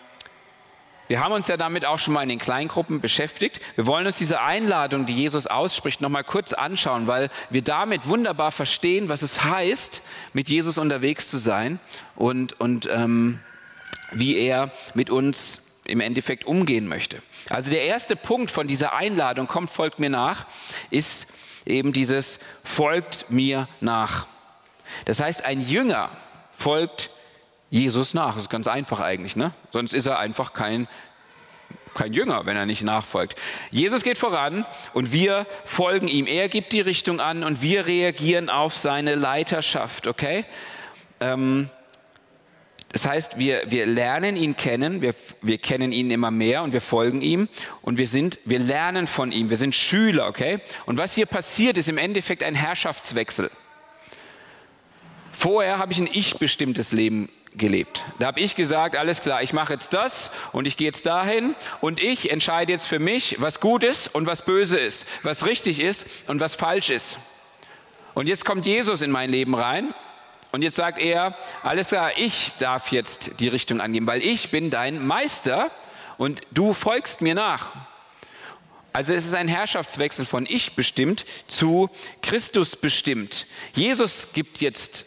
wir 1.12 1.20
haben 1.20 1.34
uns 1.34 1.46
ja 1.46 1.58
damit 1.58 1.84
auch 1.84 1.98
schon 1.98 2.14
mal 2.14 2.22
in 2.22 2.30
den 2.30 2.38
Kleingruppen 2.38 3.02
beschäftigt. 3.02 3.60
Wir 3.74 3.84
wollen 3.84 4.06
uns 4.06 4.16
diese 4.16 4.40
Einladung, 4.40 5.04
die 5.04 5.12
Jesus 5.12 5.46
ausspricht, 5.46 6.00
noch 6.00 6.08
mal 6.08 6.22
kurz 6.22 6.54
anschauen, 6.54 7.06
weil 7.06 7.28
wir 7.50 7.60
damit 7.60 8.08
wunderbar 8.08 8.50
verstehen, 8.50 9.10
was 9.10 9.20
es 9.20 9.44
heißt, 9.44 10.00
mit 10.32 10.48
Jesus 10.48 10.78
unterwegs 10.78 11.28
zu 11.28 11.36
sein 11.36 11.80
und, 12.16 12.58
und 12.58 12.88
ähm, 12.90 13.40
wie 14.12 14.38
er 14.38 14.72
mit 14.94 15.10
uns 15.10 15.64
im 15.84 16.00
Endeffekt 16.00 16.46
umgehen 16.46 16.88
möchte. 16.88 17.20
Also 17.50 17.70
der 17.70 17.82
erste 17.82 18.16
Punkt 18.16 18.50
von 18.50 18.66
dieser 18.66 18.94
Einladung, 18.94 19.46
kommt, 19.46 19.68
folgt 19.68 20.00
mir 20.00 20.08
nach, 20.08 20.46
ist 20.88 21.30
eben 21.66 21.92
dieses 21.92 22.40
folgt 22.64 23.26
mir 23.28 23.68
nach. 23.82 24.26
Das 25.04 25.20
heißt, 25.20 25.44
ein 25.44 25.60
Jünger 25.60 26.08
folgt 26.54 27.10
Jesus 27.72 28.12
nach. 28.12 28.34
Das 28.34 28.42
ist 28.42 28.50
ganz 28.50 28.68
einfach 28.68 29.00
eigentlich, 29.00 29.34
ne? 29.34 29.52
Sonst 29.72 29.94
ist 29.94 30.04
er 30.06 30.18
einfach 30.18 30.52
kein 30.52 30.86
kein 31.94 32.12
Jünger, 32.12 32.46
wenn 32.46 32.56
er 32.56 32.66
nicht 32.66 32.82
nachfolgt. 32.82 33.38
Jesus 33.70 34.02
geht 34.02 34.18
voran 34.18 34.66
und 34.94 35.12
wir 35.12 35.46
folgen 35.64 36.08
ihm. 36.08 36.26
Er 36.26 36.48
gibt 36.48 36.72
die 36.72 36.80
Richtung 36.80 37.20
an 37.20 37.44
und 37.44 37.60
wir 37.60 37.86
reagieren 37.86 38.48
auf 38.50 38.76
seine 38.76 39.14
Leiterschaft, 39.14 40.06
okay? 40.06 40.44
Ähm, 41.20 41.68
das 42.90 43.06
heißt, 43.06 43.38
wir, 43.38 43.62
wir 43.66 43.86
lernen 43.86 44.36
ihn 44.36 44.56
kennen, 44.56 45.00
wir, 45.00 45.14
wir 45.40 45.58
kennen 45.58 45.92
ihn 45.92 46.10
immer 46.10 46.30
mehr 46.30 46.62
und 46.62 46.74
wir 46.74 46.82
folgen 46.82 47.22
ihm 47.22 47.48
und 47.80 47.96
wir, 47.96 48.08
sind, 48.08 48.38
wir 48.44 48.58
lernen 48.58 49.06
von 49.06 49.32
ihm, 49.32 49.48
wir 49.48 49.56
sind 49.56 49.74
Schüler, 49.74 50.28
okay? 50.28 50.60
Und 50.84 50.98
was 50.98 51.14
hier 51.14 51.26
passiert, 51.26 51.78
ist 51.78 51.88
im 51.88 51.98
Endeffekt 51.98 52.42
ein 52.42 52.54
Herrschaftswechsel. 52.54 53.50
Vorher 55.32 55.78
habe 55.78 55.92
ich 55.92 55.98
ein 55.98 56.08
ich-bestimmtes 56.10 56.92
Leben 56.92 57.30
gelebt. 57.56 58.02
Da 58.18 58.28
habe 58.28 58.40
ich 58.40 58.54
gesagt, 58.54 58.96
alles 58.96 59.20
klar, 59.20 59.42
ich 59.42 59.52
mache 59.52 59.74
jetzt 59.74 59.92
das 59.94 60.30
und 60.52 60.66
ich 60.66 60.76
gehe 60.76 60.86
jetzt 60.86 61.06
dahin 61.06 61.54
und 61.80 62.00
ich 62.02 62.30
entscheide 62.30 62.72
jetzt 62.72 62.86
für 62.86 62.98
mich, 62.98 63.36
was 63.40 63.60
gut 63.60 63.84
ist 63.84 64.14
und 64.14 64.26
was 64.26 64.44
böse 64.44 64.78
ist, 64.78 65.06
was 65.22 65.46
richtig 65.46 65.80
ist 65.80 66.06
und 66.28 66.40
was 66.40 66.54
falsch 66.54 66.90
ist. 66.90 67.18
Und 68.14 68.28
jetzt 68.28 68.44
kommt 68.44 68.66
Jesus 68.66 69.02
in 69.02 69.10
mein 69.10 69.30
Leben 69.30 69.54
rein 69.54 69.94
und 70.50 70.62
jetzt 70.62 70.76
sagt 70.76 70.98
er, 70.98 71.36
alles 71.62 71.88
klar, 71.88 72.12
ich 72.16 72.52
darf 72.58 72.92
jetzt 72.92 73.40
die 73.40 73.48
Richtung 73.48 73.80
angeben, 73.80 74.06
weil 74.06 74.22
ich 74.22 74.50
bin 74.50 74.70
dein 74.70 75.04
Meister 75.04 75.70
und 76.18 76.42
du 76.50 76.72
folgst 76.72 77.22
mir 77.22 77.34
nach. 77.34 77.74
Also 78.92 79.14
es 79.14 79.26
ist 79.26 79.34
ein 79.34 79.48
Herrschaftswechsel 79.48 80.26
von 80.26 80.44
ich 80.46 80.76
bestimmt 80.76 81.24
zu 81.48 81.88
Christus 82.20 82.76
bestimmt. 82.76 83.46
Jesus 83.72 84.34
gibt 84.34 84.60
jetzt 84.60 85.06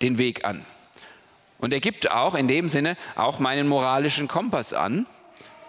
den 0.00 0.16
Weg 0.16 0.44
an. 0.44 0.64
Und 1.58 1.72
er 1.72 1.80
gibt 1.80 2.10
auch 2.10 2.34
in 2.34 2.48
dem 2.48 2.68
Sinne 2.68 2.96
auch 3.16 3.38
meinen 3.38 3.68
moralischen 3.68 4.28
Kompass 4.28 4.72
an. 4.72 5.06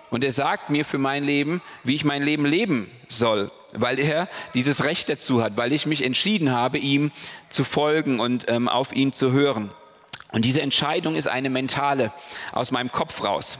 Und 0.10 0.24
er 0.24 0.32
sagt 0.32 0.70
mir 0.70 0.86
für 0.86 0.98
mein 0.98 1.24
Leben, 1.24 1.62
wie 1.84 1.96
ich 1.96 2.04
mein 2.04 2.22
Leben 2.22 2.46
leben 2.46 2.90
soll, 3.08 3.52
weil 3.74 4.00
er 4.00 4.28
dieses 4.54 4.84
Recht 4.84 5.10
dazu 5.10 5.44
hat, 5.44 5.56
weil 5.56 5.72
ich 5.72 5.86
mich 5.86 6.04
entschieden 6.04 6.52
habe, 6.52 6.80
ihm 6.80 7.12
zu 7.50 7.64
folgen 7.64 8.20
und 8.20 8.50
ähm, 8.50 8.68
auf 8.68 8.92
ihn 8.92 9.14
zu 9.14 9.32
hören. 9.32 9.72
Und 10.32 10.46
diese 10.46 10.62
Entscheidung 10.62 11.16
ist 11.16 11.28
eine 11.28 11.50
mentale, 11.50 12.12
aus 12.52 12.72
meinem 12.72 12.92
Kopf 12.92 13.24
raus. 13.24 13.60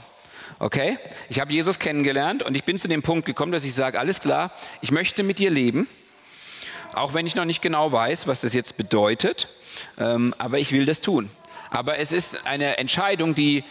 Okay? 0.58 0.98
Ich 1.28 1.40
habe 1.40 1.52
Jesus 1.52 1.78
kennengelernt 1.78 2.42
und 2.42 2.56
ich 2.56 2.64
bin 2.64 2.78
zu 2.78 2.88
dem 2.88 3.02
Punkt 3.02 3.26
gekommen, 3.26 3.52
dass 3.52 3.64
ich 3.64 3.74
sage, 3.74 3.98
alles 3.98 4.20
klar, 4.20 4.52
ich 4.80 4.90
möchte 4.90 5.22
mit 5.22 5.38
dir 5.38 5.50
leben, 5.50 5.88
auch 6.94 7.14
wenn 7.14 7.26
ich 7.26 7.34
noch 7.34 7.44
nicht 7.44 7.62
genau 7.62 7.92
weiß, 7.92 8.26
was 8.26 8.40
das 8.40 8.54
jetzt 8.54 8.76
bedeutet, 8.76 9.48
ähm, 9.98 10.34
aber 10.38 10.58
ich 10.58 10.72
will 10.72 10.84
das 10.84 11.00
tun. 11.00 11.30
Aber 11.70 11.98
es 11.98 12.12
ist 12.12 12.46
eine 12.46 12.78
Entscheidung, 12.78 13.34
die, 13.34 13.64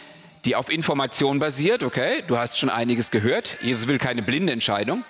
die 0.46 0.56
auf 0.56 0.70
Information 0.70 1.40
basiert. 1.40 1.84
Okay, 1.84 2.24
du 2.26 2.38
hast 2.38 2.58
schon 2.58 2.70
einiges 2.70 3.12
gehört. 3.12 3.58
Jesus 3.62 3.88
will 3.88 3.98
keine 3.98 4.22
blinde 4.22 4.54
Entscheidung. 4.54 5.04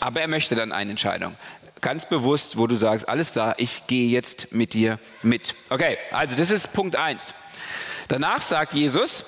Aber 0.00 0.20
er 0.20 0.28
möchte 0.28 0.54
dann 0.54 0.72
eine 0.72 0.90
Entscheidung. 0.90 1.36
Ganz 1.80 2.08
bewusst, 2.08 2.56
wo 2.56 2.66
du 2.66 2.74
sagst, 2.74 3.08
alles 3.08 3.32
klar, 3.32 3.54
ich 3.58 3.86
gehe 3.86 4.08
jetzt 4.08 4.52
mit 4.52 4.72
dir 4.72 4.98
mit. 5.22 5.54
Okay, 5.68 5.98
also 6.10 6.36
das 6.36 6.50
ist 6.50 6.72
Punkt 6.72 6.96
1. 6.96 7.34
Danach 8.08 8.40
sagt 8.40 8.72
Jesus, 8.72 9.24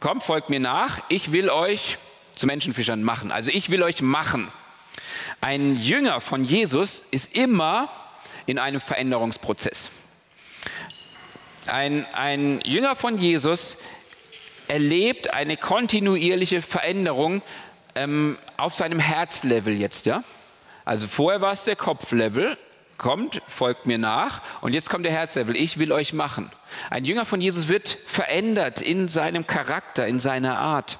kommt, 0.00 0.22
folgt 0.22 0.50
mir 0.50 0.60
nach, 0.60 1.00
ich 1.08 1.32
will 1.32 1.50
euch 1.50 1.98
zu 2.36 2.46
Menschenfischern 2.46 3.02
machen. 3.02 3.32
Also 3.32 3.50
ich 3.50 3.70
will 3.70 3.82
euch 3.82 4.02
machen. 4.02 4.48
Ein 5.40 5.76
Jünger 5.76 6.20
von 6.20 6.44
Jesus 6.44 7.02
ist 7.10 7.34
immer 7.34 7.88
in 8.46 8.58
einem 8.58 8.80
Veränderungsprozess. 8.80 9.90
Ein, 11.70 12.06
ein 12.14 12.60
Jünger 12.64 12.96
von 12.96 13.18
Jesus 13.18 13.76
erlebt 14.68 15.34
eine 15.34 15.56
kontinuierliche 15.58 16.62
Veränderung 16.62 17.42
ähm, 17.94 18.38
auf 18.56 18.74
seinem 18.74 18.98
Herzlevel 18.98 19.74
jetzt. 19.78 20.06
Ja? 20.06 20.24
Also 20.86 21.06
vorher 21.06 21.42
war 21.42 21.52
es 21.52 21.64
der 21.64 21.76
Kopflevel, 21.76 22.56
kommt, 22.96 23.42
folgt 23.46 23.86
mir 23.86 23.98
nach 23.98 24.40
und 24.62 24.72
jetzt 24.72 24.88
kommt 24.88 25.04
der 25.04 25.12
Herzlevel, 25.12 25.56
ich 25.56 25.78
will 25.78 25.92
euch 25.92 26.14
machen. 26.14 26.50
Ein 26.88 27.04
Jünger 27.04 27.26
von 27.26 27.40
Jesus 27.40 27.68
wird 27.68 27.98
verändert 28.06 28.80
in 28.80 29.08
seinem 29.08 29.46
Charakter, 29.46 30.06
in 30.06 30.18
seiner 30.18 30.58
Art. 30.58 30.98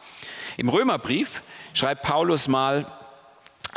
Im 0.58 0.68
Römerbrief 0.68 1.42
schreibt 1.72 2.02
Paulus 2.02 2.46
mal, 2.46 2.86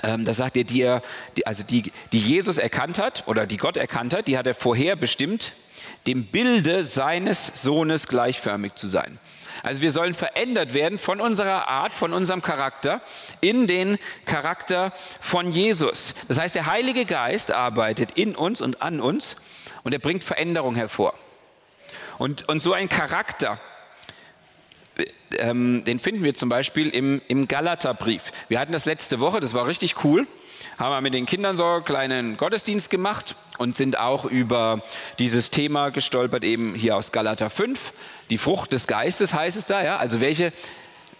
ähm, 0.04 0.26
da 0.26 0.34
sagt 0.34 0.58
er, 0.58 0.64
die, 0.66 1.00
also 1.46 1.64
die, 1.64 1.92
die 2.12 2.20
Jesus 2.20 2.58
erkannt 2.58 3.00
hat 3.00 3.24
oder 3.28 3.46
die 3.46 3.58
Gott 3.58 3.78
erkannt 3.78 4.14
hat, 4.14 4.28
die 4.28 4.38
hat 4.38 4.48
er 4.48 4.56
vorher 4.56 4.96
bestimmt, 4.96 5.54
dem 6.08 6.26
Bilde 6.26 6.84
seines 6.84 7.48
Sohnes 7.62 8.08
gleichförmig 8.08 8.76
zu 8.76 8.88
sein. 8.88 9.20
Also 9.64 9.82
wir 9.82 9.92
sollen 9.92 10.14
verändert 10.14 10.74
werden 10.74 10.98
von 10.98 11.22
unserer 11.22 11.68
Art, 11.68 11.94
von 11.94 12.14
unserem 12.14 12.42
Charakter 12.42 13.02
in 13.42 13.68
den 13.68 14.00
Charakter 14.26 14.92
von 15.20 15.52
Jesus. 15.52 16.16
Das 16.28 16.40
heißt, 16.40 16.56
der 16.56 16.66
Heilige 16.66 17.06
Geist 17.06 17.52
arbeitet 17.52 18.12
in 18.12 18.36
uns 18.36 18.62
und 18.62 18.82
an 18.82 19.00
uns 19.00 19.36
und 19.84 19.94
er 19.94 20.00
bringt 20.00 20.24
Veränderung 20.24 20.76
hervor. 20.76 21.14
Und, 22.18 22.50
und 22.50 22.60
so 22.60 22.74
ein 22.74 22.90
Charakter, 22.90 23.60
ähm, 25.38 25.84
den 25.86 26.00
finden 26.00 26.24
wir 26.24 26.34
zum 26.34 26.50
Beispiel 26.50 26.90
im, 26.90 27.22
im 27.28 27.48
Galaterbrief. 27.48 28.32
Wir 28.48 28.60
hatten 28.60 28.72
das 28.72 28.86
letzte 28.86 29.20
Woche, 29.20 29.40
das 29.40 29.54
war 29.54 29.68
richtig 29.68 30.04
cool 30.04 30.28
haben 30.78 30.92
wir 30.92 31.02
mit 31.02 31.14
den 31.14 31.26
Kindern 31.26 31.58
so 31.58 31.66
einen 31.66 31.86
kleinen 31.86 32.38
Gottesdienst 32.38 32.90
gemacht 32.90 33.36
und 33.58 33.76
sind 33.76 33.98
auch 33.98 34.26
über 34.26 34.82
dieses 35.20 35.52
Thema 35.52 35.90
gestolpert, 35.90 36.44
eben 36.44 36.76
hier 36.76 36.96
aus 36.96 37.12
Galater 37.12 37.50
5. 37.50 37.94
Die 38.30 38.38
Frucht 38.38 38.72
des 38.72 38.88
Geistes 38.88 39.34
heißt 39.34 39.58
es 39.58 39.66
da, 39.66 39.84
ja. 39.84 39.98
Also 39.98 40.22
welche, 40.22 40.54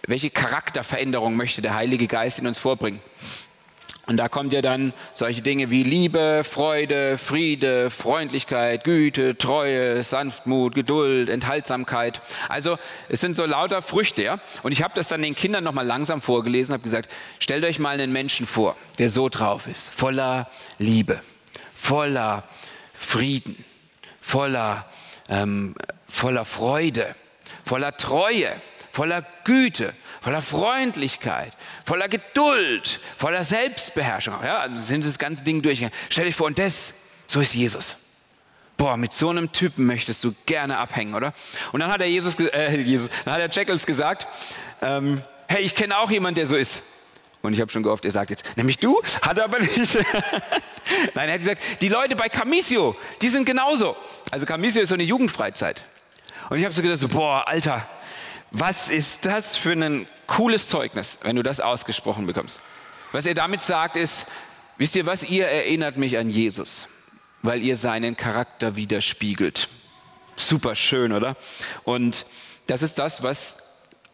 welche 0.06 0.30
Charakterveränderung 0.30 1.36
möchte 1.36 1.62
der 1.62 1.74
Heilige 1.74 2.06
Geist 2.06 2.38
in 2.38 2.46
uns 2.46 2.58
vorbringen? 2.58 3.00
Und 4.06 4.16
da 4.16 4.28
kommt 4.28 4.52
ja 4.52 4.62
dann 4.62 4.92
solche 5.14 5.42
Dinge 5.42 5.70
wie 5.70 5.84
Liebe, 5.84 6.42
Freude, 6.44 7.18
Friede, 7.18 7.88
Freundlichkeit, 7.88 8.82
Güte, 8.82 9.38
Treue, 9.38 10.02
Sanftmut, 10.02 10.74
Geduld, 10.74 11.28
Enthaltsamkeit. 11.28 12.20
Also 12.48 12.78
es 13.08 13.20
sind 13.20 13.36
so 13.36 13.46
lauter 13.46 13.80
Früchte. 13.80 14.22
Ja? 14.22 14.40
Und 14.64 14.72
ich 14.72 14.82
habe 14.82 14.94
das 14.96 15.06
dann 15.06 15.22
den 15.22 15.36
Kindern 15.36 15.62
nochmal 15.62 15.86
langsam 15.86 16.20
vorgelesen, 16.20 16.72
habe 16.72 16.82
gesagt, 16.82 17.08
stellt 17.38 17.64
euch 17.64 17.78
mal 17.78 17.90
einen 17.90 18.12
Menschen 18.12 18.44
vor, 18.44 18.76
der 18.98 19.08
so 19.08 19.28
drauf 19.28 19.68
ist, 19.68 19.94
voller 19.94 20.50
Liebe, 20.78 21.20
voller 21.72 22.42
Frieden, 22.94 23.64
voller, 24.20 24.86
ähm, 25.28 25.76
voller 26.08 26.44
Freude, 26.44 27.14
voller 27.64 27.96
Treue, 27.96 28.48
voller 28.90 29.24
Güte, 29.44 29.94
voller 30.22 30.40
Freundlichkeit, 30.40 31.52
voller 31.84 32.08
Geduld, 32.08 33.00
voller 33.16 33.42
Selbstbeherrschung. 33.42 34.36
Ja, 34.44 34.60
also 34.60 34.78
sind 34.78 35.04
das 35.04 35.18
ganze 35.18 35.42
Ding 35.42 35.60
durchgegangen. 35.60 35.94
Stell 36.08 36.26
dich 36.26 36.36
vor, 36.36 36.46
und 36.46 36.58
das, 36.58 36.94
so 37.26 37.40
ist 37.40 37.54
Jesus. 37.54 37.96
Boah, 38.76 38.96
mit 38.96 39.12
so 39.12 39.30
einem 39.30 39.50
Typen 39.50 39.84
möchtest 39.84 40.22
du 40.22 40.32
gerne 40.46 40.78
abhängen, 40.78 41.14
oder? 41.14 41.34
Und 41.72 41.80
dann 41.80 41.92
hat 41.92 42.00
der 42.00 42.08
Jesus, 42.08 42.36
äh, 42.36 42.80
Jesus 42.80 43.10
dann 43.24 43.34
hat 43.34 43.40
der 43.40 43.50
Jackals 43.50 43.84
gesagt, 43.84 44.26
ähm, 44.80 45.22
hey, 45.48 45.62
ich 45.62 45.74
kenne 45.74 45.98
auch 45.98 46.10
jemanden, 46.10 46.36
der 46.36 46.46
so 46.46 46.56
ist. 46.56 46.82
Und 47.42 47.52
ich 47.54 47.60
habe 47.60 47.72
schon 47.72 47.82
gehofft, 47.82 48.04
er 48.04 48.12
sagt 48.12 48.30
jetzt, 48.30 48.56
nämlich 48.56 48.78
du? 48.78 49.02
Hat 49.22 49.36
er 49.36 49.44
aber 49.44 49.58
nicht. 49.58 49.74
Nein, 51.14 51.28
er 51.28 51.32
hat 51.32 51.40
gesagt, 51.40 51.62
die 51.80 51.88
Leute 51.88 52.14
bei 52.14 52.28
Camisio, 52.28 52.94
die 53.20 53.28
sind 53.28 53.44
genauso. 53.44 53.96
Also 54.30 54.46
Camisio 54.46 54.82
ist 54.82 54.90
so 54.90 54.94
eine 54.94 55.02
Jugendfreizeit. 55.02 55.82
Und 56.48 56.58
ich 56.58 56.64
habe 56.64 56.72
so 56.72 56.80
gedacht, 56.80 56.98
so, 56.98 57.08
boah, 57.08 57.46
Alter, 57.46 57.88
was 58.52 58.88
ist 58.88 59.24
das 59.24 59.56
für 59.56 59.72
ein 59.72 60.06
cooles 60.26 60.68
Zeugnis, 60.68 61.18
wenn 61.22 61.36
du 61.36 61.42
das 61.42 61.60
ausgesprochen 61.60 62.26
bekommst? 62.26 62.60
Was 63.12 63.26
er 63.26 63.34
damit 63.34 63.62
sagt 63.62 63.96
ist, 63.96 64.26
wisst 64.76 64.94
ihr 64.94 65.06
was, 65.06 65.24
ihr 65.24 65.46
erinnert 65.48 65.96
mich 65.96 66.18
an 66.18 66.28
Jesus, 66.28 66.88
weil 67.42 67.62
ihr 67.62 67.76
seinen 67.76 68.16
Charakter 68.16 68.76
widerspiegelt. 68.76 69.68
Super 70.36 70.74
schön, 70.74 71.12
oder? 71.12 71.36
Und 71.84 72.26
das 72.66 72.82
ist 72.82 72.98
das, 72.98 73.22
was, 73.22 73.56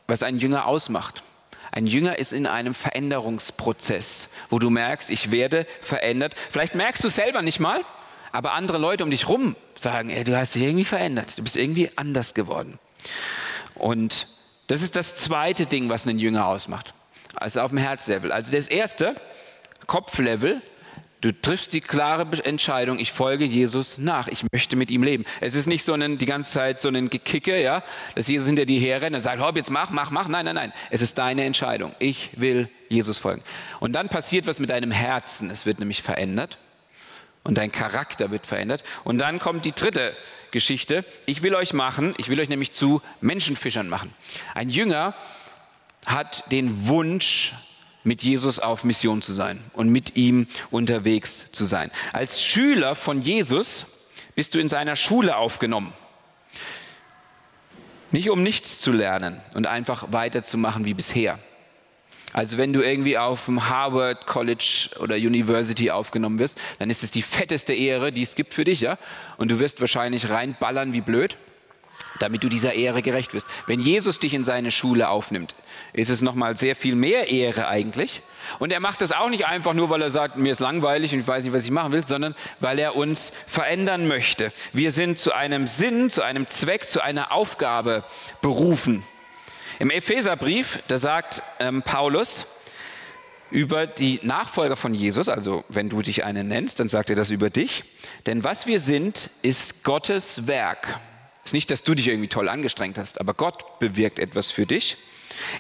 was 0.07 0.23
ein 0.23 0.39
Jünger 0.39 0.67
ausmacht. 0.67 1.23
Ein 1.71 1.87
Jünger 1.87 2.19
ist 2.19 2.33
in 2.33 2.47
einem 2.47 2.75
Veränderungsprozess, 2.75 4.31
wo 4.51 4.59
du 4.59 4.71
merkst, 4.71 5.11
ich 5.11 5.31
werde 5.31 5.67
verändert. 5.81 6.35
Vielleicht 6.51 6.75
merkst 6.75 7.05
du 7.05 7.09
selber 7.09 7.43
nicht 7.43 7.61
mal, 7.61 7.85
aber 8.33 8.53
andere 8.53 8.79
Leute 8.79 9.05
um 9.05 9.11
dich 9.11 9.29
rum 9.29 9.57
sagen, 9.77 10.11
ey, 10.11 10.25
du 10.25 10.37
hast 10.37 10.55
dich 10.55 10.63
irgendwie 10.63 10.85
verändert, 10.85 11.39
du 11.39 11.43
bist 11.43 11.57
irgendwie 11.57 11.91
anders 11.97 12.35
geworden. 12.35 12.79
Und 13.79 14.27
das 14.67 14.83
ist 14.83 14.97
das 14.97 15.15
zweite 15.15 15.67
Ding, 15.67 15.89
was 15.89 16.07
einen 16.07 16.19
Jünger 16.19 16.47
ausmacht. 16.47 16.95
Also 17.35 17.61
auf 17.61 17.71
dem 17.71 17.79
Herzlevel. 17.79 18.33
Also 18.33 18.53
das 18.53 18.69
erste, 18.69 19.15
Kopflevel, 19.87 20.61
Du 21.21 21.33
triffst 21.33 21.73
die 21.73 21.81
klare 21.81 22.29
Entscheidung, 22.45 23.01
ich 23.01 23.11
folge 23.11 23.45
Jesus 23.45 23.99
nach, 23.99 24.29
ich 24.29 24.45
möchte 24.53 24.77
mit 24.77 24.89
ihm 24.93 25.03
leben. 25.03 25.25
Es 25.41 25.57
ist 25.57 25.67
nicht 25.67 25.85
so 25.85 25.93
ein, 25.93 26.17
die 26.17 26.27
ganze 26.27 26.53
Zeit 26.53 26.81
so 26.81 26.89
ein 26.89 27.11
Gekicke, 27.11 27.61
ja, 27.61 27.83
dass 28.15 28.29
Jesus 28.29 28.47
hinter 28.47 28.67
dir 28.67 28.81
herrennt 28.81 29.17
und 29.17 29.23
sagt, 29.23 29.41
hopp, 29.41 29.57
jetzt 29.57 29.73
mach, 29.73 29.91
mach, 29.91 30.13
mach. 30.13 30.29
Nein, 30.29 30.45
nein, 30.45 30.55
nein. 30.55 30.73
Es 30.91 31.03
ist 31.03 31.19
deine 31.19 31.43
Entscheidung. 31.43 31.93
Ich 31.99 32.31
will 32.37 32.69
Jesus 32.89 33.19
folgen. 33.19 33.43
Und 33.81 33.95
dann 33.95 34.09
passiert 34.09 34.47
was 34.47 34.61
mit 34.61 34.71
deinem 34.71 34.93
Herzen. 34.93 35.51
Es 35.51 35.67
wird 35.67 35.81
nämlich 35.81 36.03
verändert 36.03 36.57
und 37.45 37.59
dein 37.59 37.73
Charakter 37.73 38.31
wird 38.31 38.47
verändert. 38.47 38.85
Und 39.05 39.19
dann 39.19 39.39
kommt 39.39 39.65
die 39.65 39.73
dritte 39.73 40.17
Geschichte. 40.51 41.05
Ich 41.27 41.43
will 41.43 41.55
euch 41.55 41.73
machen, 41.73 42.15
ich 42.19 42.29
will 42.29 42.41
euch 42.41 42.49
nämlich 42.49 42.73
zu 42.73 43.03
Menschenfischern 43.21 43.89
machen. 43.89 44.15
Ein 44.55 44.71
Jünger 44.71 45.15
hat 46.07 46.51
den 46.51 46.87
Wunsch, 46.87 47.55
mit 48.05 48.23
Jesus 48.23 48.59
auf 48.59 48.85
Mission 48.85 49.23
zu 49.23 49.33
sein 49.33 49.63
und 49.75 49.91
mit 49.91 50.17
ihm 50.17 50.47
unterwegs 50.71 51.53
zu 51.53 51.65
sein. 51.65 51.91
Als 52.13 52.43
Schüler 52.43 52.95
von 52.95 53.21
Jesus 53.21 53.87
bist 54.35 54.55
du 54.55 54.59
in 54.59 54.69
seiner 54.69 54.97
Schule 54.97 55.37
aufgenommen. 55.37 55.93
Nicht 58.11 58.31
um 58.31 58.43
nichts 58.43 58.81
zu 58.81 58.93
lernen 58.93 59.41
und 59.55 59.67
einfach 59.67 60.07
weiterzumachen 60.11 60.87
wie 60.87 60.95
bisher. 60.95 61.39
Also 62.35 62.59
wenn 62.59 62.73
du 62.73 62.83
irgendwie 62.83 63.17
auf 63.17 63.47
dem 63.47 63.69
Harvard 63.69 64.27
College 64.27 64.91
oder 65.01 65.17
University 65.17 65.91
aufgenommen 65.91 66.39
wirst, 66.39 66.59
dann 66.79 66.91
ist 66.91 67.03
es 67.03 67.11
die 67.11 67.23
fetteste 67.23 67.73
Ehre, 67.73 68.13
die 68.13 68.23
es 68.23 68.35
gibt 68.35 68.53
für 68.53 68.65
dich, 68.65 68.81
ja? 68.81 68.99
Und 69.39 69.51
du 69.51 69.59
wirst 69.59 69.81
wahrscheinlich 69.81 70.29
reinballern 70.29 70.93
wie 70.93 71.01
blöd 71.01 71.37
damit 72.19 72.43
du 72.43 72.49
dieser 72.49 72.73
Ehre 72.73 73.03
gerecht 73.03 73.35
wirst. 73.35 73.47
Wenn 73.67 73.81
Jesus 73.81 74.19
dich 74.19 74.35
in 74.35 74.45
seine 74.45 74.71
Schule 74.71 75.09
aufnimmt, 75.09 75.55
ist 75.93 76.11
es 76.11 76.23
nochmal 76.23 76.57
sehr 76.57 76.77
viel 76.77 76.95
mehr 76.95 77.29
Ehre 77.29 77.69
eigentlich. 77.69 78.23
Und 78.59 78.73
er 78.73 78.81
macht 78.81 79.03
das 79.03 79.13
auch 79.13 79.29
nicht 79.29 79.47
einfach 79.47 79.75
nur, 79.75 79.91
weil 79.91 80.03
er 80.03 80.11
sagt, 80.11 80.37
mir 80.37 80.53
ist 80.53 80.61
langweilig 80.61 81.13
und 81.13 81.21
ich 81.21 81.27
weiß 81.27 81.45
nicht, 81.45 81.53
was 81.53 81.65
ich 81.65 81.71
machen 81.71 81.93
will, 81.93 82.03
sondern 82.03 82.35
weil 82.61 82.79
er 82.79 82.97
uns 82.97 83.33
verändern 83.47 84.09
möchte. 84.09 84.53
Wir 84.73 84.93
sind 84.93 85.19
zu 85.19 85.33
einem 85.33 85.67
Sinn, 85.67 86.11
zu 86.11 86.23
einem 86.23 86.47
Zweck, 86.47 86.89
zu 86.89 87.03
einer 87.03 87.33
Aufgabe 87.33 88.05
berufen. 88.41 89.05
Im 89.81 89.91
Epheserbrief, 89.91 90.81
da 90.89 90.99
sagt 90.99 91.43
ähm, 91.61 91.83
Paulus, 91.83 92.47
über 93.51 93.87
die 93.87 94.19
Nachfolger 94.25 94.75
von 94.75 94.93
Jesus, 94.93 95.29
also 95.29 95.65
wenn 95.69 95.89
du 95.89 96.03
dich 96.03 96.25
einen 96.25 96.49
nennst, 96.49 96.81
dann 96.81 96.89
sagt 96.89 97.11
er 97.11 97.17
das 97.17 97.31
über 97.31 97.49
dich. 97.49 97.85
Denn 98.27 98.43
was 98.43 98.67
wir 98.67 98.81
sind, 98.81 99.31
ist 99.43 99.85
Gottes 99.85 100.49
Werk. 100.49 100.99
Ist 101.45 101.55
nicht, 101.55 101.71
dass 101.71 101.85
du 101.85 101.95
dich 101.95 102.09
irgendwie 102.09 102.29
toll 102.29 102.49
angestrengt 102.49 102.99
hast, 102.99 103.21
aber 103.21 103.35
Gott 103.35 103.79
bewirkt 103.79 104.19
etwas 104.19 104.51
für 104.51 104.67
dich. 104.67 104.97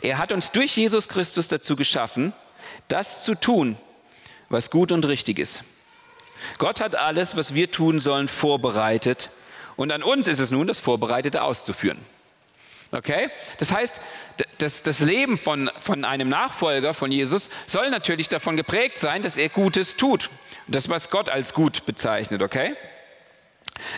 Er 0.02 0.18
hat 0.18 0.32
uns 0.32 0.50
durch 0.50 0.76
Jesus 0.76 1.08
Christus 1.08 1.46
dazu 1.46 1.76
geschaffen, 1.76 2.32
das 2.88 3.24
zu 3.24 3.36
tun, 3.36 3.76
was 4.48 4.70
gut 4.70 4.90
und 4.90 5.06
richtig 5.06 5.38
ist. 5.38 5.62
Gott 6.58 6.80
hat 6.80 6.96
alles, 6.96 7.36
was 7.36 7.54
wir 7.54 7.70
tun 7.70 8.00
sollen, 8.00 8.26
vorbereitet. 8.26 9.30
Und 9.76 9.92
an 9.92 10.02
uns 10.02 10.26
ist 10.26 10.40
es 10.40 10.50
nun, 10.50 10.66
das 10.66 10.80
Vorbereitete 10.80 11.42
auszuführen. 11.42 11.98
Okay? 12.90 13.30
Das 13.58 13.72
heißt, 13.72 14.00
das, 14.58 14.82
das 14.82 15.00
Leben 15.00 15.36
von, 15.36 15.70
von 15.78 16.04
einem 16.04 16.28
Nachfolger 16.28 16.94
von 16.94 17.12
Jesus 17.12 17.50
soll 17.66 17.90
natürlich 17.90 18.28
davon 18.28 18.56
geprägt 18.56 18.98
sein, 18.98 19.22
dass 19.22 19.36
er 19.36 19.48
Gutes 19.50 19.96
tut. 19.96 20.30
Das, 20.66 20.88
was 20.88 21.10
Gott 21.10 21.28
als 21.28 21.52
gut 21.52 21.84
bezeichnet, 21.86 22.42
okay? 22.42 22.74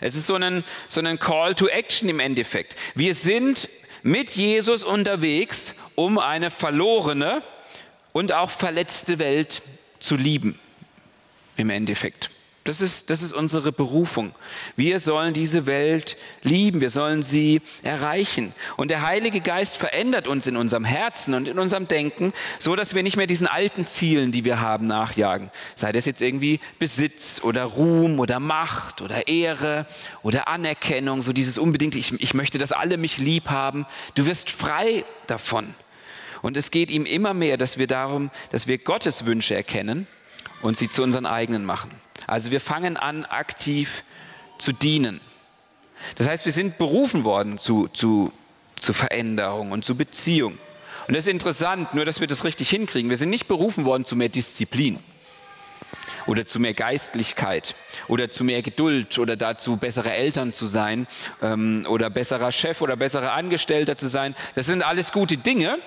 Es 0.00 0.14
ist 0.14 0.26
so 0.26 0.34
ein, 0.34 0.64
so 0.88 1.00
ein 1.00 1.18
Call 1.18 1.54
to 1.54 1.66
Action 1.68 2.08
im 2.08 2.20
Endeffekt. 2.20 2.76
Wir 2.94 3.14
sind 3.14 3.68
mit 4.02 4.30
Jesus 4.30 4.82
unterwegs, 4.82 5.74
um 5.94 6.18
eine 6.18 6.50
verlorene 6.50 7.42
und 8.12 8.32
auch 8.32 8.50
verletzte 8.50 9.18
Welt 9.18 9.62
zu 10.00 10.16
lieben. 10.16 10.58
Im 11.56 11.70
Endeffekt. 11.70 12.30
Das 12.70 12.80
ist, 12.80 13.10
das 13.10 13.20
ist 13.20 13.32
unsere 13.32 13.72
Berufung. 13.72 14.32
Wir 14.76 15.00
sollen 15.00 15.34
diese 15.34 15.66
Welt 15.66 16.16
lieben, 16.44 16.80
wir 16.80 16.90
sollen 16.90 17.24
sie 17.24 17.62
erreichen. 17.82 18.54
Und 18.76 18.92
der 18.92 19.02
Heilige 19.02 19.40
Geist 19.40 19.76
verändert 19.76 20.28
uns 20.28 20.46
in 20.46 20.56
unserem 20.56 20.84
Herzen 20.84 21.34
und 21.34 21.48
in 21.48 21.58
unserem 21.58 21.88
Denken, 21.88 22.32
so 22.60 22.76
dass 22.76 22.94
wir 22.94 23.02
nicht 23.02 23.16
mehr 23.16 23.26
diesen 23.26 23.48
alten 23.48 23.86
Zielen, 23.86 24.30
die 24.30 24.44
wir 24.44 24.60
haben, 24.60 24.86
nachjagen. 24.86 25.50
Sei 25.74 25.90
das 25.90 26.06
jetzt 26.06 26.22
irgendwie 26.22 26.60
Besitz 26.78 27.40
oder 27.42 27.64
Ruhm 27.64 28.20
oder 28.20 28.38
Macht 28.38 29.02
oder 29.02 29.26
Ehre 29.26 29.84
oder 30.22 30.46
Anerkennung, 30.46 31.22
so 31.22 31.32
dieses 31.32 31.58
unbedingte, 31.58 31.98
ich, 31.98 32.12
ich 32.22 32.34
möchte, 32.34 32.58
dass 32.58 32.70
alle 32.70 32.98
mich 32.98 33.18
lieb 33.18 33.50
haben. 33.50 33.84
Du 34.14 34.26
wirst 34.26 34.48
frei 34.48 35.04
davon. 35.26 35.74
Und 36.40 36.56
es 36.56 36.70
geht 36.70 36.92
ihm 36.92 37.04
immer 37.04 37.34
mehr, 37.34 37.56
dass 37.56 37.78
wir 37.78 37.88
darum, 37.88 38.30
dass 38.52 38.68
wir 38.68 38.78
Gottes 38.78 39.26
Wünsche 39.26 39.56
erkennen 39.56 40.06
und 40.62 40.78
sie 40.78 40.88
zu 40.88 41.02
unseren 41.02 41.26
eigenen 41.26 41.64
machen. 41.64 41.90
Also 42.30 42.52
wir 42.52 42.60
fangen 42.60 42.96
an, 42.96 43.24
aktiv 43.24 44.04
zu 44.58 44.70
dienen. 44.70 45.20
Das 46.14 46.28
heißt, 46.28 46.44
wir 46.44 46.52
sind 46.52 46.78
berufen 46.78 47.24
worden 47.24 47.58
zu, 47.58 47.88
zu, 47.88 48.32
zu 48.80 48.92
Veränderung 48.92 49.72
und 49.72 49.84
zu 49.84 49.96
Beziehung. 49.96 50.56
Und 51.08 51.14
das 51.16 51.24
ist 51.24 51.32
interessant, 51.32 51.92
nur 51.92 52.04
dass 52.04 52.20
wir 52.20 52.28
das 52.28 52.44
richtig 52.44 52.70
hinkriegen. 52.70 53.10
Wir 53.10 53.16
sind 53.16 53.30
nicht 53.30 53.48
berufen 53.48 53.84
worden 53.84 54.04
zu 54.04 54.14
mehr 54.14 54.28
Disziplin 54.28 55.00
oder 56.28 56.46
zu 56.46 56.60
mehr 56.60 56.72
Geistlichkeit 56.72 57.74
oder 58.06 58.30
zu 58.30 58.44
mehr 58.44 58.62
Geduld 58.62 59.18
oder 59.18 59.34
dazu, 59.34 59.76
bessere 59.76 60.12
Eltern 60.12 60.52
zu 60.52 60.68
sein 60.68 61.08
ähm, 61.42 61.84
oder 61.88 62.10
besserer 62.10 62.52
Chef 62.52 62.80
oder 62.80 62.94
besserer 62.94 63.32
Angestellter 63.32 63.98
zu 63.98 64.08
sein. 64.08 64.36
Das 64.54 64.66
sind 64.66 64.84
alles 64.84 65.10
gute 65.10 65.36
Dinge, 65.36 65.80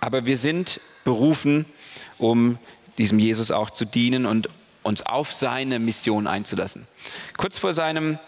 aber 0.00 0.26
wir 0.26 0.38
sind 0.38 0.80
berufen, 1.04 1.66
um 2.18 2.58
diesem 2.98 3.20
Jesus 3.20 3.52
auch 3.52 3.70
zu 3.70 3.84
dienen 3.84 4.26
und 4.26 4.48
uns 4.86 5.04
auf 5.04 5.32
seine 5.32 5.78
Mission 5.78 6.26
einzulassen. 6.26 6.86
Kurz 7.36 7.58
vor 7.58 7.72
seinem, 7.72 8.18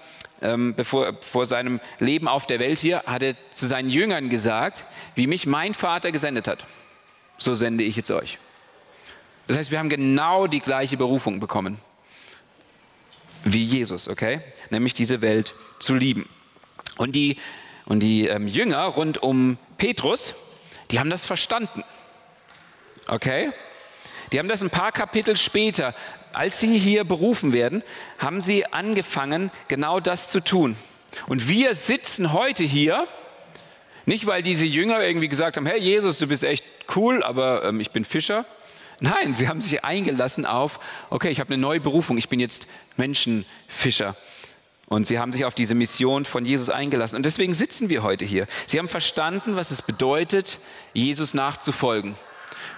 ähm, 0.42 0.74
bevor, 0.74 1.14
vor 1.20 1.46
seinem 1.46 1.80
Leben 1.98 2.28
auf 2.28 2.46
der 2.46 2.58
Welt 2.58 2.80
hier 2.80 3.02
hat 3.06 3.22
er 3.22 3.34
zu 3.54 3.66
seinen 3.66 3.88
Jüngern 3.88 4.28
gesagt, 4.28 4.84
wie 5.14 5.26
mich 5.26 5.46
mein 5.46 5.74
Vater 5.74 6.12
gesendet 6.12 6.48
hat, 6.48 6.66
so 7.38 7.54
sende 7.54 7.84
ich 7.84 7.96
jetzt 7.96 8.10
euch. 8.10 8.38
Das 9.46 9.56
heißt, 9.56 9.70
wir 9.70 9.78
haben 9.78 9.88
genau 9.88 10.46
die 10.46 10.60
gleiche 10.60 10.96
Berufung 10.96 11.40
bekommen 11.40 11.78
wie 13.44 13.64
Jesus, 13.64 14.08
okay? 14.08 14.40
Nämlich 14.70 14.94
diese 14.94 15.20
Welt 15.20 15.54
zu 15.78 15.94
lieben. 15.94 16.28
Und 16.96 17.14
die, 17.14 17.38
und 17.84 18.00
die 18.00 18.26
ähm, 18.26 18.48
Jünger 18.48 18.82
rund 18.84 19.22
um 19.22 19.58
Petrus, 19.76 20.34
die 20.90 20.98
haben 20.98 21.10
das 21.10 21.26
verstanden. 21.26 21.84
Okay? 23.06 23.52
Die 24.32 24.38
haben 24.38 24.48
das 24.48 24.62
ein 24.62 24.70
paar 24.70 24.92
Kapitel 24.92 25.36
später 25.36 25.94
als 26.38 26.60
sie 26.60 26.78
hier 26.78 27.02
berufen 27.02 27.52
werden, 27.52 27.82
haben 28.20 28.40
sie 28.40 28.64
angefangen, 28.64 29.50
genau 29.66 29.98
das 29.98 30.30
zu 30.30 30.38
tun. 30.38 30.76
Und 31.26 31.48
wir 31.48 31.74
sitzen 31.74 32.32
heute 32.32 32.62
hier, 32.62 33.08
nicht 34.06 34.24
weil 34.26 34.44
diese 34.44 34.64
Jünger 34.64 35.02
irgendwie 35.02 35.26
gesagt 35.26 35.56
haben, 35.56 35.66
hey 35.66 35.80
Jesus, 35.80 36.16
du 36.18 36.28
bist 36.28 36.44
echt 36.44 36.64
cool, 36.94 37.24
aber 37.24 37.64
ähm, 37.64 37.80
ich 37.80 37.90
bin 37.90 38.04
Fischer. 38.04 38.44
Nein, 39.00 39.34
sie 39.34 39.48
haben 39.48 39.60
sich 39.60 39.84
eingelassen 39.84 40.46
auf, 40.46 40.78
okay, 41.10 41.30
ich 41.30 41.40
habe 41.40 41.52
eine 41.52 41.60
neue 41.60 41.80
Berufung, 41.80 42.16
ich 42.18 42.28
bin 42.28 42.38
jetzt 42.38 42.68
Menschenfischer. 42.96 44.14
Und 44.86 45.08
sie 45.08 45.18
haben 45.18 45.32
sich 45.32 45.44
auf 45.44 45.56
diese 45.56 45.74
Mission 45.74 46.24
von 46.24 46.44
Jesus 46.44 46.70
eingelassen. 46.70 47.16
Und 47.16 47.26
deswegen 47.26 47.52
sitzen 47.52 47.88
wir 47.88 48.04
heute 48.04 48.24
hier. 48.24 48.46
Sie 48.68 48.78
haben 48.78 48.88
verstanden, 48.88 49.56
was 49.56 49.72
es 49.72 49.82
bedeutet, 49.82 50.60
Jesus 50.92 51.34
nachzufolgen. 51.34 52.14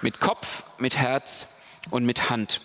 Mit 0.00 0.18
Kopf, 0.18 0.62
mit 0.78 0.96
Herz 0.96 1.46
und 1.90 2.06
mit 2.06 2.30
Hand. 2.30 2.62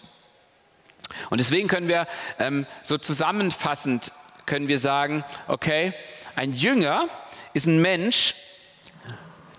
Und 1.29 1.39
deswegen 1.39 1.67
können 1.67 1.87
wir 1.87 2.07
ähm, 2.39 2.65
so 2.83 2.97
zusammenfassend 2.97 4.11
können 4.45 4.67
wir 4.67 4.77
sagen, 4.77 5.23
okay, 5.47 5.93
ein 6.35 6.53
Jünger 6.53 7.07
ist 7.53 7.65
ein 7.65 7.81
Mensch, 7.81 8.35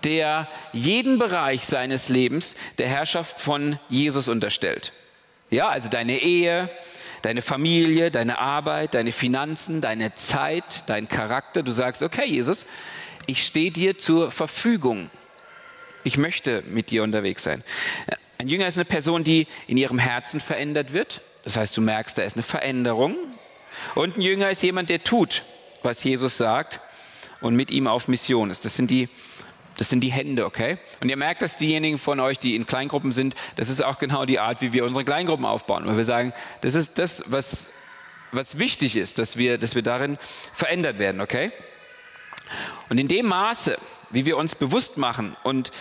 der 0.03 0.47
jeden 0.71 1.19
Bereich 1.19 1.65
seines 1.65 2.07
Lebens 2.07 2.55
der 2.77 2.87
Herrschaft 2.87 3.39
von 3.39 3.79
Jesus 3.89 4.27
unterstellt. 4.27 4.93
Ja, 5.49 5.69
also 5.69 5.89
deine 5.89 6.19
Ehe, 6.19 6.69
deine 7.21 7.41
Familie, 7.41 8.11
deine 8.11 8.39
Arbeit, 8.39 8.93
deine 8.93 9.11
Finanzen, 9.11 9.81
deine 9.81 10.13
Zeit, 10.13 10.83
dein 10.87 11.07
Charakter. 11.09 11.63
Du 11.63 11.71
sagst, 11.71 12.03
okay, 12.03 12.25
Jesus, 12.25 12.67
ich 13.25 13.45
stehe 13.45 13.71
dir 13.71 13.97
zur 13.97 14.31
Verfügung. 14.31 15.09
Ich 16.03 16.17
möchte 16.17 16.63
mit 16.67 16.91
dir 16.91 17.03
unterwegs 17.03 17.43
sein. 17.43 17.63
Ein 18.37 18.47
Jünger 18.47 18.67
ist 18.67 18.77
eine 18.77 18.85
Person, 18.85 19.23
die 19.23 19.47
in 19.67 19.77
ihrem 19.77 19.99
Herzen 19.99 20.39
verändert 20.39 20.93
wird, 20.93 21.21
das 21.47 21.55
heißt, 21.55 21.77
du 21.77 21.81
merkst, 21.81 22.17
da 22.17 22.23
ist 22.23 22.35
eine 22.35 22.43
Veränderung. 22.43 23.15
Und 23.95 24.17
ein 24.17 24.21
Jünger 24.21 24.49
ist 24.49 24.61
jemand, 24.63 24.89
der 24.89 25.05
tut, 25.05 25.43
was 25.81 26.03
Jesus 26.03 26.35
sagt 26.35 26.81
und 27.39 27.55
mit 27.55 27.71
ihm 27.71 27.87
auf 27.87 28.09
Mission 28.09 28.49
ist. 28.49 28.65
Das 28.65 28.75
sind 28.75 28.91
die, 28.91 29.07
das 29.77 29.89
sind 29.89 30.01
die 30.01 30.11
Hände, 30.11 30.45
okay? 30.45 30.77
Und 30.99 31.07
ihr 31.07 31.15
merkt, 31.15 31.41
dass 31.41 31.55
diejenigen 31.55 31.99
von 31.99 32.19
euch, 32.19 32.37
die 32.37 32.57
in 32.57 32.67
Kleingruppen 32.67 33.13
sind, 33.13 33.33
das 33.55 33.69
ist 33.69 33.81
auch 33.81 33.97
genau 33.97 34.25
die 34.25 34.39
Art, 34.39 34.59
wie 34.59 34.73
wir 34.73 34.83
unsere 34.83 35.05
Kleingruppen 35.05 35.45
aufbauen. 35.45 35.87
Weil 35.87 35.95
wir 35.95 36.03
sagen, 36.03 36.33
das 36.59 36.75
ist 36.75 36.99
das, 36.99 37.23
was, 37.27 37.69
was 38.33 38.59
wichtig 38.59 38.97
ist, 38.97 39.17
dass 39.17 39.37
wir, 39.37 39.57
dass 39.57 39.73
wir 39.73 39.83
darin 39.83 40.17
verändert 40.51 40.99
werden, 40.99 41.21
okay? 41.21 41.53
Und 42.89 42.97
in 42.97 43.07
dem 43.07 43.25
Maße, 43.25 43.77
wie 44.09 44.25
wir 44.25 44.35
uns 44.35 44.53
bewusst 44.55 44.97
machen 44.97 45.37
und 45.45 45.71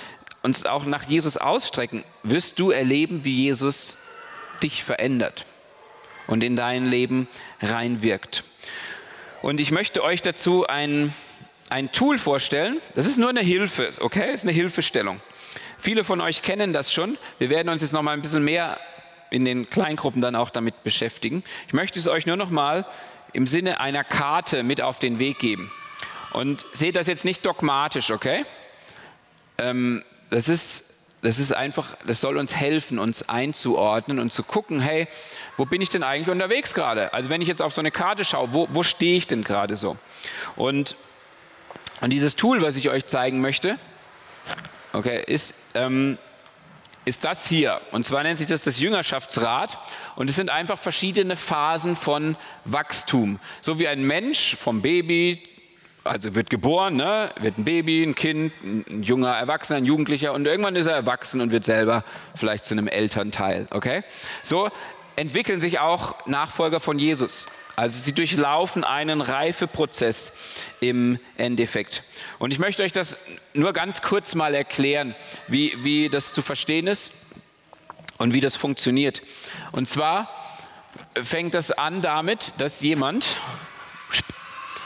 uns 0.42 0.64
auch 0.64 0.85
nach 0.85 1.09
Jesus 1.09 1.37
ausstrecken, 1.37 2.05
wirst 2.22 2.61
du 2.61 2.70
erleben, 2.70 3.24
wie 3.24 3.35
Jesus 3.35 3.98
dich 4.62 4.85
verändert 4.85 5.44
und 6.27 6.43
in 6.43 6.57
dein 6.57 6.85
Leben 6.85 7.29
reinwirkt. 7.61 8.45
Und 9.43 9.61
ich 9.61 9.71
möchte 9.71 10.03
euch 10.03 10.23
dazu 10.23 10.67
ein, 10.67 11.12
ein 11.69 11.93
Tool 11.93 12.19
vorstellen. 12.19 12.79
Das 12.95 13.07
ist 13.07 13.19
nur 13.19 13.29
eine 13.29 13.41
Hilfe, 13.41 13.91
okay? 14.01 14.27
Das 14.27 14.41
ist 14.41 14.45
eine 14.45 14.53
Hilfestellung. 14.53 15.21
Viele 15.79 16.05
von 16.05 16.21
euch 16.21 16.43
kennen 16.43 16.73
das 16.73 16.93
schon. 16.93 17.19
Wir 17.39 17.51
werden 17.51 17.69
uns 17.69 17.83
jetzt 17.83 17.93
noch 17.93 18.03
mal 18.03 18.12
ein 18.12 18.23
bisschen 18.23 18.45
mehr 18.45 18.79
in 19.31 19.45
den 19.45 19.69
Kleingruppen 19.69 20.23
dann 20.23 20.35
auch 20.35 20.51
damit 20.51 20.83
beschäftigen. 20.85 21.43
Ich 21.67 21.75
möchte 21.75 21.99
es 21.99 22.09
euch 22.09 22.27
nur 22.27 22.37
noch 22.37 22.51
mal 22.51 22.87
im 23.33 23.47
Sinne 23.47 23.81
einer 23.81 24.05
Karte 24.05 24.62
mit 24.62 24.81
auf 24.81 24.99
den 24.99 25.19
Weg 25.19 25.39
geben. 25.39 25.71
Und 26.33 26.67
seht 26.73 26.97
das 26.97 27.07
jetzt 27.07 27.25
nicht 27.25 27.45
dogmatisch, 27.45 28.11
okay? 28.11 28.45
Ähm, 29.59 30.03
das 30.31 30.49
ist 30.49 30.96
das 31.27 31.41
ist 31.41 31.51
einfach, 31.51 31.97
das 32.07 32.21
soll 32.21 32.37
uns 32.37 32.55
helfen, 32.55 33.01
uns 33.01 33.29
einzuordnen 33.29 34.21
und 34.21 34.33
zu 34.33 34.45
gucken, 34.45 34.79
hey, 34.81 35.09
wo 35.57 35.65
bin 35.65 35.81
ich 35.81 35.89
denn 35.89 36.05
eigentlich 36.05 36.31
unterwegs 36.31 36.73
gerade? 36.73 37.12
Also 37.12 37.31
wenn 37.31 37.43
ich 37.43 37.49
jetzt 37.49 37.61
auf 37.61 37.75
so 37.75 37.81
eine 37.81 37.91
Karte 37.91 38.25
schaue, 38.25 38.53
wo, 38.53 38.69
wo 38.71 38.85
stehe 38.85 39.17
ich 39.17 39.27
denn 39.27 39.43
gerade 39.43 39.75
so? 39.75 39.97
Und, 40.55 40.95
und 42.01 42.11
dieses 42.11 42.37
Tool, 42.37 42.62
was 42.62 42.77
ich 42.77 42.91
euch 42.91 43.07
zeigen 43.07 43.41
möchte, 43.41 43.77
okay, 44.93 45.21
ist, 45.27 45.55
ähm, 45.75 46.17
ist 47.05 47.25
das 47.25 47.49
hier. 47.49 47.81
Und 47.91 48.05
zwar 48.05 48.23
nennt 48.23 48.39
sich 48.39 48.47
das 48.47 48.62
das 48.62 48.79
Jüngerschaftsrad. 48.79 49.79
Und 50.15 50.31
es 50.31 50.37
sind 50.37 50.49
einfach 50.49 50.79
verschiedene 50.79 51.35
Phasen 51.35 51.97
von 51.97 52.37
Wachstum. 52.65 53.41
So 53.62 53.81
wie 53.81 53.89
ein 53.89 54.05
Mensch 54.05 54.57
vom 54.57 54.81
Baby 54.81 55.43
also 56.07 56.35
wird 56.35 56.51
geboren, 56.51 56.97
ne? 56.97 57.33
wird 57.40 57.59
ein 57.59 57.64
Baby, 57.64 58.03
ein 58.03 58.14
Kind, 58.14 58.53
ein 58.62 59.03
junger 59.03 59.35
Erwachsener, 59.35 59.79
ein 59.79 59.85
Jugendlicher 59.85 60.33
und 60.33 60.47
irgendwann 60.47 60.77
ist 60.77 60.87
er 60.87 60.95
erwachsen 60.95 61.40
und 61.40 61.53
wird 61.53 61.64
selber 61.64 62.05
vielleicht 62.35 62.64
zu 62.64 62.75
einem 62.75 62.88
Elternteil. 62.88 63.66
Okay? 63.71 64.03
So 64.42 64.71
entwickeln 65.16 65.61
sich 65.61 65.79
auch 65.79 66.27
Nachfolger 66.27 66.81
von 66.81 66.99
Jesus. 66.99 67.47
Also 67.77 68.03
sie 68.03 68.14
durchlaufen 68.14 68.85
einen 68.85 69.21
Reifeprozess 69.21 70.33
im 70.81 71.19
Endeffekt. 71.37 72.03
Und 72.38 72.51
ich 72.53 72.59
möchte 72.59 72.83
euch 72.83 72.92
das 72.92 73.19
nur 73.53 73.75
ganz 73.75 74.01
kurz 74.01 74.35
mal 74.35 74.55
erklären, 74.55 75.14
wie, 75.47 75.75
wie 75.85 76.09
das 76.09 76.33
zu 76.33 76.40
verstehen 76.40 76.87
ist 76.87 77.12
und 78.16 78.33
wie 78.33 78.40
das 78.40 78.57
funktioniert. 78.57 79.21
Und 79.73 79.87
zwar 79.87 80.31
fängt 81.23 81.53
das 81.53 81.71
an 81.71 82.01
damit, 82.01 82.55
dass 82.59 82.81
jemand 82.81 83.37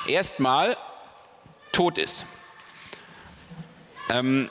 erstmal 0.08 0.76
tot 1.72 1.98
ist. 1.98 2.24
Ähm, 4.08 4.50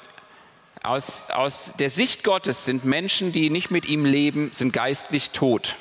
aus, 0.84 1.28
aus 1.30 1.74
der 1.78 1.90
Sicht 1.90 2.24
Gottes 2.24 2.66
sind 2.66 2.86
Menschen, 2.86 3.32
die 3.32 3.50
nicht 3.50 3.72
mit 3.72 3.86
ihm 3.86 4.06
leben, 4.06 4.50
sind 4.54 4.72
geistlich 4.72 5.32
tot. 5.32 5.76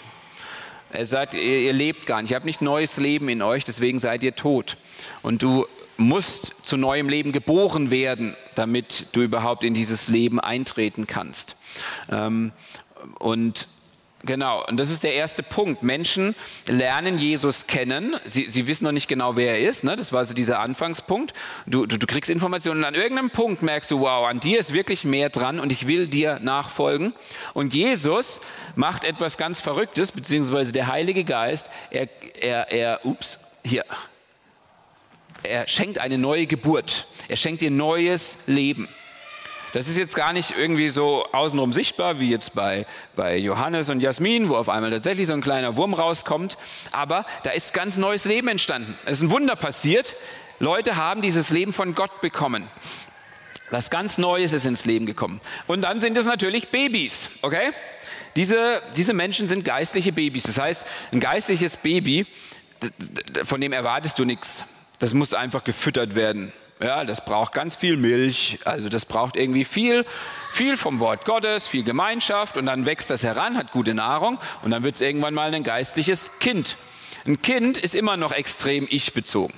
Er 0.91 1.07
sagt, 1.07 1.35
ihr, 1.35 1.61
ihr 1.61 1.73
lebt 1.73 2.07
gar 2.07 2.21
nicht, 2.23 2.33
ihr 2.33 2.37
habt 2.37 2.47
nicht 2.47 2.63
neues 2.63 2.97
Leben 2.97 3.29
in 3.29 3.43
euch, 3.43 3.65
deswegen 3.65 3.99
seid 3.99 4.23
ihr 4.23 4.35
tot. 4.35 4.77
Und 5.23 5.43
du 5.43 5.67
musst 5.97 6.55
zu 6.63 6.77
neuem 6.77 7.09
Leben 7.09 7.33
geboren 7.33 7.91
werden, 7.91 8.37
damit 8.55 9.07
du 9.13 9.23
überhaupt 9.23 9.65
in 9.65 9.75
dieses 9.75 10.09
Leben 10.09 10.41
eintreten 10.41 11.07
kannst. 11.07 11.57
Ähm, 12.11 12.53
und 13.19 13.69
Genau, 14.25 14.65
und 14.67 14.79
das 14.79 14.91
ist 14.91 15.05
der 15.05 15.15
erste 15.15 15.45
Punkt. 15.45 15.85
Menschen 15.85 16.35
lernen 16.67 17.19
Jesus 17.19 17.69
kennen. 17.69 18.17
Sie, 18.25 18.51
sie 18.51 18.67
wissen 18.67 18.85
noch 18.85 18.93
nicht 18.93 19.07
genau, 19.07 19.37
wer 19.37 19.53
er 19.53 19.69
ist. 19.69 19.85
Ne? 19.85 19.95
Das 19.95 20.13
war 20.13 20.25
so 20.25 20.35
dieser 20.35 20.59
Anfangspunkt. 20.59 21.35
Du, 21.67 21.87
du, 21.87 21.99
du 21.99 22.07
kriegst 22.07 22.29
Informationen 22.29 22.81
und 22.81 22.85
an 22.85 22.97
irgendeinem 22.97 23.31
Punkt 23.31 23.63
merkst 23.63 23.93
du, 23.93 24.01
wow, 24.01 24.27
an 24.27 24.41
dir 24.41 24.59
ist 24.59 24.75
wirklich 24.75 25.05
mehr 25.05 25.31
dran 25.31 25.61
und 25.61 25.71
ich 25.71 25.87
will 25.87 26.09
dir 26.09 26.41
nachfolgen. 26.41 27.13
Und 27.55 27.75
Jesus 27.75 28.41
macht 28.75 29.05
etwas 29.05 29.39
ganz 29.39 29.61
Verrücktes, 29.61 30.11
beziehungsweise 30.11 30.73
der 30.73 30.89
Heilige 30.89 31.23
Geist, 31.23 31.71
er, 31.91 32.09
er, 32.41 32.73
er, 32.73 33.07
ups, 33.07 33.39
hier, 33.65 33.85
er 35.45 35.69
schenkt 35.69 35.99
eine 35.99 36.19
neue 36.19 36.47
Geburt. 36.47 37.07
Er 37.29 37.37
schenkt 37.37 37.61
dir 37.61 37.71
neues 37.71 38.39
Leben. 38.47 38.89
Das 39.73 39.87
ist 39.87 39.99
jetzt 39.99 40.15
gar 40.15 40.33
nicht 40.33 40.55
irgendwie 40.57 40.89
so 40.89 41.27
außenrum 41.33 41.73
sichtbar, 41.73 42.21
wie 42.21 42.31
jetzt 42.31 42.55
bei, 42.55 42.87
bei 43.17 43.37
Johannes 43.37 43.91
und 43.91 44.01
Jasmin, 44.01 44.49
wo 44.49 44.57
auf 44.57 44.69
einmal 44.69 44.91
tatsächlich 44.91 45.27
so 45.27 45.35
ein 45.35 45.43
kleiner 45.43 45.77
Wurm 45.77 45.93
rauskommt. 45.95 46.57
Aber 46.91 47.27
da 47.43 47.51
ist 47.51 47.75
ganz 47.75 47.97
neues 47.99 48.25
Leben 48.25 48.49
entstanden. 48.49 48.99
Es 49.05 49.19
ist 49.19 49.23
ein 49.23 49.31
Wunder 49.31 49.57
passiert. 49.57 50.17
Leute 50.59 50.97
haben 50.97 51.21
dieses 51.23 51.51
Leben 51.51 51.73
von 51.73 51.95
Gott 51.95 52.21
bekommen. 52.21 52.67
Was 53.71 53.91
ganz 53.91 54.17
Neues 54.17 54.55
ist 54.55 54.65
ins 54.65 54.87
Leben 54.87 55.05
gekommen. 55.05 55.41
Und 55.67 55.83
dann 55.83 56.01
sind 56.01 56.17
es 56.17 56.25
natürlich 56.25 56.71
Babys, 56.71 57.31
okay? 57.43 57.73
Diese, 58.35 58.83
diese 58.97 59.13
Menschen 59.13 59.49
sind 59.49 59.65
geistliche 59.65 60.13
Babys. 60.13 60.45
Das 60.45 60.59
heißt, 60.59 60.87
ein 61.13 61.21
geistliches 61.21 61.77
Baby, 61.77 62.27
von 63.45 63.61
dem 63.61 63.73
erwartest 63.73 64.19
du 64.19 64.25
nichts. 64.25 64.65
Das 64.99 65.13
muss 65.13 65.35
einfach 65.35 65.65
gefüttert 65.65 66.15
werden. 66.15 66.53
Ja, 66.81 67.05
das 67.05 67.25
braucht 67.25 67.53
ganz 67.53 67.75
viel 67.75 67.97
Milch, 67.97 68.61
also 68.65 68.89
das 68.89 69.05
braucht 69.05 69.37
irgendwie 69.37 69.65
viel, 69.65 70.05
viel 70.53 70.77
vom 70.77 71.01
Wort 71.01 71.25
Gottes, 71.25 71.67
viel 71.67 71.83
Gemeinschaft 71.83 72.57
und 72.57 72.67
dann 72.67 72.87
wächst 72.87 73.11
das 73.11 73.25
heran, 73.25 73.57
hat 73.57 73.73
gute 73.73 73.95
Nahrung 73.95 74.39
und 74.63 74.71
dann 74.71 74.85
wird 74.85 74.95
es 74.95 75.01
irgendwann 75.01 75.35
mal 75.35 75.53
ein 75.53 75.65
geistliches 75.65 76.31
Kind. 76.39 76.77
Ein 77.27 77.43
Kind 77.43 77.79
ist 77.79 77.97
immer 77.97 78.17
noch 78.17 78.31
extrem 78.31 78.87
ich-bezogen. 78.89 79.55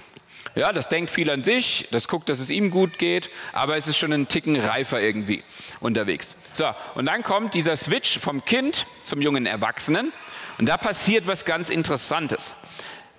Ja, 0.55 0.73
das 0.73 0.89
denkt 0.89 1.11
viel 1.11 1.31
an 1.31 1.43
sich, 1.43 1.89
das 1.91 2.09
guckt, 2.09 2.31
dass 2.31 2.41
es 2.41 2.49
ihm 2.49 2.71
gut 2.71 2.99
geht, 2.99 3.31
aber 3.53 3.77
es 3.77 3.87
ist 3.87 3.99
schon 3.99 4.13
ein 4.15 4.27
Ticken 4.27 4.59
reifer 4.59 5.01
irgendwie 5.01 5.45
unterwegs. 5.81 6.37
So, 6.55 6.65
und 6.95 7.05
dann 7.05 7.23
kommt 7.23 7.53
dieser 7.53 7.77
Switch 7.77 8.19
vom 8.19 8.45
Kind 8.47 8.87
zum 9.05 9.21
jungen 9.21 9.45
Erwachsenen 9.45 10.11
und 10.59 10.67
da 10.71 10.79
passiert 10.79 11.27
was 11.27 11.45
ganz 11.45 11.69
Interessantes. 11.69 12.57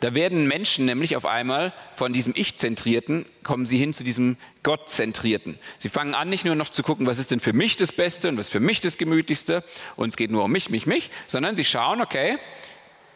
Da 0.01 0.15
werden 0.15 0.47
Menschen 0.47 0.85
nämlich 0.85 1.15
auf 1.15 1.27
einmal 1.27 1.73
von 1.93 2.11
diesem 2.11 2.33
Ich-Zentrierten, 2.35 3.27
kommen 3.43 3.67
sie 3.67 3.77
hin 3.77 3.93
zu 3.93 4.03
diesem 4.03 4.35
Gott-Zentrierten. 4.63 5.59
Sie 5.77 5.89
fangen 5.89 6.15
an, 6.15 6.27
nicht 6.27 6.43
nur 6.43 6.55
noch 6.55 6.69
zu 6.69 6.81
gucken, 6.81 7.05
was 7.05 7.19
ist 7.19 7.29
denn 7.29 7.39
für 7.39 7.53
mich 7.53 7.75
das 7.75 7.91
Beste 7.91 8.27
und 8.27 8.37
was 8.37 8.49
für 8.49 8.59
mich 8.59 8.79
das 8.79 8.97
Gemütlichste 8.97 9.63
und 9.95 10.09
es 10.09 10.17
geht 10.17 10.31
nur 10.31 10.43
um 10.43 10.51
mich, 10.51 10.71
mich, 10.71 10.87
mich, 10.87 11.11
sondern 11.27 11.55
sie 11.55 11.63
schauen, 11.63 12.01
okay, 12.01 12.39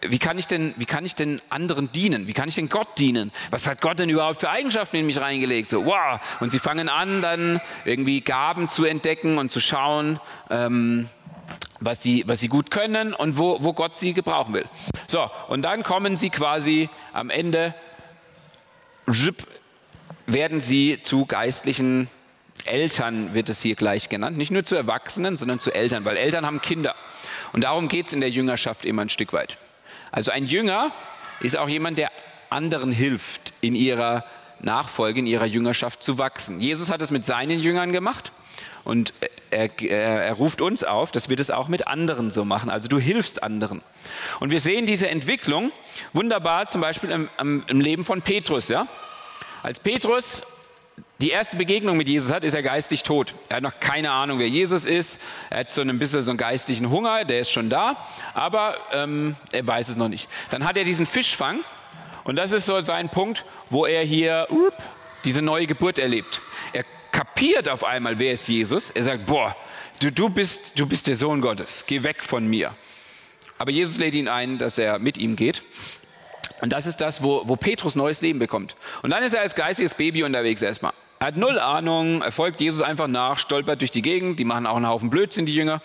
wie 0.01 0.19
kann 0.19 0.37
ich 0.37 0.45
denn, 0.45 0.75
wie 0.77 0.85
kann 0.85 1.05
ich 1.05 1.15
denn 1.15 1.41
anderen 1.49 1.91
dienen? 1.91 2.27
Wie 2.27 2.33
kann 2.33 2.49
ich 2.49 2.55
denn 2.55 2.69
Gott 2.69 2.99
dienen? 2.99 3.31
Was 3.49 3.65
hat 3.65 3.81
Gott 3.81 3.97
denn 3.97 4.09
überhaupt 4.09 4.39
für 4.39 4.51
Eigenschaften 4.51 4.97
in 4.97 5.07
mich 5.07 5.19
reingelegt? 5.19 5.67
So, 5.69 5.85
wow! 5.85 6.19
Und 6.39 6.51
sie 6.51 6.59
fangen 6.59 6.89
an, 6.89 7.23
dann 7.23 7.61
irgendwie 7.85 8.21
Gaben 8.21 8.69
zu 8.69 8.85
entdecken 8.85 9.39
und 9.39 9.51
zu 9.51 9.59
schauen, 9.59 10.19
ähm, 10.51 11.09
was 11.85 12.01
sie, 12.01 12.23
was 12.27 12.39
sie 12.39 12.47
gut 12.47 12.71
können 12.71 13.13
und 13.13 13.37
wo, 13.37 13.57
wo 13.61 13.73
Gott 13.73 13.97
sie 13.97 14.13
gebrauchen 14.13 14.53
will. 14.53 14.65
So, 15.07 15.29
und 15.47 15.61
dann 15.61 15.83
kommen 15.83 16.17
sie 16.17 16.29
quasi 16.29 16.89
am 17.13 17.29
Ende, 17.29 17.73
werden 20.25 20.59
sie 20.59 20.99
zu 21.01 21.25
geistlichen 21.25 22.09
Eltern, 22.65 23.33
wird 23.33 23.49
es 23.49 23.61
hier 23.61 23.75
gleich 23.75 24.09
genannt. 24.09 24.37
Nicht 24.37 24.51
nur 24.51 24.63
zu 24.63 24.75
Erwachsenen, 24.75 25.37
sondern 25.37 25.59
zu 25.59 25.71
Eltern, 25.71 26.05
weil 26.05 26.17
Eltern 26.17 26.45
haben 26.45 26.61
Kinder. 26.61 26.95
Und 27.53 27.63
darum 27.63 27.87
geht 27.87 28.07
es 28.07 28.13
in 28.13 28.21
der 28.21 28.29
Jüngerschaft 28.29 28.85
immer 28.85 29.03
ein 29.03 29.09
Stück 29.09 29.33
weit. 29.33 29.57
Also 30.11 30.31
ein 30.31 30.45
Jünger 30.45 30.91
ist 31.41 31.57
auch 31.57 31.69
jemand, 31.69 31.97
der 31.97 32.11
anderen 32.49 32.91
hilft, 32.91 33.53
in 33.61 33.75
ihrer 33.75 34.25
Nachfolge, 34.59 35.19
in 35.19 35.27
ihrer 35.27 35.45
Jüngerschaft 35.45 36.01
zu 36.01 36.17
wachsen. 36.17 36.61
Jesus 36.61 36.89
hat 36.89 37.01
es 37.01 37.11
mit 37.11 37.25
seinen 37.25 37.59
Jüngern 37.59 37.91
gemacht. 37.91 38.31
Und 38.83 39.13
er, 39.49 39.69
er, 39.81 40.23
er, 40.23 40.33
ruft 40.33 40.61
uns 40.61 40.83
auf, 40.83 41.11
dass 41.11 41.29
wir 41.29 41.35
das 41.35 41.49
auch 41.49 41.67
mit 41.67 41.87
anderen 41.87 42.29
so 42.29 42.45
machen. 42.45 42.69
Also 42.69 42.87
du 42.87 42.99
hilfst 42.99 43.41
anderen. 43.43 43.81
Und 44.39 44.51
wir 44.51 44.59
sehen 44.59 44.85
diese 44.85 45.09
Entwicklung 45.09 45.71
wunderbar 46.13 46.67
zum 46.67 46.81
Beispiel 46.81 47.11
im, 47.11 47.63
im 47.67 47.79
Leben 47.79 48.05
von 48.05 48.21
Petrus. 48.21 48.67
Ja? 48.67 48.87
Als 49.63 49.79
Petrus 49.79 50.43
die 51.21 51.29
erste 51.29 51.55
Begegnung 51.55 51.95
mit 51.95 52.07
Jesus 52.07 52.31
hat, 52.31 52.43
ist 52.43 52.53
er 52.53 52.61
geistig 52.61 53.03
tot. 53.03 53.33
Er 53.49 53.57
hat 53.57 53.63
noch 53.63 53.79
keine 53.79 54.11
Ahnung, 54.11 54.39
wer 54.39 54.49
Jesus 54.49 54.85
ist. 54.85 55.21
Er 55.49 55.59
hat 55.59 55.71
so 55.71 55.81
ein 55.81 55.97
bisschen 55.97 56.21
so 56.21 56.31
einen 56.31 56.37
geistlichen 56.37 56.89
Hunger, 56.89 57.23
der 57.23 57.39
ist 57.39 57.51
schon 57.51 57.69
da, 57.69 58.05
aber 58.33 58.75
ähm, 58.91 59.35
er 59.51 59.65
weiß 59.65 59.89
es 59.89 59.95
noch 59.95 60.09
nicht. 60.09 60.27
Dann 60.51 60.65
hat 60.65 60.75
er 60.75 60.83
diesen 60.83 61.05
Fischfang 61.05 61.61
und 62.25 62.35
das 62.35 62.51
ist 62.51 62.65
so 62.65 62.81
sein 62.81 63.09
Punkt, 63.09 63.45
wo 63.69 63.85
er 63.85 64.03
hier 64.03 64.47
diese 65.23 65.41
neue 65.41 65.67
Geburt 65.67 65.99
erlebt. 65.99 66.41
Er 66.73 66.83
kapiert 67.15 67.69
auf 67.69 67.85
einmal, 67.85 68.19
wer 68.19 68.33
ist 68.33 68.47
Jesus. 68.47 68.89
Er 68.89 69.03
sagt, 69.03 69.25
boah, 69.25 69.55
du, 70.01 70.11
du, 70.11 70.27
bist, 70.29 70.77
du 70.77 70.85
bist 70.85 71.07
der 71.07 71.15
Sohn 71.15 71.39
Gottes, 71.39 71.85
geh 71.87 72.03
weg 72.03 72.21
von 72.21 72.45
mir. 72.45 72.75
Aber 73.57 73.71
Jesus 73.71 73.97
lädt 73.97 74.15
ihn 74.15 74.27
ein, 74.27 74.57
dass 74.57 74.77
er 74.77 74.99
mit 74.99 75.17
ihm 75.17 75.37
geht. 75.37 75.63
Und 76.61 76.73
das 76.73 76.85
ist 76.85 76.97
das, 76.97 77.23
wo, 77.23 77.43
wo 77.45 77.55
Petrus 77.55 77.95
neues 77.95 78.21
Leben 78.21 78.39
bekommt. 78.39 78.75
Und 79.01 79.11
dann 79.11 79.23
ist 79.23 79.33
er 79.33 79.41
als 79.41 79.55
geistiges 79.55 79.93
Baby 79.93 80.23
unterwegs 80.23 80.61
erstmal. 80.61 80.91
Er 81.19 81.27
hat 81.27 81.37
null 81.37 81.57
Ahnung, 81.57 82.21
er 82.21 82.33
folgt 82.33 82.59
Jesus 82.59 82.81
einfach 82.81 83.07
nach, 83.07 83.39
stolpert 83.39 83.79
durch 83.79 83.91
die 83.91 84.01
Gegend, 84.01 84.37
die 84.37 84.45
machen 84.45 84.67
auch 84.67 84.75
einen 84.75 84.87
Haufen 84.87 85.09
Blödsinn, 85.09 85.45
die 85.45 85.55
Jünger. 85.55 85.81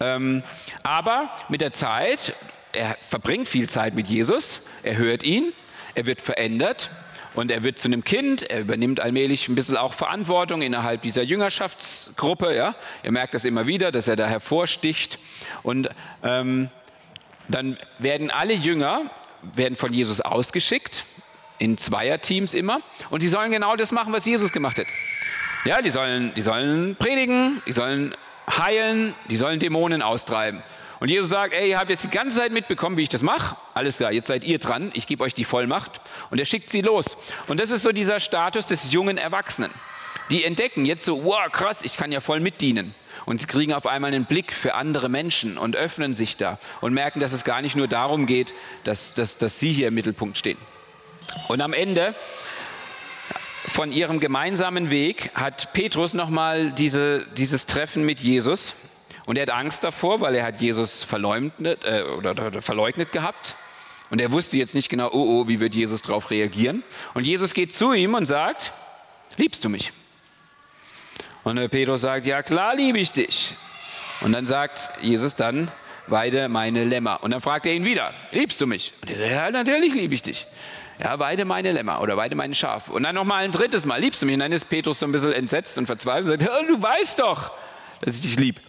Ähm, 0.00 0.42
aber 0.82 1.30
mit 1.50 1.60
der 1.60 1.74
Zeit, 1.74 2.34
er 2.72 2.96
verbringt 2.98 3.46
viel 3.46 3.68
Zeit 3.68 3.94
mit 3.94 4.06
Jesus, 4.06 4.62
er 4.82 4.96
hört 4.96 5.22
ihn, 5.22 5.52
er 5.94 6.06
wird 6.06 6.22
verändert 6.22 6.88
und 7.34 7.50
er 7.50 7.62
wird 7.62 7.78
zu 7.78 7.88
einem 7.88 8.04
Kind, 8.04 8.42
er 8.42 8.60
übernimmt 8.60 9.00
allmählich 9.00 9.48
ein 9.48 9.54
bisschen 9.54 9.76
auch 9.76 9.94
Verantwortung 9.94 10.60
innerhalb 10.60 11.02
dieser 11.02 11.22
Jüngerschaftsgruppe. 11.22 12.54
Ja? 12.54 12.74
Ihr 13.02 13.12
merkt 13.12 13.34
das 13.34 13.44
immer 13.44 13.66
wieder, 13.66 13.90
dass 13.90 14.06
er 14.06 14.16
da 14.16 14.26
hervorsticht. 14.26 15.18
Und 15.62 15.88
ähm, 16.22 16.70
dann 17.48 17.78
werden 17.98 18.30
alle 18.30 18.52
Jünger 18.52 19.10
werden 19.54 19.74
von 19.74 19.92
Jesus 19.92 20.20
ausgeschickt, 20.20 21.04
in 21.58 21.78
Zweierteams 21.78 22.54
immer. 22.54 22.80
Und 23.10 23.22
sie 23.22 23.28
sollen 23.28 23.50
genau 23.50 23.76
das 23.76 23.92
machen, 23.92 24.12
was 24.12 24.26
Jesus 24.26 24.52
gemacht 24.52 24.78
hat. 24.78 24.86
Ja, 25.64 25.80
die 25.80 25.90
sollen, 25.90 26.32
die 26.34 26.42
sollen 26.42 26.96
predigen, 26.96 27.62
die 27.66 27.72
sollen 27.72 28.14
heilen, 28.50 29.14
die 29.30 29.36
sollen 29.36 29.58
Dämonen 29.58 30.02
austreiben. 30.02 30.62
Und 31.02 31.08
Jesus 31.08 31.30
sagt, 31.30 31.52
ey, 31.52 31.70
ihr 31.70 31.80
habt 31.80 31.90
jetzt 31.90 32.04
die 32.04 32.10
ganze 32.10 32.36
Zeit 32.36 32.52
mitbekommen, 32.52 32.96
wie 32.96 33.02
ich 33.02 33.08
das 33.08 33.22
mache. 33.22 33.56
Alles 33.74 33.96
klar, 33.96 34.12
jetzt 34.12 34.28
seid 34.28 34.44
ihr 34.44 34.60
dran, 34.60 34.92
ich 34.94 35.08
gebe 35.08 35.24
euch 35.24 35.34
die 35.34 35.44
Vollmacht. 35.44 36.00
Und 36.30 36.38
er 36.38 36.44
schickt 36.44 36.70
sie 36.70 36.80
los. 36.80 37.16
Und 37.48 37.58
das 37.58 37.70
ist 37.70 37.82
so 37.82 37.90
dieser 37.90 38.20
Status 38.20 38.66
des 38.66 38.92
jungen 38.92 39.18
Erwachsenen. 39.18 39.72
Die 40.30 40.44
entdecken 40.44 40.84
jetzt 40.86 41.04
so, 41.04 41.24
wow, 41.24 41.50
krass, 41.50 41.82
ich 41.82 41.96
kann 41.96 42.12
ja 42.12 42.20
voll 42.20 42.38
mitdienen. 42.38 42.94
Und 43.26 43.40
sie 43.40 43.48
kriegen 43.48 43.72
auf 43.72 43.88
einmal 43.88 44.14
einen 44.14 44.26
Blick 44.26 44.52
für 44.52 44.74
andere 44.74 45.08
Menschen 45.08 45.58
und 45.58 45.74
öffnen 45.74 46.14
sich 46.14 46.36
da 46.36 46.60
und 46.80 46.94
merken, 46.94 47.18
dass 47.18 47.32
es 47.32 47.42
gar 47.42 47.62
nicht 47.62 47.74
nur 47.74 47.88
darum 47.88 48.26
geht, 48.26 48.54
dass, 48.84 49.12
dass, 49.12 49.38
dass 49.38 49.58
sie 49.58 49.72
hier 49.72 49.88
im 49.88 49.94
Mittelpunkt 49.94 50.38
stehen. 50.38 50.58
Und 51.48 51.62
am 51.62 51.72
Ende 51.72 52.14
von 53.64 53.90
ihrem 53.90 54.20
gemeinsamen 54.20 54.90
Weg 54.90 55.32
hat 55.34 55.72
Petrus 55.72 56.14
nochmal 56.14 56.70
diese, 56.70 57.26
dieses 57.36 57.66
Treffen 57.66 58.06
mit 58.06 58.20
Jesus. 58.20 58.76
Und 59.24 59.36
er 59.36 59.42
hat 59.42 59.50
Angst 59.50 59.84
davor, 59.84 60.20
weil 60.20 60.34
er 60.34 60.44
hat 60.44 60.60
Jesus 60.60 61.04
verleugnet, 61.04 61.84
äh, 61.84 62.02
oder, 62.02 62.32
oder 62.32 62.62
verleugnet 62.62 63.12
gehabt. 63.12 63.56
Und 64.10 64.20
er 64.20 64.30
wusste 64.30 64.56
jetzt 64.58 64.74
nicht 64.74 64.88
genau, 64.88 65.08
oh, 65.12 65.40
oh, 65.40 65.48
wie 65.48 65.58
wird 65.60 65.74
Jesus 65.74 66.02
darauf 66.02 66.30
reagieren. 66.30 66.82
Und 67.14 67.24
Jesus 67.24 67.54
geht 67.54 67.74
zu 67.74 67.92
ihm 67.92 68.14
und 68.14 68.26
sagt, 68.26 68.72
liebst 69.36 69.64
du 69.64 69.68
mich? 69.68 69.92
Und 71.44 71.70
Petrus 71.70 72.02
sagt, 72.02 72.26
ja 72.26 72.42
klar 72.42 72.74
liebe 72.76 72.98
ich 72.98 73.12
dich. 73.12 73.56
Und 74.20 74.32
dann 74.32 74.46
sagt 74.46 74.90
Jesus 75.00 75.34
dann, 75.34 75.70
weide 76.06 76.48
meine 76.48 76.84
Lämmer. 76.84 77.22
Und 77.22 77.30
dann 77.30 77.40
fragt 77.40 77.66
er 77.66 77.72
ihn 77.72 77.84
wieder, 77.84 78.12
liebst 78.30 78.60
du 78.60 78.66
mich? 78.66 78.92
Und 79.02 79.10
er 79.10 79.18
sagt, 79.18 79.30
ja 79.30 79.50
natürlich 79.50 79.94
liebe 79.94 80.14
ich 80.14 80.22
dich. 80.22 80.46
Ja, 81.00 81.18
weide 81.18 81.44
meine 81.44 81.72
Lämmer 81.72 82.00
oder 82.00 82.16
weide 82.16 82.36
meine 82.36 82.54
Schafe. 82.54 82.92
Und 82.92 83.02
dann 83.02 83.14
nochmal 83.14 83.44
ein 83.44 83.50
drittes 83.50 83.86
Mal, 83.86 84.00
liebst 84.00 84.22
du 84.22 84.26
mich? 84.26 84.34
Und 84.34 84.40
dann 84.40 84.52
ist 84.52 84.68
Petrus 84.68 85.00
so 85.00 85.06
ein 85.06 85.12
bisschen 85.12 85.32
entsetzt 85.32 85.78
und 85.78 85.86
verzweifelt 85.86 86.40
und 86.40 86.46
sagt, 86.46 86.68
du 86.68 86.80
weißt 86.80 87.18
doch, 87.18 87.50
dass 88.02 88.16
ich 88.16 88.22
dich 88.22 88.38
lieb. 88.38 88.60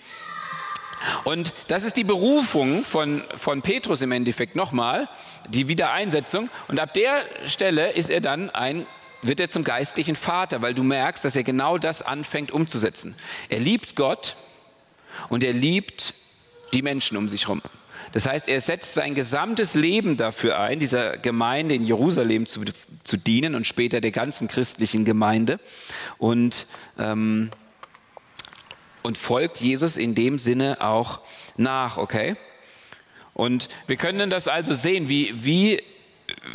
Und 1.24 1.54
das 1.68 1.84
ist 1.84 1.98
die 1.98 2.04
Berufung 2.04 2.84
von, 2.84 3.24
von 3.36 3.62
Petrus 3.62 4.02
im 4.02 4.12
Endeffekt 4.12 4.56
nochmal, 4.56 5.10
die 5.50 5.68
Wiedereinsetzung. 5.68 6.50
Und 6.68 6.80
ab 6.80 6.94
der 6.94 7.24
Stelle 7.46 7.92
ist 7.92 8.10
er 8.10 8.22
dann 8.22 8.50
ein 8.50 8.86
wird 9.26 9.40
er 9.40 9.50
zum 9.50 9.64
geistlichen 9.64 10.18
Vater, 10.18 10.62
weil 10.62 10.74
du 10.74 10.84
merkst, 10.84 11.24
dass 11.24 11.38
er 11.38 11.44
genau 11.44 11.78
das 11.78 12.02
anfängt 12.02 12.52
umzusetzen. 12.52 13.16
Er 13.48 13.60
liebt 13.60 13.96
Gott 13.96 14.36
und 15.30 15.46
er 15.46 15.54
liebt 15.54 16.14
die 16.74 16.82
Menschen 16.82 17.18
um 17.18 17.30
sich 17.30 17.44
herum. 17.44 17.62
Das 18.12 18.28
heißt, 18.28 18.48
er 18.48 18.60
setzt 18.62 18.94
sein 18.94 19.16
gesamtes 19.16 19.76
Leben 19.76 20.18
dafür 20.18 20.60
ein, 20.60 20.80
dieser 20.80 21.18
Gemeinde 21.18 21.76
in 21.76 21.86
Jerusalem 21.86 22.46
zu, 22.46 22.62
zu 23.04 23.18
dienen 23.18 23.56
und 23.56 23.66
später 23.66 24.02
der 24.02 24.12
ganzen 24.12 24.48
christlichen 24.48 25.06
Gemeinde 25.06 25.60
und, 26.18 26.68
ähm, 27.00 27.50
und 29.04 29.18
folgt 29.18 29.60
Jesus 29.60 29.98
in 29.98 30.16
dem 30.16 30.40
Sinne 30.40 30.82
auch 30.82 31.20
nach, 31.56 31.98
okay? 31.98 32.36
Und 33.34 33.70
wir 33.88 33.96
können 33.96 34.30
das 34.30 34.48
also 34.48 34.74
sehen, 34.74 35.10
wie, 35.10 35.34
wie 35.36 35.82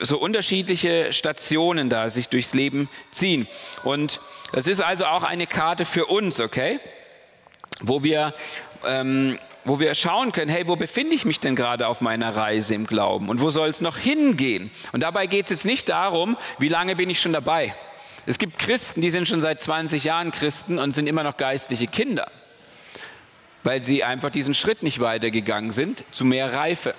so 0.00 0.18
unterschiedliche 0.18 1.12
Stationen 1.12 1.90
da 1.90 2.08
sich 2.10 2.28
durchs 2.28 2.54
Leben 2.54 2.88
ziehen. 3.10 3.46
Und 3.84 4.20
das 4.52 4.66
ist 4.66 4.80
also 4.80 5.06
auch 5.06 5.22
eine 5.22 5.46
Karte 5.46 5.84
für 5.84 6.06
uns, 6.06 6.40
okay? 6.40 6.80
Wo 7.80 8.02
wir, 8.02 8.34
ähm, 8.86 9.38
wo 9.64 9.78
wir 9.80 9.94
schauen 9.94 10.32
können, 10.32 10.50
hey, 10.50 10.66
wo 10.66 10.76
befinde 10.76 11.14
ich 11.14 11.24
mich 11.24 11.40
denn 11.40 11.56
gerade 11.56 11.86
auf 11.86 12.00
meiner 12.00 12.34
Reise 12.34 12.74
im 12.74 12.86
Glauben 12.86 13.28
und 13.28 13.40
wo 13.40 13.50
soll 13.50 13.68
es 13.68 13.80
noch 13.80 13.98
hingehen? 13.98 14.70
Und 14.92 15.02
dabei 15.02 15.26
geht 15.26 15.46
es 15.46 15.50
jetzt 15.50 15.66
nicht 15.66 15.88
darum, 15.88 16.36
wie 16.58 16.68
lange 16.68 16.96
bin 16.96 17.10
ich 17.10 17.20
schon 17.20 17.32
dabei. 17.32 17.74
Es 18.28 18.38
gibt 18.38 18.58
Christen, 18.58 19.00
die 19.00 19.08
sind 19.08 19.26
schon 19.26 19.40
seit 19.40 19.58
20 19.58 20.04
Jahren 20.04 20.32
Christen 20.32 20.78
und 20.78 20.92
sind 20.92 21.06
immer 21.06 21.22
noch 21.22 21.38
geistliche 21.38 21.86
Kinder, 21.86 22.30
weil 23.64 23.82
sie 23.82 24.04
einfach 24.04 24.28
diesen 24.28 24.52
Schritt 24.52 24.82
nicht 24.82 25.00
weitergegangen 25.00 25.70
sind 25.70 26.04
zu 26.10 26.26
mehr 26.26 26.52
Reife 26.52 26.94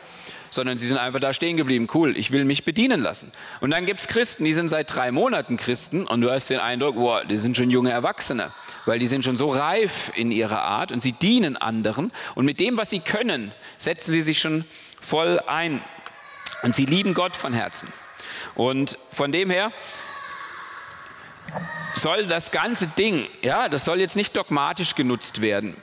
sondern 0.49 0.79
sie 0.79 0.87
sind 0.87 0.97
einfach 0.97 1.19
da 1.19 1.31
stehen 1.31 1.57
geblieben. 1.57 1.87
Cool, 1.93 2.17
ich 2.17 2.31
will 2.31 2.43
mich 2.43 2.65
bedienen 2.65 3.01
lassen. 3.01 3.31
Und 3.61 3.69
dann 3.69 3.85
gibt 3.85 3.99
es 3.99 4.07
Christen, 4.07 4.45
die 4.45 4.53
sind 4.53 4.69
seit 4.69 4.91
drei 4.91 5.11
Monaten 5.11 5.57
Christen 5.57 6.07
und 6.07 6.21
du 6.21 6.31
hast 6.31 6.49
den 6.49 6.59
Eindruck, 6.59 6.95
wow, 6.95 7.21
die 7.23 7.37
sind 7.37 7.55
schon 7.55 7.69
junge 7.69 7.91
Erwachsene, 7.91 8.51
weil 8.87 8.97
die 8.97 9.05
sind 9.05 9.23
schon 9.23 9.37
so 9.37 9.49
reif 9.49 10.11
in 10.15 10.31
ihrer 10.31 10.63
Art 10.63 10.91
und 10.91 11.03
sie 11.03 11.11
dienen 11.11 11.55
anderen 11.55 12.11
und 12.33 12.45
mit 12.45 12.59
dem, 12.59 12.77
was 12.77 12.89
sie 12.89 12.99
können, 12.99 13.51
setzen 13.77 14.11
sie 14.11 14.23
sich 14.23 14.39
schon 14.39 14.65
voll 14.99 15.39
ein 15.45 15.83
und 16.63 16.73
sie 16.73 16.85
lieben 16.85 17.13
Gott 17.13 17.35
von 17.35 17.53
Herzen. 17.53 17.87
Und 18.55 18.97
von 19.11 19.31
dem 19.31 19.51
her 19.51 19.71
soll 21.93 22.25
das 22.25 22.51
ganze 22.51 22.87
Ding, 22.87 23.27
ja, 23.41 23.69
das 23.69 23.85
soll 23.85 23.99
jetzt 23.99 24.15
nicht 24.15 24.35
dogmatisch 24.35 24.95
genutzt 24.95 25.41
werden, 25.41 25.75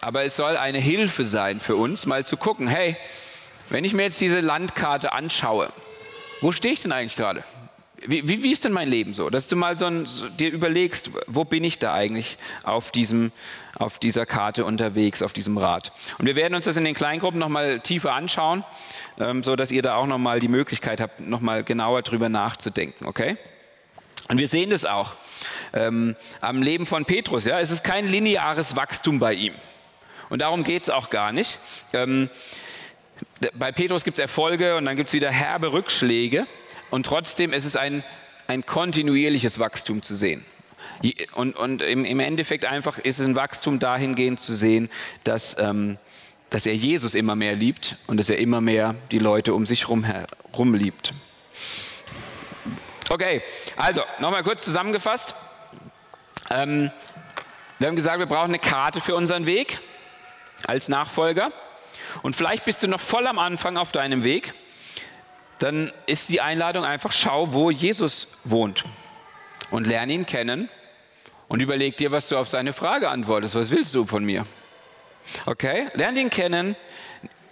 aber 0.00 0.24
es 0.24 0.36
soll 0.36 0.56
eine 0.56 0.78
Hilfe 0.78 1.24
sein 1.24 1.60
für 1.60 1.76
uns, 1.76 2.06
mal 2.06 2.26
zu 2.26 2.36
gucken, 2.36 2.66
hey, 2.66 2.96
wenn 3.70 3.84
ich 3.84 3.94
mir 3.94 4.02
jetzt 4.02 4.20
diese 4.20 4.40
Landkarte 4.40 5.12
anschaue, 5.12 5.70
wo 6.40 6.52
stehe 6.52 6.74
ich 6.74 6.82
denn 6.82 6.92
eigentlich 6.92 7.16
gerade? 7.16 7.44
Wie, 8.06 8.28
wie, 8.28 8.42
wie, 8.42 8.52
ist 8.52 8.64
denn 8.66 8.72
mein 8.72 8.88
Leben 8.88 9.14
so? 9.14 9.30
Dass 9.30 9.48
du 9.48 9.56
mal 9.56 9.78
so, 9.78 9.86
ein, 9.86 10.04
so 10.04 10.28
dir 10.28 10.50
überlegst, 10.50 11.10
wo 11.26 11.44
bin 11.44 11.64
ich 11.64 11.78
da 11.78 11.94
eigentlich 11.94 12.36
auf, 12.62 12.90
diesem, 12.90 13.32
auf 13.78 13.98
dieser 13.98 14.26
Karte 14.26 14.66
unterwegs, 14.66 15.22
auf 15.22 15.32
diesem 15.32 15.56
Rad? 15.56 15.90
Und 16.18 16.26
wir 16.26 16.36
werden 16.36 16.54
uns 16.54 16.66
das 16.66 16.76
in 16.76 16.84
den 16.84 16.94
Kleingruppen 16.94 17.40
nochmal 17.40 17.80
tiefer 17.80 18.12
anschauen, 18.12 18.62
ähm, 19.18 19.42
so 19.42 19.56
dass 19.56 19.70
ihr 19.70 19.80
da 19.80 19.94
auch 19.94 20.06
nochmal 20.06 20.38
die 20.38 20.48
Möglichkeit 20.48 21.00
habt, 21.00 21.20
nochmal 21.20 21.64
genauer 21.64 22.02
drüber 22.02 22.28
nachzudenken, 22.28 23.06
okay? 23.06 23.38
Und 24.28 24.38
wir 24.38 24.48
sehen 24.48 24.70
das 24.70 24.84
auch 24.84 25.16
ähm, 25.72 26.16
am 26.40 26.62
Leben 26.62 26.86
von 26.86 27.04
Petrus. 27.04 27.44
Ja? 27.44 27.60
Es 27.60 27.70
ist 27.70 27.84
kein 27.84 28.06
lineares 28.06 28.76
Wachstum 28.76 29.18
bei 29.18 29.34
ihm. 29.34 29.54
Und 30.30 30.40
darum 30.40 30.64
geht 30.64 30.84
es 30.84 30.90
auch 30.90 31.10
gar 31.10 31.32
nicht. 31.32 31.58
Ähm, 31.92 32.30
bei 33.54 33.72
Petrus 33.72 34.04
gibt 34.04 34.18
es 34.18 34.22
Erfolge 34.22 34.76
und 34.76 34.86
dann 34.86 34.96
gibt 34.96 35.08
es 35.08 35.12
wieder 35.12 35.30
herbe 35.30 35.72
Rückschläge 35.72 36.46
und 36.90 37.06
trotzdem 37.06 37.52
ist 37.52 37.64
es 37.64 37.76
ein, 37.76 38.04
ein 38.46 38.64
kontinuierliches 38.66 39.58
Wachstum 39.58 40.02
zu 40.02 40.14
sehen. 40.14 40.44
Und, 41.34 41.56
und 41.56 41.82
im, 41.82 42.04
im, 42.04 42.20
Endeffekt 42.20 42.64
einfach 42.64 42.98
ist 42.98 43.18
es 43.18 43.26
ein 43.26 43.34
Wachstum 43.34 43.78
dahingehend 43.78 44.40
zu 44.40 44.54
sehen, 44.54 44.90
dass, 45.24 45.56
ähm, 45.58 45.98
dass 46.50 46.66
er 46.66 46.74
Jesus 46.74 47.14
immer 47.14 47.36
mehr 47.36 47.54
liebt 47.54 47.96
und 48.06 48.18
dass 48.18 48.30
er 48.30 48.38
immer 48.38 48.60
mehr 48.60 48.94
die 49.10 49.18
Leute 49.18 49.54
um 49.54 49.66
sich 49.66 49.82
herum 49.82 50.06
rum 50.56 50.74
liebt. 50.74 51.12
Okay, 53.14 53.42
also 53.76 54.02
nochmal 54.18 54.42
kurz 54.42 54.64
zusammengefasst. 54.64 55.36
Ähm, 56.50 56.90
wir 57.78 57.86
haben 57.86 57.94
gesagt, 57.94 58.18
wir 58.18 58.26
brauchen 58.26 58.50
eine 58.50 58.58
Karte 58.58 59.00
für 59.00 59.14
unseren 59.14 59.46
Weg 59.46 59.78
als 60.66 60.88
Nachfolger. 60.88 61.52
Und 62.24 62.34
vielleicht 62.34 62.64
bist 62.64 62.82
du 62.82 62.88
noch 62.88 62.98
voll 62.98 63.28
am 63.28 63.38
Anfang 63.38 63.76
auf 63.76 63.92
deinem 63.92 64.24
Weg. 64.24 64.52
Dann 65.60 65.92
ist 66.06 66.28
die 66.28 66.40
Einladung 66.40 66.84
einfach, 66.84 67.12
schau, 67.12 67.52
wo 67.52 67.70
Jesus 67.70 68.26
wohnt 68.42 68.82
und 69.70 69.86
lerne 69.86 70.12
ihn 70.12 70.26
kennen 70.26 70.68
und 71.46 71.62
überleg 71.62 71.96
dir, 71.96 72.10
was 72.10 72.28
du 72.28 72.36
auf 72.36 72.48
seine 72.48 72.72
Frage 72.72 73.10
antwortest. 73.10 73.54
Was 73.54 73.70
willst 73.70 73.94
du 73.94 74.06
von 74.06 74.24
mir? 74.24 74.44
Okay? 75.46 75.86
Lerne 75.94 76.18
ihn 76.18 76.30
kennen, 76.30 76.74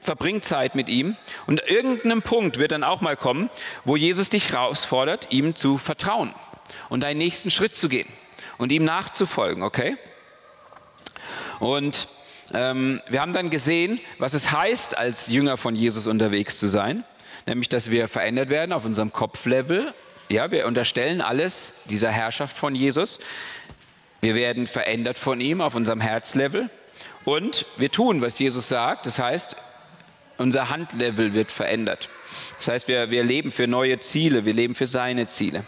verbring 0.02 0.42
Zeit 0.42 0.74
mit 0.74 0.88
ihm 0.88 1.16
und 1.46 1.62
irgendeinem 1.66 2.22
Punkt 2.22 2.58
wird 2.58 2.72
dann 2.72 2.84
auch 2.84 3.00
mal 3.00 3.16
kommen, 3.16 3.48
wo 3.84 3.96
Jesus 3.96 4.28
dich 4.28 4.52
herausfordert, 4.52 5.28
ihm 5.30 5.54
zu 5.54 5.78
vertrauen 5.78 6.34
und 6.88 7.02
deinen 7.02 7.18
nächsten 7.18 7.50
Schritt 7.50 7.76
zu 7.76 7.88
gehen 7.88 8.08
und 8.58 8.72
ihm 8.72 8.84
nachzufolgen, 8.84 9.62
okay? 9.62 9.96
Und 11.60 12.08
ähm, 12.52 13.00
wir 13.08 13.20
haben 13.20 13.32
dann 13.32 13.48
gesehen, 13.48 14.00
was 14.18 14.34
es 14.34 14.50
heißt, 14.50 14.98
als 14.98 15.28
Jünger 15.28 15.56
von 15.56 15.76
Jesus 15.76 16.06
unterwegs 16.08 16.58
zu 16.58 16.66
sein, 16.66 17.04
nämlich, 17.46 17.68
dass 17.68 17.90
wir 17.90 18.08
verändert 18.08 18.48
werden 18.48 18.72
auf 18.72 18.84
unserem 18.84 19.12
Kopflevel. 19.12 19.94
Ja, 20.28 20.50
wir 20.50 20.66
unterstellen 20.66 21.20
alles 21.20 21.74
dieser 21.84 22.10
Herrschaft 22.10 22.56
von 22.56 22.74
Jesus. 22.74 23.20
Wir 24.20 24.34
werden 24.34 24.66
verändert 24.66 25.18
von 25.18 25.40
ihm 25.40 25.60
auf 25.60 25.74
unserem 25.74 26.00
Herzlevel 26.00 26.68
und 27.24 27.66
wir 27.76 27.90
tun, 27.90 28.20
was 28.20 28.38
Jesus 28.38 28.68
sagt. 28.68 29.06
Das 29.06 29.18
heißt, 29.18 29.56
unser 30.38 30.68
Handlevel 30.68 31.34
wird 31.34 31.52
verändert. 31.52 32.08
Das 32.56 32.68
heißt, 32.68 32.88
wir, 32.88 33.10
wir 33.10 33.22
leben 33.22 33.50
für 33.50 33.66
neue 33.66 33.98
Ziele, 34.00 34.44
wir 34.44 34.54
leben 34.54 34.74
für 34.74 34.86
seine 34.86 35.26
Ziele. 35.26 35.64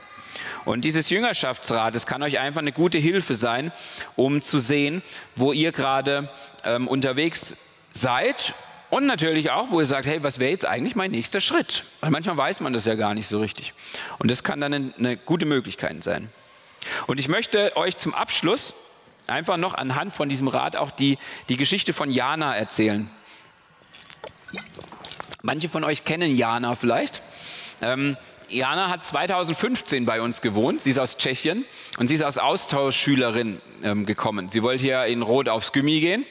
Und 0.65 0.85
dieses 0.85 1.11
Jüngerschaftsrat, 1.11 1.95
das 1.95 2.07
kann 2.07 2.23
euch 2.23 2.39
einfach 2.39 2.61
eine 2.61 2.73
gute 2.73 2.99
Hilfe 2.99 3.35
sein, 3.35 3.71
um 4.17 4.43
zu 4.43 4.59
sehen, 4.59 5.03
wo 5.37 5.53
ihr 5.53 5.73
gerade 5.73 6.29
ähm, 6.65 6.89
unterwegs 6.89 7.57
seid 7.93 8.55
und 8.91 9.07
natürlich 9.07 9.51
auch, 9.51 9.71
wo 9.71 9.81
ihr 9.81 9.87
sagt, 9.87 10.07
hey, 10.07 10.23
was 10.23 10.39
wäre 10.39 10.51
jetzt 10.51 10.67
eigentlich 10.67 10.97
mein 10.97 11.11
nächster 11.11 11.41
Schritt? 11.41 11.85
Weil 12.01 12.11
manchmal 12.11 12.37
weiß 12.37 12.61
man 12.61 12.73
das 12.73 12.85
ja 12.85 12.95
gar 12.95 13.15
nicht 13.15 13.27
so 13.27 13.41
richtig. 13.41 13.75
Und 14.19 14.31
das 14.31 14.43
kann 14.43 14.61
dann 14.61 14.73
eine, 14.73 14.95
eine 14.99 15.17
gute 15.17 15.47
Möglichkeit 15.47 16.03
sein. 16.03 16.31
Und 17.07 17.21
ich 17.21 17.29
möchte 17.29 17.77
euch 17.77 17.97
zum 17.97 18.15
Abschluss 18.15 18.75
einfach 19.27 19.57
noch 19.57 19.75
anhand 19.75 20.13
von 20.13 20.29
diesem 20.29 20.49
Rat 20.49 20.77
auch 20.77 20.91
die, 20.91 21.19
die 21.49 21.57
Geschichte 21.57 21.93
von 21.93 22.11
Jana 22.11 22.55
erzählen. 22.55 23.11
Manche 25.43 25.69
von 25.69 25.85
euch 25.85 26.05
kennen 26.05 26.37
Jana 26.37 26.75
vielleicht. 26.75 27.23
Ähm, 27.83 28.17
Jana 28.49 28.89
hat 28.89 29.05
2015 29.05 30.05
bei 30.05 30.21
uns 30.21 30.41
gewohnt. 30.41 30.83
Sie 30.83 30.91
ist 30.91 30.99
aus 30.99 31.17
Tschechien 31.17 31.65
und 31.99 32.09
sie 32.09 32.15
ist 32.15 32.23
als 32.23 32.39
Austauschschülerin 32.39 33.61
ähm, 33.83 34.07
gekommen. 34.07 34.49
Sie 34.49 34.63
wollte 34.63 34.83
hier 34.83 35.05
in 35.07 35.23
Rot 35.23 35.49
aufs 35.49 35.73
Gymmi 35.73 36.01
gehen 36.01 36.25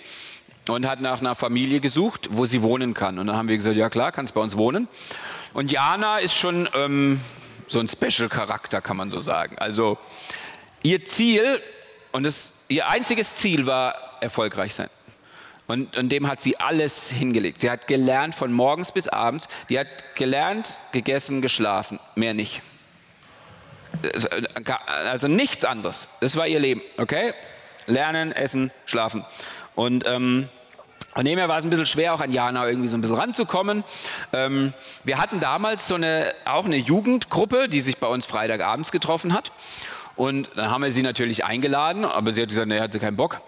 und 0.70 0.88
hat 0.88 1.02
nach 1.02 1.20
einer 1.20 1.36
Familie 1.36 1.80
gesucht, 1.80 2.30
wo 2.32 2.46
sie 2.46 2.62
wohnen 2.62 2.94
kann. 2.94 3.20
Und 3.20 3.28
dann 3.28 3.36
haben 3.36 3.50
wir 3.50 3.58
gesagt, 3.58 3.76
ja 3.76 3.90
klar, 3.90 4.12
kannst 4.12 4.34
bei 4.34 4.42
uns 4.42 4.58
wohnen. 4.58 4.88
Und 5.54 5.72
Jana 5.72 6.20
ist 6.20 6.36
schon 6.36 6.70
ähm, 6.74 7.20
so 7.68 7.80
ein 7.80 7.88
Special-Charakter, 7.88 8.82
kann 8.82 8.98
man 8.98 9.12
so 9.12 9.22
sagen. 9.22 9.58
Also 9.58 9.98
ihr 10.82 11.06
Ziel 11.06 11.62
und 12.12 12.24
das, 12.24 12.54
ihr 12.68 12.88
einziges 12.88 13.36
Ziel 13.36 13.66
war 13.66 13.96
erfolgreich 14.22 14.74
sein. 14.74 14.90
Und, 15.74 15.98
und 15.98 16.10
dem 16.10 16.28
hat 16.28 16.40
sie 16.40 16.60
alles 16.60 17.10
hingelegt. 17.10 17.62
Sie 17.62 17.72
hat 17.72 17.88
gelernt 17.88 18.36
von 18.36 18.54
morgens 18.54 18.92
bis 18.92 19.08
abends. 19.08 19.48
Die 19.70 19.80
hat 19.80 19.88
gelernt, 20.14 20.70
gegessen, 20.92 21.42
geschlafen. 21.42 22.00
Mehr 22.14 22.36
nicht. 22.36 22.62
Also 24.86 25.28
nichts 25.28 25.66
anderes. 25.66 26.10
Das 26.22 26.36
war 26.36 26.48
ihr 26.48 26.60
Leben. 26.60 26.84
Okay? 26.98 27.34
Lernen, 27.88 28.32
essen, 28.34 28.70
schlafen. 28.86 29.26
Und 29.74 30.06
ähm, 30.06 30.48
von 31.16 31.26
dem 31.26 31.40
her 31.40 31.50
war 31.50 31.58
es 31.58 31.64
ein 31.64 31.72
bisschen 31.72 31.88
schwer, 31.88 32.14
auch 32.14 32.22
an 32.22 32.32
Jana 32.32 32.68
irgendwie 32.68 32.88
so 32.88 32.96
ein 32.96 33.02
bisschen 33.02 33.18
ranzukommen. 33.18 33.84
Ähm, 34.32 34.76
wir 35.04 35.18
hatten 35.18 35.40
damals 35.40 35.88
so 35.88 35.96
eine, 35.96 36.36
auch 36.46 36.66
eine 36.66 36.78
Jugendgruppe, 36.78 37.68
die 37.68 37.82
sich 37.82 37.98
bei 37.98 38.08
uns 38.08 38.28
Freitagabends 38.28 38.92
getroffen 38.92 39.34
hat. 39.34 39.52
Und 40.16 40.52
dann 40.56 40.70
haben 40.70 40.84
wir 40.84 40.92
sie 40.92 41.02
natürlich 41.02 41.46
eingeladen, 41.46 42.06
aber 42.06 42.32
sie 42.32 42.44
hat 42.44 42.50
gesagt, 42.50 42.68
nee, 42.68 42.80
hat 42.80 42.94
sie 42.94 43.00
keinen 43.00 43.18
Bock. 43.18 43.42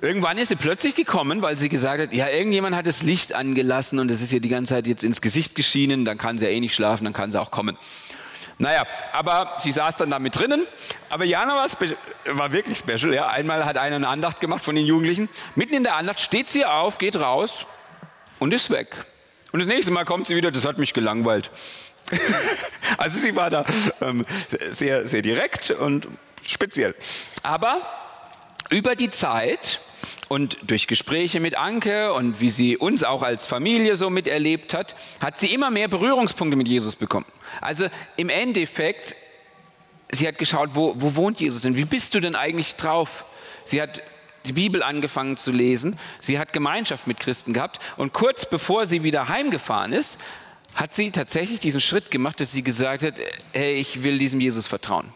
Irgendwann 0.00 0.38
ist 0.38 0.48
sie 0.48 0.56
plötzlich 0.56 0.94
gekommen, 0.94 1.42
weil 1.42 1.56
sie 1.56 1.68
gesagt 1.68 2.00
hat, 2.00 2.12
ja, 2.12 2.28
irgendjemand 2.28 2.76
hat 2.76 2.86
das 2.86 3.02
Licht 3.02 3.32
angelassen 3.32 3.98
und 3.98 4.10
es 4.10 4.20
ist 4.20 4.32
ihr 4.32 4.40
die 4.40 4.48
ganze 4.48 4.74
Zeit 4.74 4.86
jetzt 4.86 5.02
ins 5.02 5.20
Gesicht 5.20 5.56
geschienen, 5.56 6.04
dann 6.04 6.18
kann 6.18 6.38
sie 6.38 6.44
ja 6.44 6.52
eh 6.52 6.60
nicht 6.60 6.74
schlafen, 6.74 7.02
dann 7.02 7.12
kann 7.12 7.32
sie 7.32 7.40
auch 7.40 7.50
kommen. 7.50 7.76
Naja, 8.58 8.84
aber 9.12 9.54
sie 9.58 9.72
saß 9.72 9.96
dann 9.96 10.10
da 10.10 10.18
mit 10.18 10.36
drinnen. 10.36 10.66
Aber 11.10 11.24
Jana 11.24 11.54
war, 11.54 12.36
war, 12.36 12.52
wirklich 12.52 12.78
special. 12.78 13.14
Ja. 13.14 13.28
Einmal 13.28 13.64
hat 13.64 13.76
einer 13.76 13.96
eine 13.96 14.08
Andacht 14.08 14.40
gemacht 14.40 14.64
von 14.64 14.74
den 14.74 14.84
Jugendlichen. 14.84 15.28
Mitten 15.54 15.74
in 15.74 15.84
der 15.84 15.94
Andacht 15.94 16.20
steht 16.20 16.48
sie 16.48 16.64
auf, 16.64 16.98
geht 16.98 17.16
raus 17.16 17.66
und 18.40 18.52
ist 18.52 18.70
weg. 18.70 19.04
Und 19.52 19.60
das 19.60 19.68
nächste 19.68 19.92
Mal 19.92 20.04
kommt 20.04 20.26
sie 20.26 20.36
wieder, 20.36 20.50
das 20.50 20.64
hat 20.64 20.78
mich 20.78 20.92
gelangweilt. 20.92 21.50
also 22.98 23.18
sie 23.18 23.36
war 23.36 23.50
da 23.50 23.64
ähm, 24.00 24.24
sehr, 24.70 25.06
sehr 25.06 25.22
direkt 25.22 25.70
und 25.70 26.08
speziell. 26.44 26.94
Aber 27.42 27.80
über 28.70 28.96
die 28.96 29.10
Zeit 29.10 29.80
und 30.28 30.58
durch 30.62 30.86
Gespräche 30.86 31.40
mit 31.40 31.56
Anke 31.56 32.12
und 32.12 32.40
wie 32.40 32.50
sie 32.50 32.76
uns 32.76 33.04
auch 33.04 33.22
als 33.22 33.44
Familie 33.44 33.96
so 33.96 34.10
miterlebt 34.10 34.74
hat, 34.74 34.94
hat 35.20 35.38
sie 35.38 35.52
immer 35.52 35.70
mehr 35.70 35.88
Berührungspunkte 35.88 36.56
mit 36.56 36.68
Jesus 36.68 36.96
bekommen. 36.96 37.26
Also 37.60 37.88
im 38.16 38.28
Endeffekt, 38.28 39.16
sie 40.10 40.26
hat 40.28 40.38
geschaut, 40.38 40.70
wo, 40.74 40.94
wo 40.96 41.16
wohnt 41.16 41.40
Jesus 41.40 41.62
denn? 41.62 41.76
Wie 41.76 41.84
bist 41.84 42.14
du 42.14 42.20
denn 42.20 42.34
eigentlich 42.34 42.76
drauf? 42.76 43.24
Sie 43.64 43.80
hat 43.82 44.02
die 44.46 44.52
Bibel 44.52 44.82
angefangen 44.82 45.36
zu 45.36 45.52
lesen. 45.52 45.98
Sie 46.20 46.38
hat 46.38 46.52
Gemeinschaft 46.52 47.06
mit 47.06 47.20
Christen 47.20 47.52
gehabt. 47.52 47.78
Und 47.96 48.12
kurz 48.12 48.48
bevor 48.48 48.86
sie 48.86 49.02
wieder 49.02 49.28
heimgefahren 49.28 49.92
ist, 49.92 50.18
hat 50.74 50.94
sie 50.94 51.10
tatsächlich 51.10 51.60
diesen 51.60 51.80
Schritt 51.80 52.10
gemacht, 52.10 52.40
dass 52.40 52.52
sie 52.52 52.62
gesagt 52.62 53.02
hat, 53.02 53.14
hey, 53.52 53.74
ich 53.74 54.02
will 54.02 54.18
diesem 54.18 54.40
Jesus 54.40 54.66
vertrauen. 54.66 55.12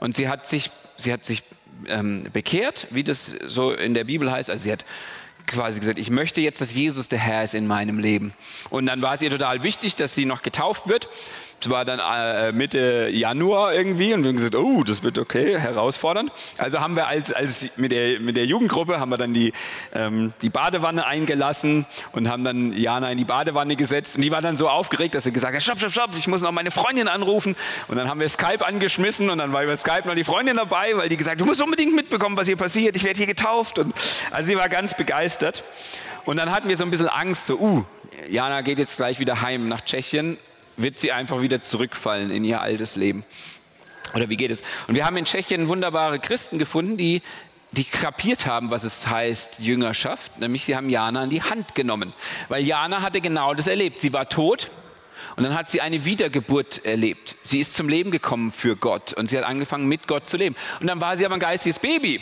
Und 0.00 0.14
sie 0.14 0.28
hat 0.28 0.46
sich, 0.46 0.70
sie 0.96 1.12
hat 1.12 1.24
sich 1.24 1.42
ähm, 1.86 2.24
bekehrt, 2.32 2.86
wie 2.90 3.04
das 3.04 3.26
so 3.46 3.72
in 3.72 3.94
der 3.94 4.04
Bibel 4.04 4.30
heißt. 4.30 4.50
Also 4.50 4.64
sie 4.64 4.72
hat 4.72 4.84
quasi 5.46 5.80
gesagt, 5.80 5.98
ich 5.98 6.10
möchte 6.10 6.40
jetzt, 6.40 6.60
dass 6.60 6.72
Jesus 6.74 7.08
der 7.08 7.18
Herr 7.18 7.44
ist 7.44 7.54
in 7.54 7.66
meinem 7.66 7.98
Leben. 7.98 8.32
Und 8.70 8.86
dann 8.86 9.02
war 9.02 9.14
es 9.14 9.22
ihr 9.22 9.30
total 9.30 9.62
wichtig, 9.62 9.96
dass 9.96 10.14
sie 10.14 10.24
noch 10.24 10.42
getauft 10.42 10.88
wird. 10.88 11.08
War 11.70 11.84
dann 11.84 12.00
äh, 12.00 12.52
Mitte 12.52 13.08
Januar 13.10 13.74
irgendwie 13.74 14.14
und 14.14 14.22
wir 14.22 14.28
haben 14.28 14.36
gesagt, 14.36 14.56
oh, 14.56 14.82
das 14.82 15.02
wird 15.02 15.18
okay, 15.18 15.58
herausfordernd. 15.58 16.32
Also 16.58 16.80
haben 16.80 16.96
wir 16.96 17.06
als, 17.06 17.32
als 17.32 17.68
mit, 17.76 17.92
der, 17.92 18.20
mit 18.20 18.36
der 18.36 18.46
Jugendgruppe 18.46 18.98
haben 19.00 19.10
wir 19.10 19.18
dann 19.18 19.32
die, 19.32 19.52
ähm, 19.94 20.32
die 20.42 20.50
Badewanne 20.50 21.06
eingelassen 21.06 21.86
und 22.12 22.28
haben 22.28 22.44
dann 22.44 22.72
Jana 22.72 23.10
in 23.10 23.18
die 23.18 23.24
Badewanne 23.24 23.76
gesetzt. 23.76 24.16
Und 24.16 24.22
die 24.22 24.30
war 24.30 24.40
dann 24.40 24.56
so 24.56 24.68
aufgeregt, 24.68 25.14
dass 25.14 25.24
sie 25.24 25.32
gesagt 25.32 25.54
hat, 25.54 25.62
stopp, 25.62 25.78
stopp, 25.78 25.92
stopp, 25.92 26.10
ich 26.16 26.26
muss 26.26 26.42
noch 26.42 26.52
meine 26.52 26.70
Freundin 26.70 27.08
anrufen. 27.08 27.56
Und 27.88 27.96
dann 27.96 28.08
haben 28.08 28.20
wir 28.20 28.28
Skype 28.28 28.64
angeschmissen 28.66 29.30
und 29.30 29.38
dann 29.38 29.52
war 29.52 29.62
über 29.62 29.76
Skype 29.76 30.06
noch 30.06 30.14
die 30.14 30.24
Freundin 30.24 30.56
dabei, 30.56 30.96
weil 30.96 31.08
die 31.08 31.16
gesagt, 31.16 31.40
du 31.40 31.44
musst 31.44 31.62
unbedingt 31.62 31.94
mitbekommen, 31.94 32.36
was 32.36 32.46
hier 32.46 32.56
passiert, 32.56 32.96
ich 32.96 33.04
werde 33.04 33.18
hier 33.18 33.26
getauft. 33.26 33.78
Und 33.78 33.94
also 34.30 34.50
sie 34.50 34.56
war 34.56 34.68
ganz 34.68 34.96
begeistert. 34.96 35.64
Und 36.24 36.36
dann 36.36 36.52
hatten 36.52 36.68
wir 36.68 36.76
so 36.76 36.84
ein 36.84 36.90
bisschen 36.90 37.08
Angst, 37.08 37.46
so, 37.46 37.58
uh, 37.58 37.84
Jana 38.28 38.60
geht 38.60 38.78
jetzt 38.78 38.96
gleich 38.96 39.18
wieder 39.18 39.40
heim 39.40 39.68
nach 39.68 39.80
Tschechien 39.80 40.38
wird 40.76 40.98
sie 40.98 41.12
einfach 41.12 41.42
wieder 41.42 41.62
zurückfallen 41.62 42.30
in 42.30 42.44
ihr 42.44 42.60
altes 42.60 42.96
Leben. 42.96 43.24
Oder 44.14 44.28
wie 44.28 44.36
geht 44.36 44.50
es? 44.50 44.62
Und 44.88 44.94
wir 44.94 45.06
haben 45.06 45.16
in 45.16 45.24
Tschechien 45.24 45.68
wunderbare 45.68 46.18
Christen 46.18 46.58
gefunden, 46.58 46.96
die 46.96 47.22
die 47.72 47.84
kapiert 47.84 48.46
haben, 48.46 48.70
was 48.70 48.84
es 48.84 49.06
heißt 49.06 49.58
Jüngerschaft, 49.58 50.38
nämlich 50.38 50.64
sie 50.64 50.76
haben 50.76 50.90
Jana 50.90 51.22
an 51.22 51.30
die 51.30 51.42
Hand 51.42 51.74
genommen, 51.74 52.12
weil 52.48 52.62
Jana 52.62 53.00
hatte 53.00 53.22
genau 53.22 53.54
das 53.54 53.66
erlebt. 53.66 53.98
Sie 53.98 54.12
war 54.12 54.28
tot 54.28 54.70
und 55.36 55.44
dann 55.44 55.54
hat 55.54 55.70
sie 55.70 55.80
eine 55.80 56.04
Wiedergeburt 56.04 56.84
erlebt. 56.84 57.36
Sie 57.42 57.60
ist 57.60 57.74
zum 57.74 57.88
Leben 57.88 58.10
gekommen 58.10 58.52
für 58.52 58.76
Gott 58.76 59.14
und 59.14 59.28
sie 59.28 59.38
hat 59.38 59.46
angefangen 59.46 59.88
mit 59.88 60.06
Gott 60.06 60.26
zu 60.26 60.36
leben. 60.36 60.54
Und 60.80 60.86
dann 60.86 61.00
war 61.00 61.16
sie 61.16 61.24
aber 61.24 61.34
ein 61.34 61.40
geistiges 61.40 61.78
Baby. 61.78 62.20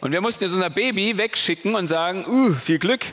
Und 0.00 0.12
wir 0.12 0.20
mussten 0.20 0.44
jetzt 0.44 0.54
unser 0.54 0.70
Baby 0.70 1.16
wegschicken 1.16 1.74
und 1.74 1.86
sagen, 1.86 2.24
uh, 2.26 2.54
viel 2.54 2.78
Glück, 2.78 3.12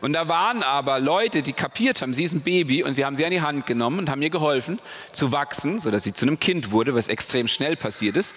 und 0.00 0.12
da 0.12 0.28
waren 0.28 0.62
aber 0.62 1.00
Leute, 1.00 1.42
die 1.42 1.52
kapiert 1.52 2.02
haben, 2.02 2.14
sie 2.14 2.24
ist 2.24 2.34
ein 2.34 2.42
Baby 2.42 2.82
und 2.82 2.94
sie 2.94 3.04
haben 3.04 3.16
sie 3.16 3.24
an 3.24 3.30
die 3.30 3.40
Hand 3.40 3.66
genommen 3.66 3.98
und 3.98 4.10
haben 4.10 4.22
ihr 4.22 4.30
geholfen 4.30 4.78
zu 5.12 5.32
wachsen, 5.32 5.80
sodass 5.80 6.04
sie 6.04 6.12
zu 6.12 6.26
einem 6.26 6.38
Kind 6.38 6.70
wurde, 6.70 6.94
was 6.94 7.08
extrem 7.08 7.48
schnell 7.48 7.76
passiert 7.76 8.16
ist. 8.16 8.34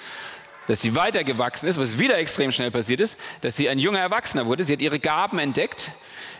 Dass 0.67 0.81
sie 0.81 0.95
weitergewachsen 0.95 1.67
ist, 1.67 1.79
was 1.79 1.97
wieder 1.97 2.17
extrem 2.17 2.51
schnell 2.51 2.69
passiert 2.69 3.01
ist, 3.01 3.17
dass 3.41 3.55
sie 3.55 3.69
ein 3.69 3.79
junger 3.79 3.99
Erwachsener 3.99 4.45
wurde. 4.45 4.63
Sie 4.63 4.73
hat 4.73 4.81
ihre 4.81 4.99
Gaben 4.99 5.39
entdeckt. 5.39 5.91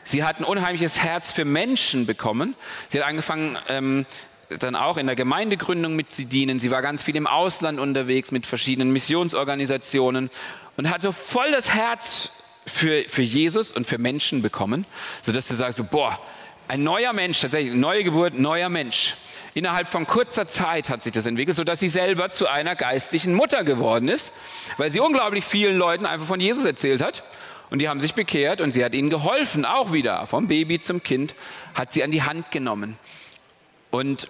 Sie 0.03 0.23
hat 0.23 0.39
ein 0.39 0.43
unheimliches 0.43 1.01
Herz 1.01 1.31
für 1.31 1.45
Menschen 1.45 2.05
bekommen. 2.05 2.55
Sie 2.89 3.01
hat 3.01 3.07
angefangen, 3.07 3.57
ähm, 3.67 4.05
dann 4.59 4.75
auch 4.75 4.97
in 4.97 5.05
der 5.05 5.15
Gemeindegründung 5.15 5.95
mit 5.95 6.11
zu 6.11 6.25
dienen. 6.25 6.59
Sie 6.59 6.71
war 6.71 6.81
ganz 6.81 7.03
viel 7.03 7.15
im 7.15 7.27
Ausland 7.27 7.79
unterwegs 7.79 8.31
mit 8.31 8.45
verschiedenen 8.45 8.91
Missionsorganisationen 8.91 10.29
und 10.77 10.89
hatte 10.89 11.13
voll 11.13 11.51
das 11.51 11.73
Herz 11.73 12.31
für, 12.69 13.03
für 13.07 13.21
Jesus 13.21 13.71
und 13.71 13.85
für 13.85 13.97
Menschen 13.97 14.41
bekommen, 14.41 14.85
sodass 15.21 15.47
du 15.47 15.55
sagst, 15.55 15.77
so, 15.77 15.83
boah, 15.83 16.19
ein 16.67 16.83
neuer 16.83 17.13
Mensch, 17.13 17.41
tatsächlich, 17.41 17.73
neue 17.73 18.03
Geburt, 18.03 18.37
neuer 18.37 18.69
Mensch. 18.69 19.15
Innerhalb 19.55 19.89
von 19.89 20.05
kurzer 20.05 20.47
Zeit 20.47 20.89
hat 20.89 21.01
sich 21.01 21.11
das 21.11 21.25
entwickelt, 21.25 21.57
sodass 21.57 21.79
sie 21.79 21.87
selber 21.87 22.29
zu 22.29 22.47
einer 22.47 22.75
geistlichen 22.75 23.33
Mutter 23.33 23.63
geworden 23.63 24.07
ist, 24.07 24.31
weil 24.77 24.91
sie 24.91 24.99
unglaublich 24.99 25.43
vielen 25.43 25.77
Leuten 25.77 26.05
einfach 26.05 26.27
von 26.27 26.39
Jesus 26.39 26.65
erzählt 26.65 27.01
hat. 27.01 27.23
Und 27.71 27.79
die 27.79 27.89
haben 27.89 27.99
sich 27.99 28.13
bekehrt 28.13 28.61
und 28.61 28.71
sie 28.71 28.83
hat 28.83 28.93
ihnen 28.93 29.09
geholfen, 29.09 29.65
auch 29.65 29.91
wieder, 29.91 30.25
vom 30.27 30.47
Baby 30.47 30.79
zum 30.79 31.03
Kind, 31.03 31.35
hat 31.73 31.93
sie 31.93 32.03
an 32.03 32.11
die 32.11 32.23
Hand 32.23 32.51
genommen. 32.51 32.97
Und, 33.91 34.27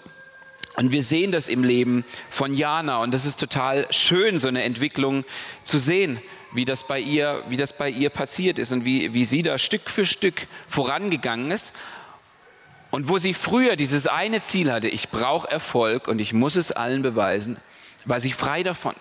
und 0.75 0.91
wir 0.91 1.03
sehen 1.03 1.31
das 1.31 1.49
im 1.49 1.63
Leben 1.63 2.05
von 2.29 2.53
Jana 2.53 3.01
und 3.01 3.13
das 3.13 3.25
ist 3.25 3.39
total 3.39 3.87
schön, 3.91 4.39
so 4.39 4.47
eine 4.47 4.63
Entwicklung 4.63 5.25
zu 5.63 5.77
sehen, 5.77 6.19
wie 6.51 6.65
das 6.65 6.87
bei 6.87 6.99
ihr, 6.99 7.43
wie 7.49 7.57
das 7.57 7.73
bei 7.73 7.89
ihr 7.89 8.09
passiert 8.09 8.59
ist 8.59 8.71
und 8.71 8.85
wie, 8.85 9.13
wie 9.13 9.25
sie 9.25 9.43
da 9.43 9.57
Stück 9.57 9.89
für 9.89 10.05
Stück 10.05 10.47
vorangegangen 10.67 11.51
ist. 11.51 11.73
Und 12.91 13.07
wo 13.07 13.19
sie 13.19 13.35
früher 13.35 13.75
dieses 13.75 14.07
eine 14.07 14.41
Ziel 14.41 14.71
hatte, 14.71 14.87
ich 14.87 15.09
brauche 15.09 15.49
Erfolg 15.49 16.07
und 16.07 16.19
ich 16.19 16.33
muss 16.33 16.55
es 16.55 16.71
allen 16.71 17.03
beweisen, 17.03 17.57
war 18.05 18.19
sie 18.19 18.31
frei 18.31 18.63
davon. 18.63 18.95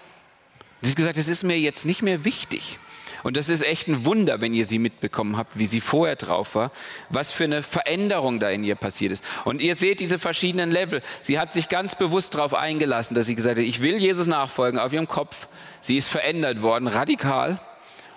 Sie 0.83 0.91
hat 0.91 0.97
gesagt, 0.97 1.17
es 1.17 1.29
ist 1.29 1.43
mir 1.43 1.59
jetzt 1.59 1.87
nicht 1.87 2.03
mehr 2.03 2.25
wichtig. 2.25 2.79
Und 3.25 3.37
das 3.37 3.49
ist 3.49 3.63
echt 3.63 3.89
ein 3.89 4.05
Wunder, 4.05 4.41
wenn 4.41 4.55
ihr 4.55 4.65
sie 4.65 4.79
mitbekommen 4.79 5.37
habt, 5.37 5.59
wie 5.59 5.67
sie 5.67 5.81
vorher 5.81 6.17
drauf 6.17 6.55
war, 6.55 6.71
was 7.11 7.33
für 7.33 7.45
eine 7.45 7.63
Veränderung 7.63 8.39
da 8.39 8.49
in 8.51 8.63
ihr 8.63 8.77
passiert 8.77 9.13
ist. 9.13 9.25
Und 9.45 9.61
ihr 9.61 9.75
seht 9.75 10.01
diese 10.01 10.19
verschiedenen 10.19 10.71
Level. 10.71 11.03
Sie 11.23 11.39
hat 11.39 11.53
sich 11.53 11.69
ganz 11.69 11.97
bewusst 11.97 12.35
darauf 12.35 12.55
eingelassen, 12.55 13.15
dass 13.15 13.27
sie 13.27 13.35
gesagt 13.35 13.59
hat, 13.59 13.65
ich 13.65 13.83
will 13.83 13.97
Jesus 13.97 14.27
nachfolgen 14.27 14.79
auf 14.79 14.93
ihrem 14.93 15.09
Kopf. 15.09 15.49
Sie 15.81 15.97
ist 15.97 16.09
verändert 16.09 16.63
worden, 16.63 16.89
radikal. 16.89 17.61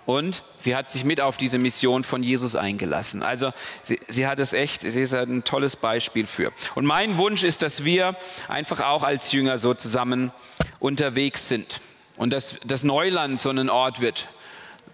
Und 0.05 0.43
sie 0.55 0.75
hat 0.75 0.91
sich 0.91 1.03
mit 1.03 1.21
auf 1.21 1.37
diese 1.37 1.59
Mission 1.59 2.03
von 2.03 2.23
Jesus 2.23 2.55
eingelassen. 2.55 3.21
Also 3.21 3.53
sie, 3.83 3.99
sie 4.07 4.25
hat 4.27 4.39
es 4.39 4.51
echt, 4.51 4.81
sie 4.81 5.01
ist 5.01 5.13
ein 5.13 5.43
tolles 5.43 5.75
Beispiel 5.75 6.25
für. 6.25 6.51
Und 6.73 6.85
mein 6.85 7.17
Wunsch 7.17 7.43
ist, 7.43 7.61
dass 7.61 7.85
wir 7.85 8.17
einfach 8.47 8.81
auch 8.81 9.03
als 9.03 9.31
Jünger 9.31 9.57
so 9.57 9.73
zusammen 9.73 10.31
unterwegs 10.79 11.47
sind. 11.47 11.81
Und 12.17 12.33
dass 12.33 12.59
das 12.65 12.83
Neuland 12.83 13.39
so 13.39 13.49
ein 13.49 13.69
Ort 13.69 14.01
wird, 14.01 14.27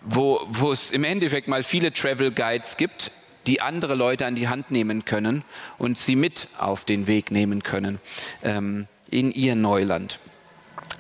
wo, 0.02 0.42
wo 0.50 0.72
es 0.72 0.92
im 0.92 1.04
Endeffekt 1.04 1.48
mal 1.48 1.64
viele 1.64 1.94
Travel 1.94 2.32
Guides 2.32 2.78
gibt, 2.78 3.12
die 3.48 3.62
andere 3.62 3.96
Leute 3.96 4.26
an 4.26 4.36
die 4.36 4.50
Hand 4.50 4.72
nehmen 4.72 5.06
können 5.06 5.44
und 5.78 5.98
sie 5.98 6.16
mit 6.16 6.50
auf 6.58 6.84
den 6.84 7.08
Weg 7.08 7.32
nehmen 7.32 7.64
können 7.64 8.00
ähm, 8.44 8.88
in 9.10 9.32
ihr 9.32 9.56
Neuland. 9.56 10.20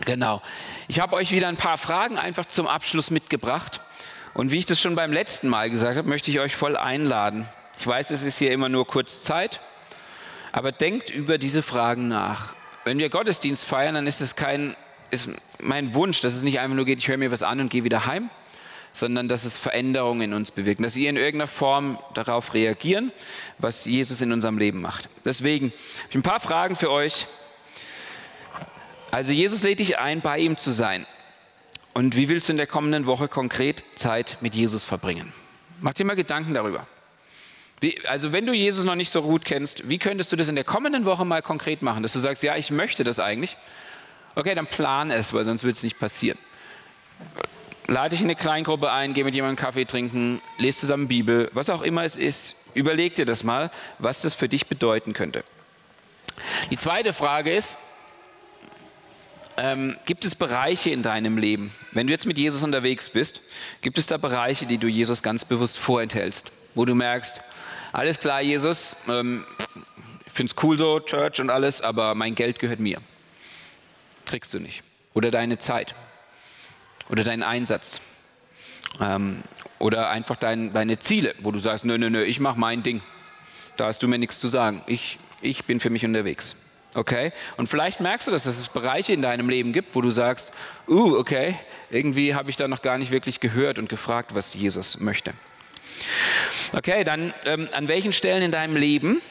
Genau. 0.05 0.41
Ich 0.87 0.99
habe 0.99 1.15
euch 1.15 1.31
wieder 1.31 1.47
ein 1.47 1.57
paar 1.57 1.77
Fragen 1.77 2.17
einfach 2.17 2.45
zum 2.45 2.67
Abschluss 2.67 3.11
mitgebracht. 3.11 3.81
Und 4.33 4.51
wie 4.51 4.59
ich 4.59 4.65
das 4.65 4.79
schon 4.79 4.95
beim 4.95 5.11
letzten 5.11 5.49
Mal 5.49 5.69
gesagt 5.69 5.97
habe, 5.97 6.07
möchte 6.07 6.29
ich 6.29 6.39
euch 6.39 6.55
voll 6.55 6.77
einladen. 6.77 7.47
Ich 7.79 7.87
weiß, 7.87 8.11
es 8.11 8.23
ist 8.23 8.37
hier 8.37 8.51
immer 8.51 8.69
nur 8.69 8.85
kurz 8.85 9.21
Zeit, 9.21 9.59
aber 10.51 10.71
denkt 10.71 11.09
über 11.09 11.37
diese 11.37 11.63
Fragen 11.63 12.07
nach. 12.07 12.55
Wenn 12.83 12.99
wir 12.99 13.09
Gottesdienst 13.09 13.65
feiern, 13.65 13.95
dann 13.95 14.07
ist 14.07 14.21
es 14.21 14.35
kein, 14.35 14.75
ist 15.11 15.29
mein 15.59 15.93
Wunsch, 15.93 16.21
dass 16.21 16.33
es 16.33 16.43
nicht 16.43 16.59
einfach 16.59 16.75
nur 16.75 16.85
geht, 16.85 16.99
ich 16.99 17.07
höre 17.07 17.17
mir 17.17 17.31
was 17.31 17.43
an 17.43 17.59
und 17.59 17.69
gehe 17.69 17.83
wieder 17.83 18.05
heim, 18.05 18.29
sondern 18.93 19.27
dass 19.27 19.43
es 19.43 19.57
Veränderungen 19.57 20.21
in 20.21 20.33
uns 20.33 20.51
bewirkt, 20.51 20.83
dass 20.83 20.95
ihr 20.95 21.09
in 21.09 21.17
irgendeiner 21.17 21.47
Form 21.47 21.99
darauf 22.13 22.53
reagieren, 22.53 23.11
was 23.57 23.85
Jesus 23.85 24.21
in 24.21 24.31
unserem 24.31 24.57
Leben 24.57 24.81
macht. 24.81 25.09
Deswegen 25.25 25.67
habe 25.71 26.09
ich 26.09 26.15
ein 26.15 26.23
paar 26.23 26.39
Fragen 26.39 26.75
für 26.75 26.91
euch. 26.91 27.27
Also 29.11 29.31
Jesus 29.31 29.63
lädt 29.63 29.79
dich 29.79 29.99
ein, 29.99 30.21
bei 30.21 30.39
ihm 30.39 30.57
zu 30.57 30.71
sein. 30.71 31.05
Und 31.93 32.15
wie 32.15 32.29
willst 32.29 32.49
du 32.49 32.53
in 32.53 32.57
der 32.57 32.67
kommenden 32.67 33.05
Woche 33.05 33.27
konkret 33.27 33.83
Zeit 33.95 34.37
mit 34.41 34.53
Jesus 34.53 34.85
verbringen? 34.85 35.33
Mach 35.79 35.93
dir 35.93 36.05
mal 36.05 36.15
Gedanken 36.15 36.53
darüber. 36.53 36.85
Wie, 37.79 38.05
also 38.07 38.33
wenn 38.33 38.45
du 38.45 38.53
Jesus 38.53 38.83
noch 38.83 38.95
nicht 38.95 39.11
so 39.11 39.21
gut 39.21 39.45
kennst, 39.45 39.87
wie 39.87 39.99
könntest 39.99 40.31
du 40.31 40.35
das 40.35 40.49
in 40.49 40.55
der 40.55 40.63
kommenden 40.63 41.05
Woche 41.05 41.25
mal 41.25 41.41
konkret 41.41 41.81
machen, 41.81 42.03
dass 42.03 42.13
du 42.13 42.19
sagst, 42.19 42.43
ja, 42.43 42.55
ich 42.55 42.71
möchte 42.71 43.03
das 43.03 43.19
eigentlich. 43.19 43.57
Okay, 44.35 44.55
dann 44.55 44.67
plan 44.67 45.11
es, 45.11 45.33
weil 45.33 45.45
sonst 45.45 45.63
wird 45.63 45.75
es 45.75 45.83
nicht 45.83 45.99
passieren. 45.99 46.37
Lade 47.87 48.09
dich 48.09 48.19
in 48.19 48.25
eine 48.25 48.35
Kleingruppe 48.35 48.91
ein, 48.91 49.13
geh 49.13 49.23
mit 49.23 49.33
jemandem 49.33 49.55
Kaffee 49.55 49.85
trinken, 49.85 50.41
lese 50.57 50.79
zusammen 50.79 51.07
Bibel, 51.07 51.49
was 51.53 51.69
auch 51.69 51.81
immer 51.81 52.03
es 52.03 52.17
ist. 52.17 52.55
Überleg 52.73 53.13
dir 53.13 53.25
das 53.25 53.43
mal, 53.43 53.71
was 53.97 54.21
das 54.21 54.35
für 54.35 54.49
dich 54.49 54.67
bedeuten 54.67 55.13
könnte. 55.13 55.43
Die 56.69 56.77
zweite 56.77 57.13
Frage 57.13 57.53
ist, 57.53 57.79
ähm, 59.57 59.97
gibt 60.05 60.23
es 60.23 60.35
Bereiche 60.35 60.91
in 60.91 61.03
deinem 61.03 61.37
Leben, 61.37 61.73
wenn 61.91 62.07
du 62.07 62.13
jetzt 62.13 62.25
mit 62.25 62.37
Jesus 62.37 62.63
unterwegs 62.63 63.09
bist, 63.09 63.41
gibt 63.81 63.97
es 63.97 64.05
da 64.05 64.17
Bereiche, 64.17 64.65
die 64.65 64.77
du 64.77 64.87
Jesus 64.87 65.23
ganz 65.23 65.45
bewusst 65.45 65.79
vorenthältst, 65.79 66.51
wo 66.75 66.85
du 66.85 66.95
merkst, 66.95 67.41
alles 67.91 68.19
klar, 68.19 68.41
Jesus, 68.41 68.95
ähm, 69.07 69.45
ich 70.25 70.33
finde 70.33 70.53
es 70.55 70.63
cool 70.63 70.77
so, 70.77 70.99
Church 70.99 71.41
und 71.41 71.49
alles, 71.49 71.81
aber 71.81 72.13
mein 72.15 72.35
Geld 72.35 72.59
gehört 72.59 72.79
mir. 72.79 72.99
Kriegst 74.25 74.53
du 74.53 74.59
nicht. 74.59 74.83
Oder 75.13 75.31
deine 75.31 75.57
Zeit. 75.57 75.95
Oder 77.09 77.23
deinen 77.23 77.43
Einsatz. 77.43 78.01
Ähm, 78.99 79.43
oder 79.79 80.09
einfach 80.09 80.35
dein, 80.35 80.73
deine 80.73 80.99
Ziele, 80.99 81.33
wo 81.39 81.51
du 81.51 81.59
sagst, 81.59 81.85
nö, 81.85 81.97
nö, 81.97 82.09
nö, 82.09 82.23
ich 82.23 82.39
mache 82.39 82.59
mein 82.59 82.83
Ding. 82.83 83.01
Da 83.77 83.87
hast 83.87 84.03
du 84.03 84.07
mir 84.07 84.19
nichts 84.19 84.39
zu 84.39 84.47
sagen. 84.47 84.83
Ich, 84.85 85.17
ich 85.41 85.65
bin 85.65 85.79
für 85.79 85.89
mich 85.89 86.05
unterwegs. 86.05 86.55
Okay? 86.93 87.31
Und 87.57 87.67
vielleicht 87.67 87.99
merkst 87.99 88.27
du, 88.27 88.31
dass 88.31 88.45
es 88.45 88.69
Bereiche 88.69 89.13
in 89.13 89.21
deinem 89.21 89.49
Leben 89.49 89.73
gibt, 89.73 89.95
wo 89.95 90.01
du 90.01 90.09
sagst, 90.09 90.51
uh, 90.87 91.17
okay, 91.17 91.55
irgendwie 91.89 92.33
habe 92.33 92.49
ich 92.49 92.55
da 92.55 92.67
noch 92.67 92.81
gar 92.81 92.97
nicht 92.97 93.11
wirklich 93.11 93.39
gehört 93.39 93.79
und 93.79 93.89
gefragt, 93.89 94.33
was 94.33 94.53
Jesus 94.53 94.99
möchte. 94.99 95.33
Okay, 96.73 97.03
dann 97.03 97.33
ähm, 97.45 97.67
an 97.73 97.87
welchen 97.87 98.13
Stellen 98.13 98.41
in 98.41 98.51
deinem 98.51 98.75
Leben, 98.75 99.21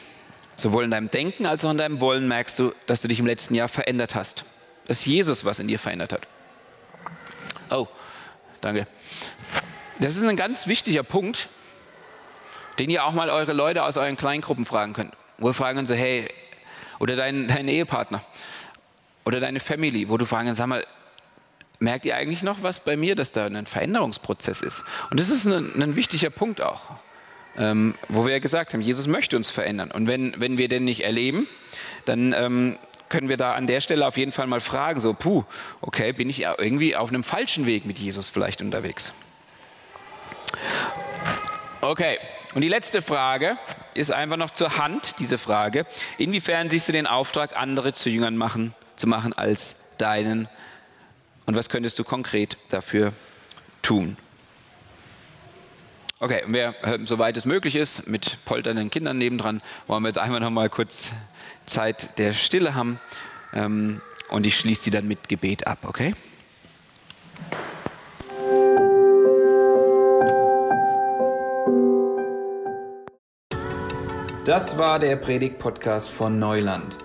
sowohl 0.55 0.83
in 0.83 0.91
deinem 0.91 1.09
Denken 1.09 1.45
als 1.45 1.65
auch 1.65 1.71
in 1.71 1.77
deinem 1.77 1.99
Wollen, 1.99 2.27
merkst 2.27 2.57
du, 2.59 2.73
dass 2.85 3.01
du 3.01 3.07
dich 3.07 3.19
im 3.19 3.25
letzten 3.25 3.53
Jahr 3.53 3.67
verändert 3.67 4.15
hast? 4.15 4.45
Dass 4.87 5.05
Jesus 5.05 5.45
was 5.45 5.59
in 5.59 5.67
dir 5.67 5.79
verändert 5.79 6.13
hat. 6.13 6.27
Oh, 7.69 7.87
danke. 8.61 8.87
Das 9.99 10.15
ist 10.15 10.23
ein 10.23 10.37
ganz 10.37 10.67
wichtiger 10.67 11.03
Punkt, 11.03 11.49
den 12.79 12.89
ihr 12.89 13.03
auch 13.03 13.13
mal 13.13 13.29
eure 13.29 13.53
Leute 13.53 13.83
aus 13.83 13.97
euren 13.97 14.15
Kleingruppen 14.15 14.65
fragen 14.65 14.93
könnt. 14.93 15.13
Wo 15.37 15.49
ihr 15.49 15.53
fragen 15.53 15.85
so, 15.85 15.93
hey, 15.93 16.29
oder 16.99 17.15
dein, 17.15 17.47
dein 17.47 17.67
Ehepartner 17.67 18.21
oder 19.25 19.39
deine 19.39 19.59
Family, 19.59 20.09
wo 20.09 20.17
du 20.17 20.25
fragen, 20.25 20.53
sag 20.55 20.67
mal, 20.67 20.85
merkt 21.79 22.05
ihr 22.05 22.15
eigentlich 22.15 22.43
noch 22.43 22.63
was 22.63 22.79
bei 22.79 22.97
mir, 22.97 23.15
dass 23.15 23.31
da 23.31 23.45
ein 23.45 23.65
Veränderungsprozess 23.65 24.61
ist? 24.61 24.83
Und 25.11 25.19
das 25.19 25.29
ist 25.29 25.45
ein, 25.45 25.81
ein 25.81 25.95
wichtiger 25.95 26.29
Punkt 26.29 26.61
auch, 26.61 26.81
ähm, 27.57 27.95
wo 28.09 28.25
wir 28.25 28.33
ja 28.33 28.39
gesagt 28.39 28.73
haben, 28.73 28.81
Jesus 28.81 29.07
möchte 29.07 29.35
uns 29.35 29.49
verändern. 29.49 29.91
Und 29.91 30.07
wenn, 30.07 30.39
wenn 30.39 30.57
wir 30.57 30.67
den 30.67 30.85
nicht 30.85 31.03
erleben, 31.03 31.47
dann 32.05 32.33
ähm, 32.33 32.77
können 33.09 33.29
wir 33.29 33.37
da 33.37 33.53
an 33.53 33.67
der 33.67 33.81
Stelle 33.81 34.05
auf 34.05 34.17
jeden 34.17 34.31
Fall 34.31 34.47
mal 34.47 34.59
fragen, 34.59 34.99
so, 34.99 35.13
puh, 35.13 35.43
okay, 35.81 36.13
bin 36.13 36.29
ich 36.29 36.41
irgendwie 36.41 36.95
auf 36.95 37.09
einem 37.09 37.23
falschen 37.23 37.65
Weg 37.65 37.85
mit 37.85 37.99
Jesus 37.99 38.29
vielleicht 38.29 38.61
unterwegs? 38.61 39.13
Okay, 41.81 42.17
und 42.53 42.61
die 42.61 42.67
letzte 42.67 43.01
Frage 43.01 43.57
ist 43.97 44.11
einfach 44.11 44.37
noch 44.37 44.51
zur 44.51 44.77
Hand, 44.77 45.15
diese 45.19 45.37
Frage. 45.37 45.85
Inwiefern 46.17 46.69
siehst 46.69 46.87
du 46.87 46.91
den 46.91 47.07
Auftrag, 47.07 47.55
andere 47.55 47.93
zu 47.93 48.09
Jüngern 48.09 48.37
machen, 48.37 48.73
zu 48.95 49.07
machen 49.07 49.33
als 49.33 49.77
deinen? 49.97 50.47
Und 51.45 51.55
was 51.55 51.69
könntest 51.69 51.97
du 51.99 52.03
konkret 52.03 52.57
dafür 52.69 53.13
tun? 53.81 54.17
Okay, 56.19 56.43
und 56.45 56.53
wer, 56.53 56.73
äh, 56.83 56.99
soweit 57.05 57.37
es 57.37 57.45
möglich 57.45 57.75
ist, 57.75 58.07
mit 58.07 58.43
polternden 58.45 58.89
Kindern 58.89 59.17
nebendran, 59.17 59.61
wollen 59.85 60.01
wir 60.01 60.09
jetzt 60.09 60.17
einfach 60.17 60.39
noch 60.39 60.49
mal 60.49 60.67
kurz 60.69 61.11
Zeit 61.65 62.17
der 62.17 62.33
Stille 62.33 62.73
haben. 62.73 62.99
Ähm, 63.53 64.01
und 64.29 64.45
ich 64.45 64.57
schließe 64.57 64.83
sie 64.83 64.91
dann 64.91 65.07
mit 65.07 65.29
Gebet 65.29 65.67
ab, 65.67 65.79
okay? 65.83 66.15
Das 74.47 74.77
war 74.77 74.97
der 74.97 75.17
Predigt-Podcast 75.17 76.09
von 76.09 76.39
Neuland. 76.39 76.99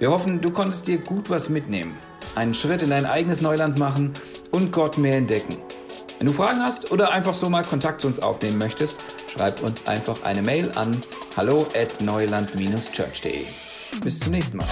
Wir 0.00 0.10
hoffen, 0.10 0.40
du 0.40 0.50
konntest 0.50 0.88
dir 0.88 0.98
gut 0.98 1.30
was 1.30 1.48
mitnehmen, 1.48 1.96
einen 2.34 2.54
Schritt 2.54 2.82
in 2.82 2.90
dein 2.90 3.06
eigenes 3.06 3.40
Neuland 3.40 3.78
machen 3.78 4.14
und 4.50 4.72
Gott 4.72 4.98
mehr 4.98 5.16
entdecken. 5.16 5.58
Wenn 6.18 6.26
du 6.26 6.32
Fragen 6.32 6.60
hast 6.60 6.90
oder 6.90 7.12
einfach 7.12 7.34
so 7.34 7.48
mal 7.48 7.62
Kontakt 7.62 8.00
zu 8.00 8.08
uns 8.08 8.18
aufnehmen 8.18 8.58
möchtest, 8.58 8.96
schreib 9.32 9.62
uns 9.62 9.86
einfach 9.86 10.24
eine 10.24 10.42
Mail 10.42 10.72
an 10.74 11.00
hallo 11.36 11.68
at 11.80 12.00
neuland-church.de. 12.00 13.44
Bis 14.02 14.18
zum 14.18 14.32
nächsten 14.32 14.56
Mal. 14.56 14.66